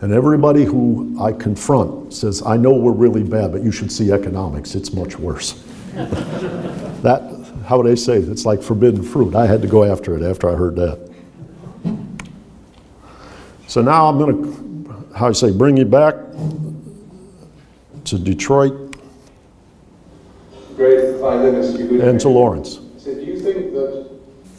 And 0.00 0.12
everybody 0.12 0.64
who 0.64 1.16
I 1.20 1.30
confront 1.30 2.14
says, 2.14 2.42
I 2.44 2.56
know 2.56 2.72
we're 2.72 2.90
really 2.90 3.22
bad, 3.22 3.52
but 3.52 3.62
you 3.62 3.70
should 3.70 3.92
see 3.92 4.10
economics, 4.10 4.74
it's 4.74 4.92
much 4.92 5.20
worse. 5.20 5.52
that, 5.94 7.52
how 7.64 7.78
would 7.78 7.86
they 7.86 7.96
say, 7.96 8.16
it's 8.16 8.44
like 8.44 8.60
forbidden 8.60 9.04
fruit. 9.04 9.36
I 9.36 9.46
had 9.46 9.62
to 9.62 9.68
go 9.68 9.84
after 9.84 10.16
it 10.16 10.28
after 10.28 10.50
I 10.50 10.56
heard 10.56 10.74
that. 10.76 11.05
So 13.68 13.82
now 13.82 14.06
I'm 14.06 14.18
going 14.18 14.42
to, 14.44 15.16
how 15.16 15.28
I 15.28 15.32
say, 15.32 15.50
bring 15.50 15.76
you 15.76 15.84
back 15.84 16.14
to 18.04 18.18
Detroit 18.18 18.94
and 20.78 22.20
to 22.20 22.28
Laurence. 22.28 22.78
So 22.98 23.12
do 23.12 23.22
you 23.22 23.40
think 23.40 23.72
that 23.72 24.08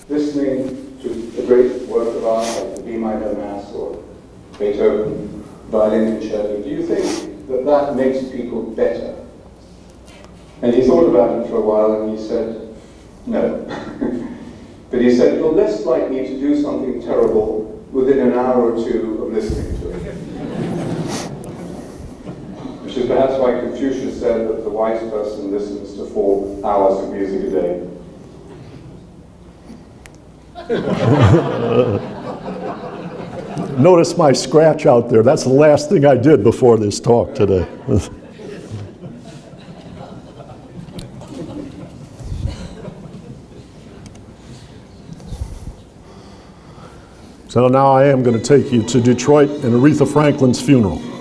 listening 0.10 1.00
to 1.02 1.42
a 1.42 1.46
great 1.46 1.88
work 1.88 2.14
of 2.16 2.26
art 2.26 2.48
like 2.48 2.76
the 2.76 2.82
B 2.84 2.98
minor 2.98 3.34
Mass 3.34 3.72
or 3.72 4.04
Beethoven 4.60 5.44
violin 5.70 6.20
concerto, 6.20 6.62
do 6.62 6.70
you 6.70 6.86
think 6.86 7.48
that 7.48 7.66
that 7.66 7.96
makes 7.96 8.28
people 8.30 8.64
better? 8.64 9.16
And 10.62 10.74
he 10.74 10.86
thought 10.86 11.08
about 11.08 11.46
it 11.46 11.50
for 11.50 11.58
a 11.58 11.62
while 11.62 12.02
and 12.02 12.18
he 12.18 12.28
said, 12.28 12.76
no. 13.26 13.64
but 14.92 15.00
he 15.00 15.16
said, 15.16 15.38
you're 15.38 15.54
less 15.54 15.86
likely 15.86 16.28
to 16.28 16.40
do 16.40 16.62
something 16.62 17.02
terrible 17.02 17.67
within 17.98 18.20
an 18.20 18.34
hour 18.34 18.72
or 18.72 18.76
two 18.86 19.24
of 19.24 19.34
listening 19.34 19.76
to 19.82 19.90
it. 19.90 20.14
Which 22.84 22.96
is 22.96 23.08
perhaps 23.08 23.40
why 23.40 23.60
Confucius 23.60 24.20
said 24.20 24.48
that 24.48 24.64
the 24.64 24.70
wise 24.70 25.00
person 25.10 25.50
listens 25.50 25.96
to 25.96 26.06
four 26.06 26.64
hours 26.64 27.04
of 27.04 27.12
music 27.12 27.42
a 27.48 27.50
day. 27.50 27.90
Notice 33.82 34.16
my 34.16 34.32
scratch 34.32 34.86
out 34.86 35.10
there. 35.10 35.24
That's 35.24 35.46
the 35.46 35.50
last 35.50 35.90
thing 35.90 36.06
I 36.06 36.18
did 36.18 36.44
before 36.44 36.78
this 36.78 37.00
talk 37.00 37.34
today. 37.34 37.68
so 47.48 47.68
now 47.68 47.92
I 47.92 48.06
am 48.06 48.24
going 48.24 48.40
to 48.40 48.44
take 48.44 48.72
you 48.72 48.84
to 48.84 49.02
Detroit 49.02 49.50
and 49.50 49.74
Aretha 49.74 50.12
Franklin's 50.12 50.62
funeral. 50.62 51.17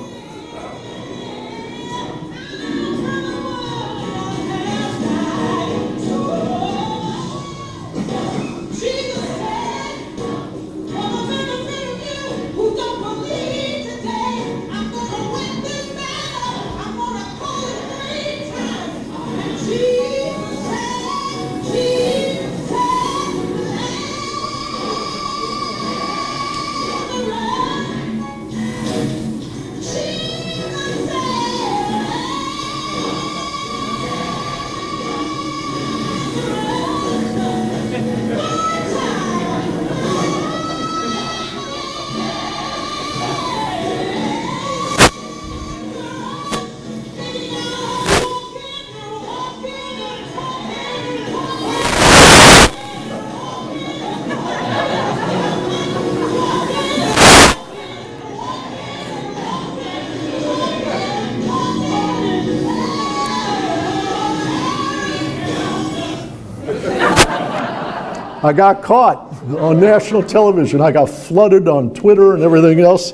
I 68.46 68.52
got 68.52 68.80
caught 68.80 69.32
on 69.58 69.80
national 69.80 70.22
television. 70.22 70.80
I 70.80 70.92
got 70.92 71.10
flooded 71.10 71.66
on 71.66 71.92
Twitter 71.92 72.34
and 72.34 72.44
everything 72.44 72.78
else. 72.78 73.12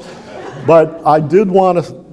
But 0.66 1.00
I 1.06 1.20
did 1.20 1.50
want 1.50 1.82
to 1.82 2.04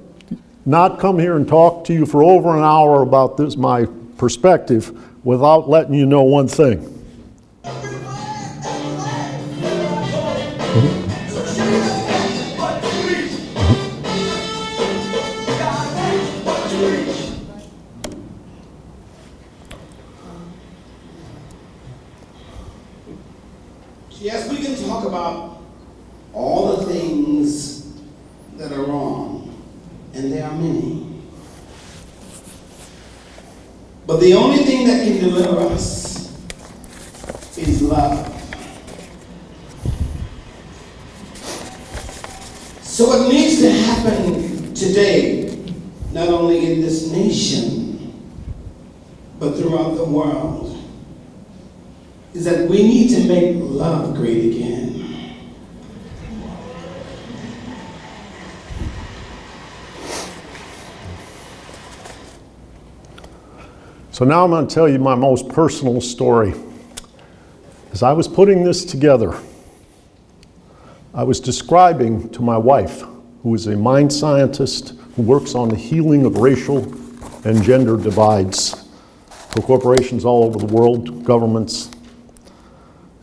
not 0.64 0.98
come 0.98 1.18
here 1.18 1.36
and 1.36 1.46
talk 1.46 1.84
to 1.84 1.92
you 1.92 2.06
for 2.06 2.22
over 2.22 2.56
an 2.56 2.64
hour 2.64 3.02
about 3.02 3.36
this, 3.36 3.58
my 3.58 3.86
perspective, 4.16 4.98
without 5.22 5.68
letting 5.68 5.92
you 5.92 6.06
know 6.06 6.22
one 6.22 6.48
thing. 6.48 6.99
Now 64.40 64.44
I'm 64.44 64.52
going 64.52 64.66
to 64.66 64.74
tell 64.74 64.88
you 64.88 64.98
my 64.98 65.14
most 65.14 65.50
personal 65.50 66.00
story. 66.00 66.54
As 67.92 68.02
I 68.02 68.12
was 68.12 68.26
putting 68.26 68.64
this 68.64 68.86
together, 68.86 69.38
I 71.12 71.24
was 71.24 71.40
describing 71.40 72.30
to 72.30 72.40
my 72.40 72.56
wife, 72.56 73.04
who 73.42 73.54
is 73.54 73.66
a 73.66 73.76
mind 73.76 74.10
scientist 74.10 74.94
who 75.14 75.20
works 75.20 75.54
on 75.54 75.68
the 75.68 75.76
healing 75.76 76.24
of 76.24 76.38
racial 76.38 76.78
and 77.44 77.62
gender 77.62 77.98
divides 77.98 78.88
for 79.28 79.60
corporations 79.60 80.24
all 80.24 80.44
over 80.44 80.58
the 80.58 80.72
world, 80.72 81.22
governments, 81.22 81.90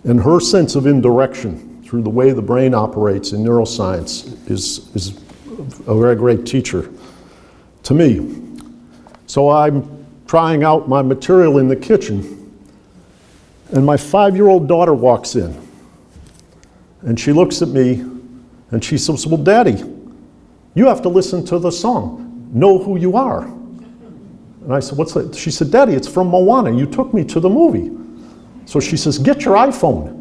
and 0.03 0.22
her 0.22 0.39
sense 0.39 0.76
of 0.76 0.85
indirection 0.85 1.81
through 1.81 2.03
the 2.03 2.11
way 2.11 2.30
the 2.30 2.44
brain 2.44 2.76
operates 2.76 3.31
in 3.31 3.44
neuroscience 3.44 4.48
is, 4.52 4.95
is 4.95 5.19
a 5.88 5.99
very 5.99 6.15
great 6.15 6.45
teacher 6.45 6.91
to 7.81 7.95
me. 7.95 8.60
So 9.26 9.49
I'm 9.49 9.96
trying 10.27 10.63
out 10.63 10.87
my 10.87 11.01
material 11.01 11.57
in 11.57 11.67
the 11.67 11.75
kitchen, 11.75 12.33
and 13.71 13.85
my 13.85 13.97
five 13.97 14.35
year 14.35 14.47
old 14.47 14.67
daughter 14.67 14.93
walks 14.93 15.35
in. 15.35 15.59
And 17.01 17.19
she 17.19 17.31
looks 17.31 17.61
at 17.61 17.69
me 17.69 18.03
and 18.71 18.83
she 18.83 18.97
says, 18.97 19.25
Well, 19.25 19.41
Daddy, 19.41 19.83
you 20.75 20.85
have 20.85 21.01
to 21.03 21.09
listen 21.09 21.45
to 21.45 21.59
the 21.59 21.71
song, 21.71 22.49
Know 22.53 22.77
Who 22.77 22.97
You 22.97 23.15
Are. 23.15 23.43
And 23.43 24.73
I 24.73 24.79
said, 24.79 24.97
What's 24.97 25.13
that? 25.13 25.35
She 25.35 25.51
said, 25.51 25.71
Daddy, 25.71 25.93
it's 25.93 26.07
from 26.07 26.27
Moana. 26.27 26.75
You 26.75 26.85
took 26.85 27.13
me 27.13 27.23
to 27.25 27.39
the 27.39 27.49
movie. 27.49 27.91
So 28.65 28.79
she 28.79 28.97
says, 28.97 29.17
Get 29.17 29.45
your 29.45 29.55
iPhone. 29.55 30.15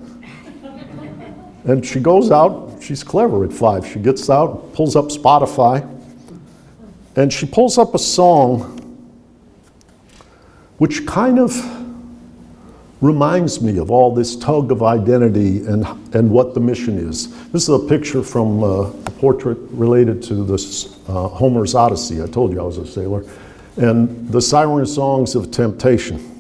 And 1.65 1.85
she 1.85 1.99
goes 1.99 2.31
out, 2.31 2.79
she's 2.81 3.03
clever 3.03 3.45
at 3.45 3.53
five. 3.53 3.85
She 3.85 3.99
gets 3.99 4.31
out, 4.31 4.73
pulls 4.73 4.95
up 4.95 5.07
Spotify, 5.07 5.85
and 7.17 7.33
she 7.33 7.45
pulls 7.45 7.77
up 7.77 7.95
a 7.95 7.99
song 7.99 8.86
which 10.79 11.07
kind 11.07 11.39
of 11.39 11.55
reminds 13.01 13.61
me 13.61 13.79
of 13.79 13.91
all 13.91 14.15
this 14.15 14.37
tug 14.37 14.73
of 14.73 14.83
identity 14.83 15.67
and, 15.67 15.87
and 16.15 16.31
what 16.31 16.55
the 16.55 16.61
mission 16.61 16.99
is. 16.99 17.29
This 17.49 17.69
is 17.69 17.69
a 17.69 17.79
picture 17.79 18.23
from 18.23 18.65
uh, 18.65 18.91
a 18.91 19.11
portrait 19.19 19.59
related 19.71 20.23
to 20.25 20.45
this 20.45 20.99
uh, 21.09 21.29
Homer's 21.29 21.75
Odyssey. 21.75 22.23
I 22.23 22.27
told 22.27 22.53
you 22.53 22.61
I 22.61 22.65
was 22.65 22.79
a 22.79 22.87
sailor. 22.87 23.25
And 23.77 24.31
the 24.31 24.41
Siren 24.41 24.87
Songs 24.87 25.35
of 25.35 25.51
Temptation. 25.51 26.33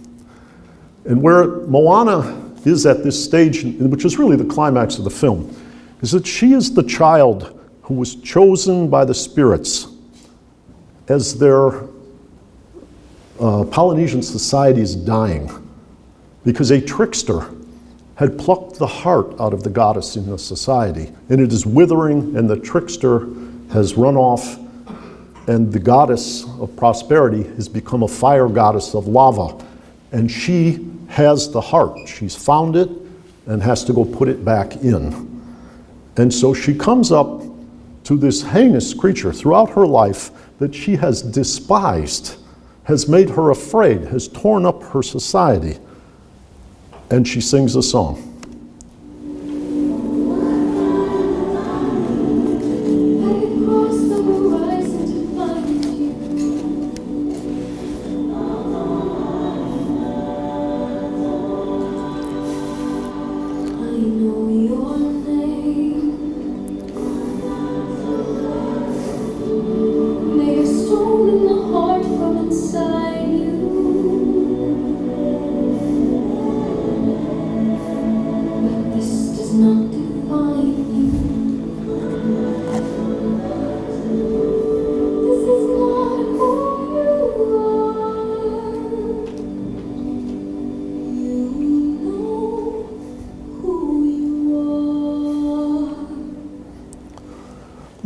And 1.04 1.22
where 1.22 1.46
Moana 1.66 2.42
is 2.64 2.86
at 2.86 3.04
this 3.04 3.22
stage, 3.22 3.62
which 3.78 4.04
is 4.04 4.18
really 4.18 4.36
the 4.36 4.44
climax 4.44 4.98
of 4.98 5.04
the 5.04 5.10
film, 5.10 5.54
is 6.00 6.10
that 6.12 6.26
she 6.26 6.52
is 6.52 6.72
the 6.72 6.82
child 6.82 7.58
who 7.82 7.94
was 7.94 8.16
chosen 8.16 8.88
by 8.88 9.04
the 9.04 9.14
spirits 9.14 9.88
as 11.08 11.38
their 11.38 11.82
uh, 13.40 13.64
Polynesian 13.64 14.22
society 14.22 14.80
is 14.80 14.94
dying 14.94 15.50
because 16.44 16.70
a 16.70 16.80
trickster 16.80 17.50
had 18.14 18.38
plucked 18.38 18.78
the 18.78 18.86
heart 18.86 19.38
out 19.40 19.52
of 19.52 19.62
the 19.62 19.70
goddess 19.70 20.16
in 20.16 20.26
the 20.26 20.38
society, 20.38 21.12
and 21.28 21.40
it 21.40 21.52
is 21.52 21.66
withering, 21.66 22.36
and 22.36 22.48
the 22.48 22.58
trickster 22.58 23.28
has 23.72 23.94
run 23.94 24.16
off, 24.16 24.58
and 25.48 25.72
the 25.72 25.78
goddess 25.78 26.44
of 26.58 26.74
prosperity 26.76 27.42
has 27.54 27.68
become 27.68 28.02
a 28.02 28.08
fire 28.08 28.48
goddess 28.48 28.94
of 28.94 29.06
lava, 29.06 29.62
and 30.12 30.30
she 30.30 30.90
has 31.08 31.50
the 31.50 31.60
heart. 31.60 32.08
She's 32.08 32.34
found 32.34 32.74
it 32.74 32.88
and 33.46 33.62
has 33.62 33.84
to 33.84 33.92
go 33.92 34.04
put 34.04 34.28
it 34.28 34.44
back 34.44 34.76
in. 34.76 35.24
And 36.16 36.32
so 36.32 36.54
she 36.54 36.74
comes 36.74 37.12
up 37.12 37.42
to 38.04 38.16
this 38.16 38.42
heinous 38.42 38.94
creature 38.94 39.32
throughout 39.32 39.70
her 39.70 39.86
life 39.86 40.30
that 40.58 40.74
she 40.74 40.96
has 40.96 41.20
despised 41.20 42.36
has 42.86 43.08
made 43.08 43.30
her 43.30 43.50
afraid, 43.50 44.02
has 44.04 44.28
torn 44.28 44.64
up 44.64 44.82
her 44.84 45.02
society. 45.02 45.76
And 47.10 47.26
she 47.26 47.40
sings 47.40 47.74
a 47.74 47.82
song. 47.82 48.35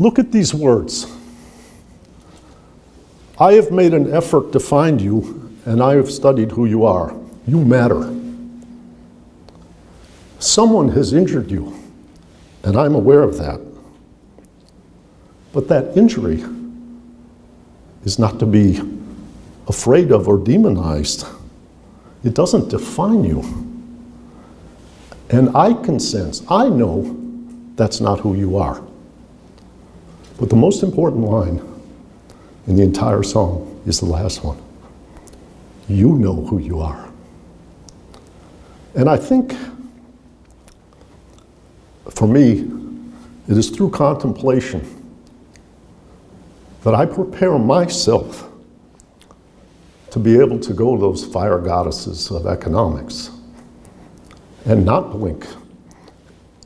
Look 0.01 0.19
at 0.19 0.33
these 0.33 0.55
words. 0.55 1.07
I 3.39 3.53
have 3.53 3.71
made 3.71 3.93
an 3.93 4.11
effort 4.15 4.51
to 4.53 4.59
find 4.59 4.99
you, 4.99 5.53
and 5.67 5.83
I 5.83 5.97
have 5.97 6.11
studied 6.11 6.53
who 6.53 6.65
you 6.65 6.87
are. 6.87 7.15
You 7.47 7.63
matter. 7.63 8.11
Someone 10.39 10.89
has 10.89 11.13
injured 11.13 11.51
you, 11.51 11.79
and 12.65 12.79
I'm 12.79 12.95
aware 12.95 13.23
of 13.23 13.37
that. 13.37 13.61
But 15.53 15.69
that 15.69 15.95
injury 15.99 16.43
is 18.03 18.19
not 18.19 18.39
to 18.39 18.47
be 18.47 18.81
afraid 19.69 20.13
of 20.13 20.29
or 20.29 20.39
demonized. 20.39 21.27
It 22.25 22.33
doesn't 22.33 22.71
define 22.71 23.23
you. 23.23 23.43
And 25.29 25.55
I 25.55 25.75
can 25.75 26.01
sense, 26.01 26.43
I 26.49 26.71
know 26.71 27.15
that's 27.77 28.01
not 28.01 28.21
who 28.21 28.35
you 28.35 28.57
are. 28.57 28.83
But 30.41 30.49
the 30.49 30.57
most 30.57 30.83
important 30.83 31.23
line 31.23 31.61
in 32.67 32.77
the 32.77 32.83
entire 32.83 33.23
song 33.23 33.83
is 33.85 34.01
the 34.01 34.07
last 34.07 34.43
one. 34.43 34.59
You 35.87 36.15
know 36.15 36.35
who 36.47 36.59
you 36.59 36.81
are. 36.81 37.11
And 38.95 39.09
I 39.09 39.19
think 39.19 39.55
for 42.09 42.27
me, 42.27 42.71
it 43.49 43.59
is 43.59 43.69
through 43.69 43.91
contemplation 43.91 44.83
that 46.85 46.95
I 46.95 47.05
prepare 47.05 47.59
myself 47.59 48.51
to 50.11 50.19
be 50.19 50.41
able 50.41 50.59
to 50.61 50.73
go 50.73 50.97
to 50.97 51.01
those 51.01 51.23
fire 51.23 51.59
goddesses 51.59 52.31
of 52.31 52.47
economics 52.47 53.31
and 54.65 54.87
not 54.87 55.13
blink 55.13 55.47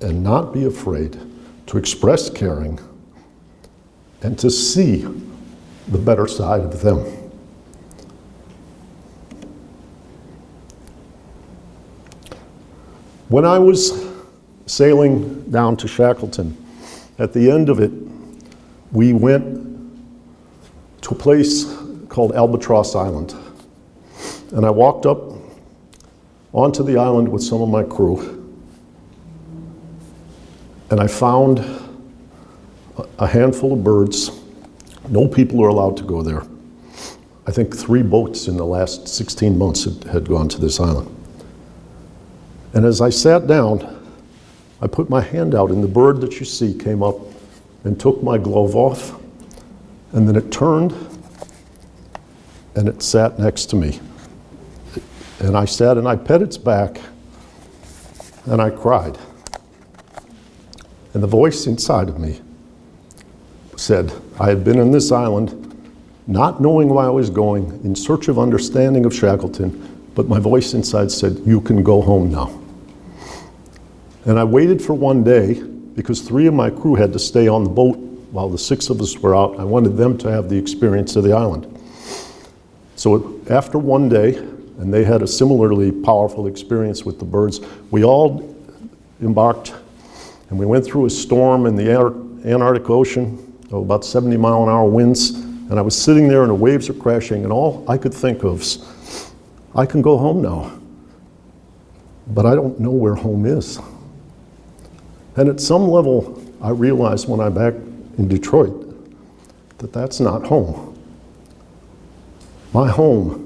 and 0.01 0.23
not 0.23 0.55
be 0.55 0.65
afraid 0.65 1.19
to 1.67 1.77
express 1.77 2.31
caring 2.31 2.79
and 4.25 4.39
to 4.39 4.51
see 4.51 5.07
the 5.89 5.99
better 5.99 6.27
side 6.27 6.63
of 6.63 6.81
them. 6.81 6.99
When 13.29 13.45
I 13.45 13.59
was 13.59 14.07
sailing 14.65 15.43
down 15.51 15.77
to 15.77 15.87
Shackleton, 15.87 16.57
at 17.19 17.35
the 17.35 17.51
end 17.51 17.69
of 17.69 17.81
it, 17.81 17.93
we 18.93 19.13
went 19.13 19.61
to 21.03 21.11
a 21.11 21.15
place 21.15 21.65
called 22.09 22.33
Albatross 22.35 22.95
Island. 22.95 23.35
And 24.53 24.65
I 24.65 24.71
walked 24.71 25.05
up 25.05 25.35
onto 26.55 26.83
the 26.83 26.97
island 26.97 27.29
with 27.29 27.43
some 27.43 27.61
of 27.61 27.69
my 27.69 27.83
crew. 27.83 28.41
And 30.91 30.99
I 30.99 31.09
found 31.09 31.84
a 33.19 33.27
handful 33.27 33.73
of 33.73 33.85
birds. 33.85 34.31
No 35.09 35.29
people 35.29 35.63
are 35.65 35.69
allowed 35.69 35.97
to 35.99 36.05
go 36.05 36.23
there. 36.23 36.45
I 37.47 37.51
think 37.51 37.77
three 37.77 38.03
boats 38.03 38.49
in 38.49 38.57
the 38.57 38.65
last 38.65 39.07
16 39.09 39.59
months 39.59 39.85
had, 39.85 40.05
had 40.05 40.29
gone 40.29 40.49
to 40.49 40.61
this 40.61 40.81
island. 40.81 41.15
And 42.73 42.85
as 42.85 43.01
I 43.01 43.11
sat 43.11 43.47
down, 43.47 43.91
I 44.81 44.87
put 44.87 45.09
my 45.09 45.21
hand 45.21 45.55
out, 45.55 45.71
and 45.71 45.83
the 45.83 45.89
bird 45.89 46.21
that 46.21 46.41
you 46.41 46.47
see 46.47 46.75
came 46.77 47.03
up 47.03 47.17
and 47.85 48.01
took 48.01 48.23
my 48.23 48.39
glove 48.39 48.75
off, 48.75 49.21
and 50.13 50.27
then 50.27 50.37
it 50.37 50.51
turned 50.51 50.95
and 52.77 52.89
it 52.89 53.03
sat 53.03 53.39
next 53.39 53.67
to 53.67 53.77
me. 53.77 54.01
And 55.41 55.57
I 55.57 55.65
sat 55.65 55.97
and 55.97 56.09
I 56.09 56.17
pet 56.17 56.43
its 56.43 56.57
back 56.57 57.01
and 58.47 58.61
I 58.61 58.71
cried. 58.71 59.19
And 61.13 61.23
the 61.23 61.29
voice 61.29 61.67
inside 61.67 62.09
of 62.09 62.19
me 62.19 62.41
said, 63.77 64.13
I 64.41 64.49
had 64.49 64.65
been 64.65 64.81
on 64.81 64.91
this 64.91 65.13
island 65.13 65.61
not 66.27 66.61
knowing 66.61 66.89
why 66.89 67.07
I 67.07 67.11
was 67.11 67.29
going, 67.29 67.67
in 67.85 67.95
search 67.95 68.29
of 68.29 68.39
understanding 68.39 69.05
of 69.05 69.15
Shackleton, 69.15 70.11
but 70.15 70.27
my 70.27 70.39
voice 70.39 70.73
inside 70.75 71.11
said, 71.11 71.41
You 71.45 71.61
can 71.61 71.83
go 71.83 72.01
home 72.01 72.31
now. 72.31 72.59
And 74.25 74.39
I 74.39 74.45
waited 74.45 74.81
for 74.81 74.95
one 74.95 75.23
day 75.23 75.63
because 75.63 76.23
three 76.23 76.47
of 76.47 76.55
my 76.55 76.71
crew 76.71 76.95
had 76.95 77.13
to 77.13 77.19
stay 77.19 77.47
on 77.47 77.65
the 77.65 77.71
boat 77.71 77.97
while 78.31 78.49
the 78.49 78.59
six 78.59 78.89
of 78.89 79.01
us 79.01 79.19
were 79.19 79.37
out. 79.37 79.61
I 79.61 79.65
wanted 79.65 79.97
them 79.97 80.17
to 80.19 80.31
have 80.31 80.49
the 80.49 80.57
experience 80.57 81.15
of 81.17 81.25
the 81.25 81.33
island. 81.33 81.71
So 82.97 83.41
after 83.51 83.79
one 83.79 84.09
day, 84.09 84.37
and 84.79 84.93
they 84.93 85.05
had 85.05 85.23
a 85.23 85.27
similarly 85.27 85.93
powerful 85.93 86.47
experience 86.47 87.05
with 87.05 87.19
the 87.19 87.25
birds, 87.25 87.61
we 87.91 88.03
all 88.03 88.57
embarked 89.21 89.75
and 90.51 90.59
we 90.59 90.67
went 90.67 90.85
through 90.85 91.07
a 91.07 91.11
storm 91.11 91.67
in 91.67 91.77
the 91.77 91.91
Antarctic 92.45 92.89
Ocean, 92.91 93.54
oh, 93.73 93.83
about 93.83 94.05
70 94.05 94.37
mile 94.37 94.63
an 94.63 94.69
hour 94.69 94.89
winds, 94.89 95.31
and 95.31 95.79
I 95.79 95.83
was 95.83 96.01
sitting 96.01 96.29
there 96.29 96.43
and 96.43 96.51
the 96.51 96.55
waves 96.55 96.89
are 96.89 96.95
crashing, 96.95 97.45
and 97.45 97.53
all 97.53 97.85
I 97.89 97.97
could 97.99 98.15
think 98.15 98.45
of 98.45 98.61
is, 98.61 99.33
I 99.75 99.87
can 99.87 100.03
go 100.03 100.19
home 100.19 100.43
now, 100.43 100.79
but 102.29 102.47
I 102.47 102.55
don't 102.55 102.79
know 102.79 102.93
where 102.93 103.15
home 103.15 103.47
is. 103.47 103.79
And 105.37 105.49
at 105.49 105.61
some 105.61 105.89
level, 105.89 106.41
I 106.63 106.71
realized 106.71 107.29
when 107.29 107.41
I'm 107.41 107.55
back 107.55 107.75
in 108.19 108.29
Detroit 108.29 108.81
that 109.79 109.93
that's 109.93 110.21
not 110.21 110.47
home. 110.47 110.97
My 112.73 112.89
home 112.89 113.45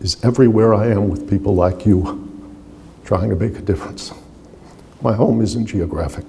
is 0.00 0.22
everywhere 0.24 0.74
I 0.74 0.88
am 0.88 1.08
with 1.08 1.28
people 1.28 1.54
like 1.54 1.84
you 1.84 2.24
trying 3.04 3.30
to 3.30 3.36
make 3.36 3.56
a 3.56 3.62
difference. 3.62 4.12
My 5.00 5.12
home 5.14 5.40
isn't 5.40 5.66
geographic. 5.66 6.24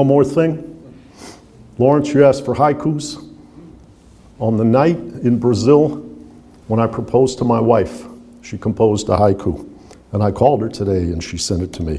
One 0.00 0.06
more 0.06 0.24
thing. 0.24 0.94
Laurence, 1.76 2.14
you 2.14 2.24
asked 2.24 2.46
for 2.46 2.54
haikus. 2.54 3.22
On 4.38 4.56
the 4.56 4.64
night 4.64 4.96
in 4.96 5.38
Brazil 5.38 5.96
when 6.68 6.80
I 6.80 6.86
proposed 6.86 7.36
to 7.36 7.44
my 7.44 7.60
wife, 7.60 8.06
she 8.40 8.56
composed 8.56 9.10
a 9.10 9.18
haiku. 9.18 9.68
And 10.12 10.22
I 10.22 10.30
called 10.30 10.62
her 10.62 10.70
today 10.70 11.12
and 11.12 11.22
she 11.22 11.36
sent 11.36 11.60
it 11.60 11.74
to 11.74 11.82
me. 11.82 11.98